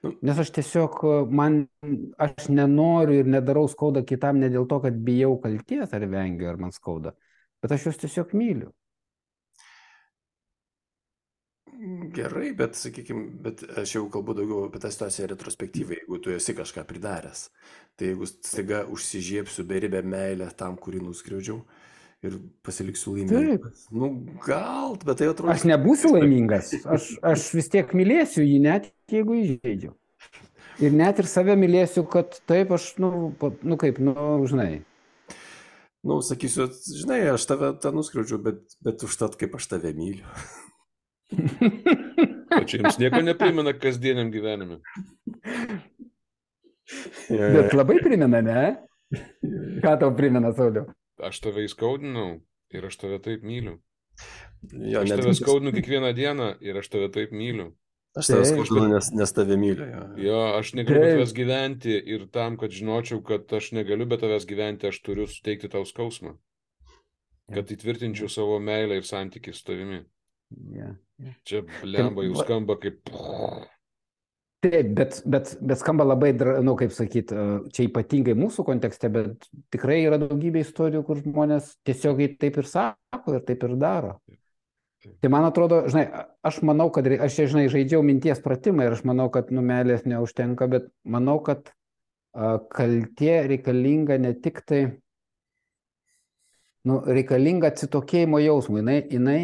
Nu, 0.03 0.13
nes 0.25 0.41
aš 0.41 0.51
tiesiog, 0.55 0.99
man, 1.35 1.61
aš 2.17 2.49
nenoriu 2.49 3.21
ir 3.21 3.29
nedarau 3.29 3.67
skaudą 3.69 4.03
kitam 4.07 4.41
ne 4.41 4.49
dėl 4.53 4.67
to, 4.69 4.79
kad 4.85 4.97
bijau 5.05 5.35
kalties 5.43 5.93
ar 5.93 6.05
vengiu 6.09 6.49
ar 6.49 6.59
man 6.61 6.73
skauda, 6.75 7.13
bet 7.61 7.75
aš 7.75 7.89
juos 7.89 8.01
tiesiog 8.01 8.33
myliu. 8.39 8.73
Gerai, 12.11 12.49
bet, 12.59 12.75
sakykime, 12.75 13.29
bet 13.43 13.61
aš 13.79 13.93
jau 13.95 14.01
kalbu 14.11 14.33
daugiau 14.35 14.65
apie 14.67 14.81
tą 14.83 14.89
situaciją 14.91 15.29
retrospektyviai, 15.31 16.01
jeigu 16.01 16.17
tu 16.19 16.33
esi 16.35 16.51
kažką 16.57 16.83
pridaręs. 16.89 17.45
Tai 17.95 18.09
jeigu 18.09 18.27
staiga 18.27 18.81
užsižiepsiu 18.91 19.63
beribę 19.69 20.01
meilę 20.03 20.49
tam, 20.59 20.75
kurį 20.75 20.99
nuskriaudžiau, 21.05 21.61
ir 22.25 22.35
pasiliksiu 22.65 23.15
laimingas. 23.15 23.85
Taip. 23.85 23.95
Nu, 23.95 24.11
gal, 24.45 24.97
bet 25.05 25.21
tai 25.21 25.29
atrodo. 25.31 25.53
Aš 25.53 25.65
nebūsiu 25.69 26.13
laimingas. 26.15 26.73
Aš, 26.83 27.13
aš 27.25 27.47
vis 27.55 27.71
tiek 27.71 27.93
mylėsiu 27.95 28.43
jį, 28.43 28.59
net 28.65 28.91
jeigu 29.11 29.39
įžeidžiu. 29.39 29.93
Ir 30.79 30.95
net 30.95 31.19
ir 31.19 31.27
save 31.27 31.55
mylėsiu, 31.59 32.05
kad 32.07 32.37
taip 32.47 32.71
aš, 32.75 32.93
nu, 33.03 33.31
nu 33.39 33.79
kaip, 33.79 33.99
nu, 34.03 34.15
žinai. 34.47 34.83
Nu, 36.07 36.21
sakysiu, 36.23 36.69
žinai, 37.01 37.19
aš 37.33 37.43
tave 37.49 37.73
tą 37.83 37.91
nuskriaudžiu, 37.95 38.39
bet, 38.43 38.61
bet 38.85 39.03
užtat 39.03 39.35
kaip 39.39 39.57
aš 39.59 39.71
tave 39.75 39.93
myliu. 39.95 40.27
O 42.49 42.63
čia 42.65 42.79
jums 42.79 42.95
nieko 42.97 43.19
neprimena 43.21 43.75
kasdieniam 43.77 44.31
gyvenime. 44.33 44.79
Bet 47.29 47.75
labai 47.77 47.99
primena, 48.01 48.39
ne? 48.41 48.63
Ką 49.83 49.93
tau 50.01 50.09
primena, 50.17 50.49
Sauliu? 50.57 50.87
Aš 51.23 51.39
tave 51.43 51.65
įskaudinau 51.67 52.39
ir 52.75 52.85
aš 52.89 52.97
tave 53.01 53.19
taip 53.23 53.43
myliu. 53.43 53.79
Jo, 54.73 55.01
Aš 55.05 55.09
net- 55.13 55.21
tave 55.23 55.33
skaudinu 55.37 55.71
kiekvieną 55.71 56.13
dieną 56.17 56.49
ir 56.61 56.77
aš 56.81 56.89
tave 56.91 57.07
taip 57.15 57.31
myliu. 57.31 57.69
Aš 58.17 58.27
tave 58.33 58.45
skaudinu, 58.49 58.87
nes, 58.91 59.11
nes 59.15 59.31
tave 59.33 59.55
myliu. 59.61 59.85
Jo. 59.85 60.03
Jo, 60.25 60.39
aš 60.59 60.73
negaliu 60.75 61.01
Taip. 61.03 61.13
tavęs 61.15 61.33
gyventi 61.37 61.93
ir 62.15 62.25
tam, 62.33 62.57
kad 62.57 62.73
žinočiau, 62.73 63.21
kad 63.23 63.47
aš 63.53 63.71
negaliu 63.77 64.05
be 64.09 64.17
tavęs 64.17 64.47
gyventi, 64.49 64.89
aš 64.89 64.99
turiu 65.05 65.27
suteikti 65.29 65.69
tau 65.71 65.85
skausmą. 65.85 66.35
Kad 67.53 67.71
įtvirtinčiau 67.73 68.27
savo 68.29 68.59
meilę 68.59 68.97
ir 68.99 69.05
santykį 69.07 69.53
su 69.55 69.63
tavimi. 69.65 70.01
Ja. 70.75 70.91
Čia 71.45 71.63
blemba 71.81 72.25
jau 72.25 72.35
skamba 72.43 72.75
kaip... 72.81 72.99
Taip, 74.59 74.89
bet, 74.91 75.21
bet, 75.23 75.53
bet 75.63 75.79
skamba 75.79 76.03
labai, 76.03 76.33
dra- 76.35 76.57
nu, 76.59 76.73
kaip 76.75 76.91
sakyt, 76.91 77.31
čia 77.71 77.85
ypatingai 77.85 78.33
mūsų 78.35 78.65
kontekste, 78.67 79.07
bet 79.13 79.47
tikrai 79.71 80.01
yra 80.03 80.17
daugybė 80.19 80.65
istorijų, 80.65 81.05
kur 81.07 81.21
žmonės 81.23 81.77
tiesiogiai 81.87 82.33
taip 82.41 82.59
ir 82.59 82.67
sako 82.67 83.37
ir 83.37 83.45
taip 83.47 83.63
ir 83.63 83.77
daro. 83.79 84.17
Tai 85.23 85.29
man 85.31 85.47
atrodo, 85.47 85.85
žinai, 85.87 86.09
aš 86.43 86.59
manau, 86.67 86.89
kad, 86.91 87.07
aš 87.07 87.37
čia, 87.37 87.45
žinai, 87.53 87.69
žaidžiau 87.71 88.03
minties 88.03 88.41
pratimą 88.43 88.83
ir 88.83 88.97
aš 88.97 89.05
manau, 89.07 89.29
kad 89.31 89.47
numelės 89.55 90.03
neužtenka, 90.03 90.67
bet 90.67 90.89
manau, 91.07 91.37
kad 91.45 91.71
kaltė 92.75 93.37
reikalinga 93.47 94.19
ne 94.19 94.33
tik 94.43 94.59
tai, 94.67 94.81
nu, 96.83 96.99
reikalinga 97.07 97.71
atsitokėjimo 97.71 98.43
jausmų. 98.43 98.83
Jinai, 98.83 98.99
jinai, 99.15 99.39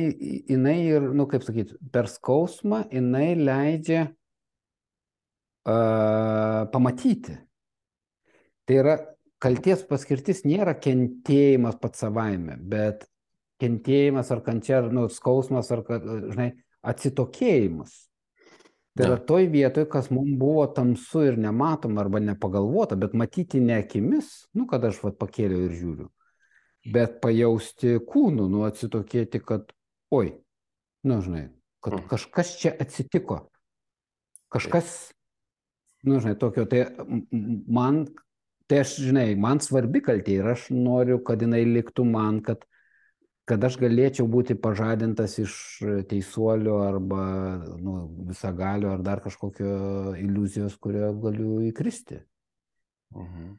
jinai 0.52 0.76
ir, 0.84 1.08
nu, 1.16 1.24
kaip 1.32 1.48
sakyti, 1.48 1.80
per 1.96 2.12
skausmą 2.12 2.84
jinai 2.92 3.32
leidžia 3.40 4.10
a, 5.66 6.68
pamatyti. 6.72 7.36
Tai 8.66 8.78
yra, 8.82 8.96
kalties 9.42 9.84
paskirtis 9.86 10.44
nėra 10.48 10.74
kentėjimas 10.82 11.78
pats 11.82 12.02
savaime, 12.02 12.56
bet 12.58 13.06
kentėjimas 13.62 14.32
ar 14.34 14.42
kančia, 14.46 14.80
ar 14.82 14.92
nu, 14.94 15.06
skausmas, 15.12 15.70
ar, 15.72 15.84
žinai, 15.90 16.52
atsitokėjimas. 16.86 17.94
Tai 18.96 19.10
yra 19.10 19.18
toj 19.28 19.50
vietoj, 19.52 19.86
kas 19.92 20.08
mums 20.14 20.38
buvo 20.40 20.66
tamsu 20.72 21.26
ir 21.28 21.38
nematoma 21.42 22.06
arba 22.06 22.22
nepagalvota, 22.24 22.96
bet 22.96 23.14
matyti 23.18 23.60
ne 23.60 23.82
akimis, 23.82 24.46
nu, 24.56 24.66
kad 24.72 24.86
aš 24.88 25.02
vat 25.04 25.18
pakėliau 25.20 25.66
ir 25.68 25.74
žiūriu, 25.76 26.08
bet 26.96 27.18
pajausti 27.24 27.98
kūnu, 28.08 28.48
nu, 28.52 28.64
atsitokėti, 28.68 29.42
kad, 29.44 29.74
oi, 30.16 30.38
nu, 31.04 31.20
žinai, 31.22 31.50
kad 31.84 31.98
Mhm. 32.00 32.08
kažkas 32.08 32.56
čia 32.62 32.72
atsitiko. 32.72 33.50
Kažkas, 34.50 35.12
nu, 36.06 36.20
žinai, 36.22 36.36
tokio, 36.40 36.66
tai 36.70 36.86
man, 37.68 38.06
tai 38.70 38.84
aš, 38.84 38.96
žinai, 39.08 39.28
man 39.40 39.62
svarbi 39.64 40.02
kaltė 40.06 40.40
ir 40.40 40.54
aš 40.54 40.70
noriu, 40.74 41.20
kad 41.26 41.44
jinai 41.44 41.64
liktų 41.68 42.06
man, 42.10 42.40
kad, 42.46 42.64
kad 43.50 43.66
aš 43.68 43.80
galėčiau 43.82 44.28
būti 44.32 44.58
pažadintas 44.62 45.38
iš 45.42 45.58
teisuolio 46.10 46.80
arba 46.86 47.26
nu, 47.82 47.98
visagalio 48.32 48.94
ar 48.94 49.04
dar 49.06 49.22
kažkokio 49.26 50.16
iliuzijos, 50.22 50.80
kurio 50.82 51.12
galiu 51.26 51.60
įkristi. 51.70 52.24
Mhm. 53.16 53.54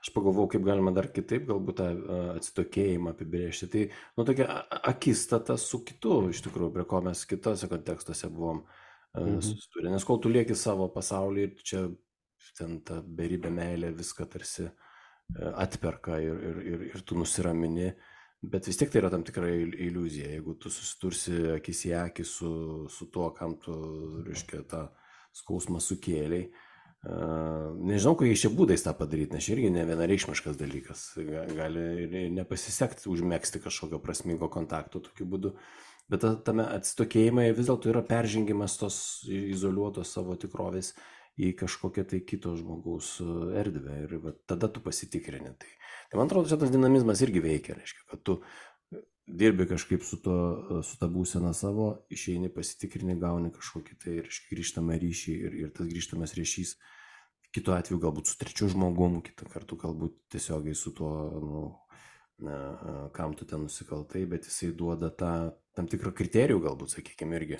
Aš 0.00 0.10
pagalvojau, 0.14 0.48
kaip 0.54 0.64
galima 0.64 0.92
dar 0.96 1.10
kitaip 1.12 1.44
galbūt 1.48 1.76
tą 1.76 1.88
atsitokėjimą 2.38 3.12
apibrėžti. 3.12 3.68
Tai, 3.72 3.82
nu, 4.16 4.24
tokia 4.24 4.46
akistata 4.88 5.58
su 5.60 5.82
kitu, 5.84 6.22
iš 6.32 6.40
tikrųjų, 6.46 6.70
prie 6.72 6.86
ko 6.88 7.02
mes 7.04 7.24
kitose 7.28 7.68
kontekstuose 7.68 8.30
buvom 8.32 8.62
Mhm. 9.16 9.40
susidūrę. 9.40 9.90
Nes 9.90 10.04
kol 10.04 10.20
tu 10.20 10.28
lieki 10.28 10.54
savo 10.54 10.88
pasaulį 10.92 11.42
ir 11.48 11.54
čia 11.64 11.88
ten 12.58 12.80
ta 12.80 13.00
beribė 13.02 13.50
meilė 13.50 13.92
viską 13.96 14.26
tarsi 14.30 14.66
e, 14.68 14.72
atperka 15.54 16.18
ir, 16.20 16.36
ir, 16.50 16.60
ir, 16.72 16.86
ir 16.94 17.02
tu 17.06 17.14
nusiramini, 17.18 17.92
bet 18.42 18.66
vis 18.66 18.76
tiek 18.76 18.90
tai 18.90 19.00
yra 19.02 19.10
tam 19.10 19.24
tikra 19.24 19.48
il- 19.50 19.74
iliuzija. 19.88 20.28
Jeigu 20.36 20.54
tu 20.58 20.70
susidursi 20.70 21.52
akis 21.56 21.84
į 21.88 21.92
akį 22.04 22.24
su, 22.26 22.52
su 22.90 23.06
tuo, 23.10 23.30
kam 23.34 23.56
tu, 23.58 23.74
reiškia, 24.26 24.62
tą 24.68 24.88
skausmą 25.32 25.80
sukėliai, 25.80 26.50
Uh, 27.06 27.76
nežinau, 27.78 28.16
kokiais 28.18 28.40
čia 28.42 28.48
būdais 28.50 28.82
tą 28.82 28.90
padaryti, 28.98 29.30
nes 29.36 29.46
irgi 29.46 29.68
ne 29.70 29.84
vienareikšmiškas 29.86 30.56
dalykas. 30.58 31.02
Ga- 31.28 31.44
Gali 31.54 32.26
nepasisekti 32.34 33.06
užmėgsti 33.06 33.60
kažkokio 33.62 34.00
prasmingo 34.02 34.48
kontakto 34.50 34.98
tokiu 35.06 35.24
būdu. 35.30 35.52
Bet 36.08 36.24
ta- 36.24 36.36
tame 36.44 36.64
atsitokėjimai 36.78 37.50
vis 37.56 37.68
dėlto 37.68 37.90
yra 37.92 38.02
peržengimas 38.06 38.78
tos 38.80 38.98
izoliuotos 39.28 40.12
savo 40.16 40.36
tikrovės 40.40 40.94
į 41.38 41.52
kažkokią 41.58 42.06
tai 42.10 42.22
kito 42.26 42.54
žmogaus 42.58 43.18
uh, 43.22 43.52
erdvę 43.60 43.98
ir 44.06 44.14
va, 44.22 44.32
tada 44.50 44.70
tu 44.72 44.82
pasitikrini. 44.82 45.52
Tai, 45.60 45.74
tai 46.10 46.18
man 46.18 46.26
atrodo, 46.26 46.50
čia 46.50 46.58
tas 46.58 46.72
dinamizmas 46.74 47.22
irgi 47.22 47.44
veikia, 47.44 47.76
reiškia, 47.78 48.08
kad 48.10 48.24
tu 48.26 48.40
dirbi 49.28 49.66
kažkaip 49.68 50.02
su, 50.02 50.18
to, 50.24 50.36
su 50.82 50.96
ta 51.00 51.08
būsena 51.12 51.52
savo, 51.56 51.90
išeini 52.12 52.48
pasitikrini, 52.52 53.18
gauni 53.20 53.52
kažkokį 53.54 53.98
tai 54.02 54.14
reiškia, 54.22 54.48
grįžtamą 54.54 54.96
ryšį 55.02 55.34
ir, 55.36 55.58
ir 55.64 55.74
tas 55.76 55.90
grįžtamas 55.90 56.34
ryšys, 56.38 56.74
kitu 57.54 57.74
atveju 57.76 58.00
galbūt 58.02 58.30
su 58.30 58.38
trečiu 58.40 58.70
žmogum, 58.72 59.20
kitą 59.24 59.48
kartą 59.52 59.78
galbūt 59.84 60.16
tiesiogiai 60.32 60.76
su 60.76 60.94
tuo, 60.96 61.12
nu, 61.44 61.62
na, 62.38 63.10
kam 63.14 63.34
tu 63.34 63.44
ten 63.48 63.64
nusikaltai, 63.66 64.26
bet 64.30 64.46
jisai 64.46 64.72
duoda 64.76 65.10
tą 65.10 65.32
tam 65.74 65.86
tikrą 65.90 66.12
kriterijų, 66.14 66.60
galbūt, 66.64 66.94
sakykime, 66.96 67.36
irgi 67.38 67.58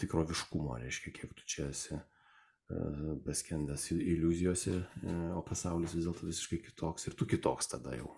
tikroviškumo, 0.00 0.78
reiškia, 0.82 1.12
kiek 1.16 1.34
tu 1.34 1.46
čia 1.48 1.68
esi 1.72 1.98
paskendęs 3.26 3.88
i- 3.92 4.02
iliuzijose, 4.14 4.74
o 5.34 5.40
pasaulis 5.42 5.94
vis 5.96 6.04
dėlto 6.06 6.28
visiškai 6.28 6.60
kitoks 6.68 7.08
ir 7.08 7.16
tu 7.18 7.26
kitoks 7.26 7.66
tada 7.72 7.96
jau. 7.96 8.12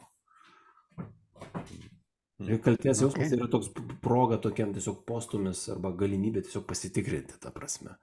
Ir 2.42 2.58
kalties 2.58 3.00
jausmas 3.00 3.30
Okay. 3.30 3.38
yra 3.38 3.46
toks 3.50 3.68
proga 4.02 4.36
tokiam 4.42 4.72
tiesiog 4.74 5.04
postumis 5.06 5.68
arba 5.70 5.92
galimybė 5.94 6.42
tiesiog 6.42 6.66
pasitikrinti 6.66 7.38
tą 7.40 7.52
prasme, 7.54 7.94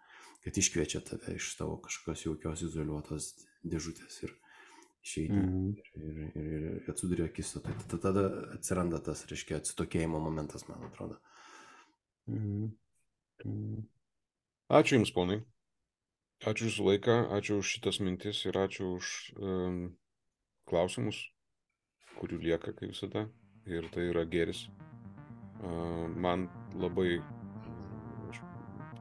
kad 0.44 0.54
iškviečia 0.56 1.02
tave 1.04 1.36
iš 1.36 1.56
tavo 1.60 1.78
kažkokios 1.84 2.24
jaukios 2.26 2.64
izoliuotos 2.64 3.34
dėžutės 3.68 4.24
ir 4.24 4.34
išeiti 5.06 5.34
Mhm. 5.34 5.70
ir, 5.78 5.92
ir, 5.96 6.32
ir, 6.36 6.66
ir 6.84 6.90
atsiduria 6.92 7.30
akis. 7.30 7.54
Tai 7.64 8.00
tada, 8.00 8.26
atsiranda 8.56 9.00
tas, 9.04 9.26
reiškia, 9.30 9.62
atsitokėjimo 9.62 10.20
momentas, 10.20 10.68
man 10.70 10.84
atrodo. 10.90 11.20
Mhm. 12.28 12.72
Mhm. 13.46 13.88
Ačiū 14.70 15.00
Jums, 15.00 15.12
ponai. 15.16 15.40
Ačiū 16.46 16.70
Jūsų 16.70 16.86
laiką, 16.86 17.16
ačiū 17.36 17.58
už 17.60 17.68
šitas 17.76 18.00
mintis 18.00 18.46
ir 18.46 18.56
ačiū 18.56 18.94
už 18.96 19.34
um, 19.42 19.98
klausimus, 20.70 21.18
kurių 22.20 22.40
lieka, 22.44 22.72
kaip 22.72 22.94
visada. 22.94 23.26
Ir 23.66 23.90
tai 23.92 24.06
yra 24.12 24.24
geris. 24.26 24.70
Uh, 25.60 26.08
man 26.16 26.48
labai, 26.80 27.20
aš 28.32 28.40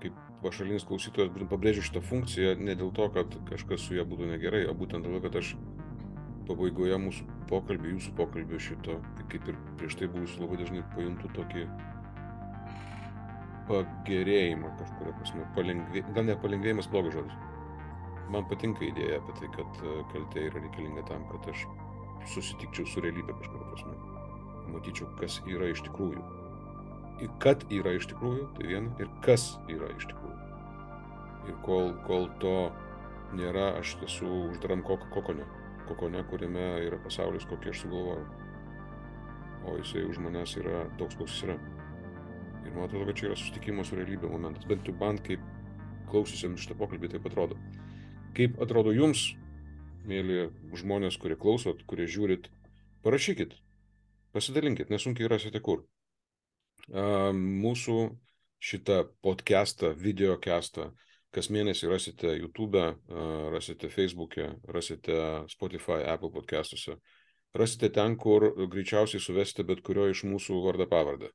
kaip 0.03 0.17
pašalinis 0.43 0.87
klausytojas, 0.89 1.31
pabrėžiu 1.51 1.85
šitą 1.87 2.03
funkciją 2.03 2.57
ne 2.59 2.75
dėl 2.75 2.91
to, 2.97 3.07
kad 3.15 3.39
kažkas 3.51 3.87
su 3.87 3.95
ja 3.95 4.05
būtų 4.09 4.33
negerai, 4.33 4.65
o 4.67 4.75
būtent 4.75 5.07
dėl 5.07 5.19
to, 5.19 5.23
kad 5.29 5.39
aš 5.39 5.55
pabaigoje 6.49 6.97
mūsų 7.05 7.29
pokalbį, 7.51 7.95
jūsų 7.97 8.15
pokalbį 8.19 8.61
šito, 8.65 8.99
kaip 9.33 9.49
ir 9.53 9.59
prieš 9.81 9.99
tai 10.01 10.09
buvusiu 10.13 10.45
labai 10.45 10.61
dažnai 10.63 10.85
pajuntu 10.95 11.31
tokį 11.37 11.67
pagerėjimą 13.69 14.73
kažkuria 14.79 15.13
prasme, 15.19 15.45
palengvė... 15.57 16.03
gal 16.17 16.27
ne 16.29 16.37
palengvėjimas 16.43 16.89
blogas 16.93 17.19
žodis. 17.19 17.37
Man 18.33 18.49
patinka 18.49 18.85
idėja 18.85 19.21
apie 19.21 19.35
tai, 19.41 19.51
kad 19.57 19.83
e, 19.85 19.95
kaltė 20.13 20.47
yra 20.49 20.63
reikalinga 20.65 21.05
tam, 21.09 21.25
kad 21.33 21.49
aš 21.53 21.65
susitikčiau 22.33 22.89
su 22.89 23.05
realybė 23.05 23.37
kažkuria 23.41 23.69
prasme. 23.71 23.95
Matyčiau, 24.73 25.09
kas 25.21 25.39
yra 25.49 25.71
iš 25.73 25.85
tikrųjų. 25.87 26.25
Ir 27.25 27.31
kad 27.43 27.65
yra 27.75 27.95
iš 27.97 28.09
tikrųjų, 28.11 28.51
tai 28.57 28.69
viena, 28.69 28.93
ir 29.01 29.09
kas 29.25 29.51
yra 29.73 29.89
iš 29.97 30.09
tikrųjų. 30.11 30.37
Ir 31.49 31.57
kol, 31.65 31.95
kol 32.05 32.29
to 32.43 32.57
nėra, 33.37 33.73
aš 33.81 33.97
esu 34.07 34.29
uždaram 34.51 34.85
kok 34.87 35.09
kokone. 35.15 35.47
Kokone, 35.89 36.21
kuriame 36.29 36.65
yra 36.85 36.99
pasaulis, 37.01 37.47
kokį 37.49 37.73
aš 37.73 37.83
sugalvojau. 37.85 38.27
O 39.69 39.77
jisai 39.81 40.05
už 40.09 40.21
manęs 40.23 40.55
yra 40.61 40.85
toks, 41.01 41.17
koks 41.19 41.35
jis 41.35 41.47
yra. 41.49 41.57
Ir 42.67 42.75
man 42.75 42.85
atrodo, 42.85 43.07
kad 43.09 43.17
čia 43.17 43.31
yra 43.31 43.39
susitikimo 43.41 43.85
su 43.85 43.97
realybė 43.97 44.29
momentas. 44.31 44.69
Bent 44.69 44.89
jau 44.89 44.95
man 45.01 45.21
kaip 45.25 45.45
klausysiam 46.13 46.57
šitą 46.61 46.77
pokalbį 46.79 47.13
taip 47.15 47.29
atrodo. 47.29 47.57
Kaip 48.37 48.61
atrodo 48.65 48.93
jums, 48.93 49.31
mėly 50.09 50.49
žmonės, 50.77 51.19
kurie 51.21 51.37
klausot, 51.41 51.83
kurie 51.89 52.07
žiūrit, 52.09 52.49
parašykit, 53.05 53.57
pasidalinkit, 54.37 54.93
nesunkiai 54.93 55.31
rasite 55.31 55.61
kur. 55.65 55.85
Mūsų 56.89 57.99
šitą 58.61 59.03
podcastą, 59.25 59.93
videocastą, 59.97 60.93
kas 61.35 61.51
mėnesį 61.53 61.91
rasite 61.91 62.33
YouTube, 62.39 62.83
rasite 63.55 63.91
Facebook'e, 63.93 64.49
rasite 64.69 65.19
Spotify, 65.53 66.03
Apple 66.09 66.33
podcastuose. 66.35 66.97
Rasite 67.57 67.89
ten, 67.93 68.17
kur 68.21 68.51
greičiausiai 68.69 69.23
suvesite 69.25 69.65
bet 69.65 69.81
kurio 69.85 70.09
iš 70.13 70.25
mūsų 70.29 70.59
vardą 70.65 70.89
pavardę. 70.89 71.31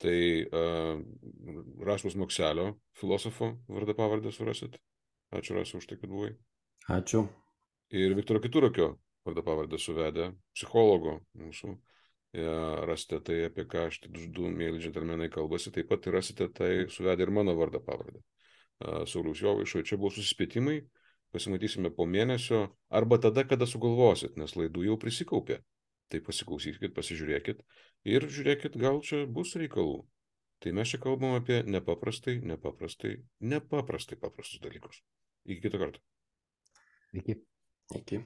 Tai 0.00 0.16
uh, 0.42 1.02
Rasmus 1.86 2.16
Mokselio, 2.16 2.72
filosofo 2.96 3.52
vardą 3.68 3.94
pavardę 3.98 4.32
surasit. 4.32 4.78
Ačiū 5.30 5.54
Rasu 5.54 5.78
už 5.78 5.86
tai, 5.86 6.00
kad 6.00 6.10
buvai. 6.10 6.32
Ačiū. 6.90 7.22
Ir 7.94 8.16
Viktoro 8.18 8.40
Kiturokio 8.42 8.94
vardą 9.26 9.44
pavardę 9.46 9.78
suvedę, 9.78 10.32
psichologo 10.54 11.20
mūsų. 11.38 11.76
e, 12.32 12.42
rasite 12.86 13.18
tai, 13.26 13.36
apie 13.44 13.64
ką 13.66 13.88
aš 13.88 14.00
du 14.06 14.50
mėly 14.54 14.78
džentelmenai 14.78 15.30
kalbasi, 15.34 15.72
taip 15.74 15.88
pat 15.90 16.06
rasite 16.06 16.46
tai 16.54 16.86
suvedę 16.88 17.26
ir 17.26 17.30
mano 17.30 17.56
vardą 17.58 17.80
pavardę. 17.82 18.22
Sauliaus 18.80 19.42
Jovaišo, 19.42 19.82
čia 19.84 19.98
buvo 20.00 20.12
susispėtimai, 20.14 20.80
pasimatysime 21.34 21.90
po 21.94 22.06
mėnesio 22.08 22.62
arba 22.88 23.18
tada, 23.22 23.44
kada 23.48 23.68
sugalvosit, 23.68 24.38
nes 24.40 24.56
laidų 24.56 24.86
jau 24.88 24.96
prisikaupė. 25.00 25.60
Tai 26.10 26.18
pasiklausykit, 26.26 26.90
pasižiūrėkit 26.96 27.60
ir 28.10 28.26
žiūrėkit, 28.26 28.78
gal 28.80 28.98
čia 29.06 29.26
bus 29.30 29.54
reikalų. 29.60 30.00
Tai 30.60 30.72
mes 30.76 30.90
čia 30.90 30.98
kalbam 31.00 31.36
apie 31.36 31.60
nepaprastai, 31.64 32.40
nepaprastai, 32.44 33.14
nepaprastai 33.52 34.18
paprastus 34.20 34.60
dalykus. 34.64 34.98
Iki 35.46 35.62
kito 35.62 35.78
karto. 35.80 36.02
Iki. 37.16 37.38
Iki. 38.00 38.24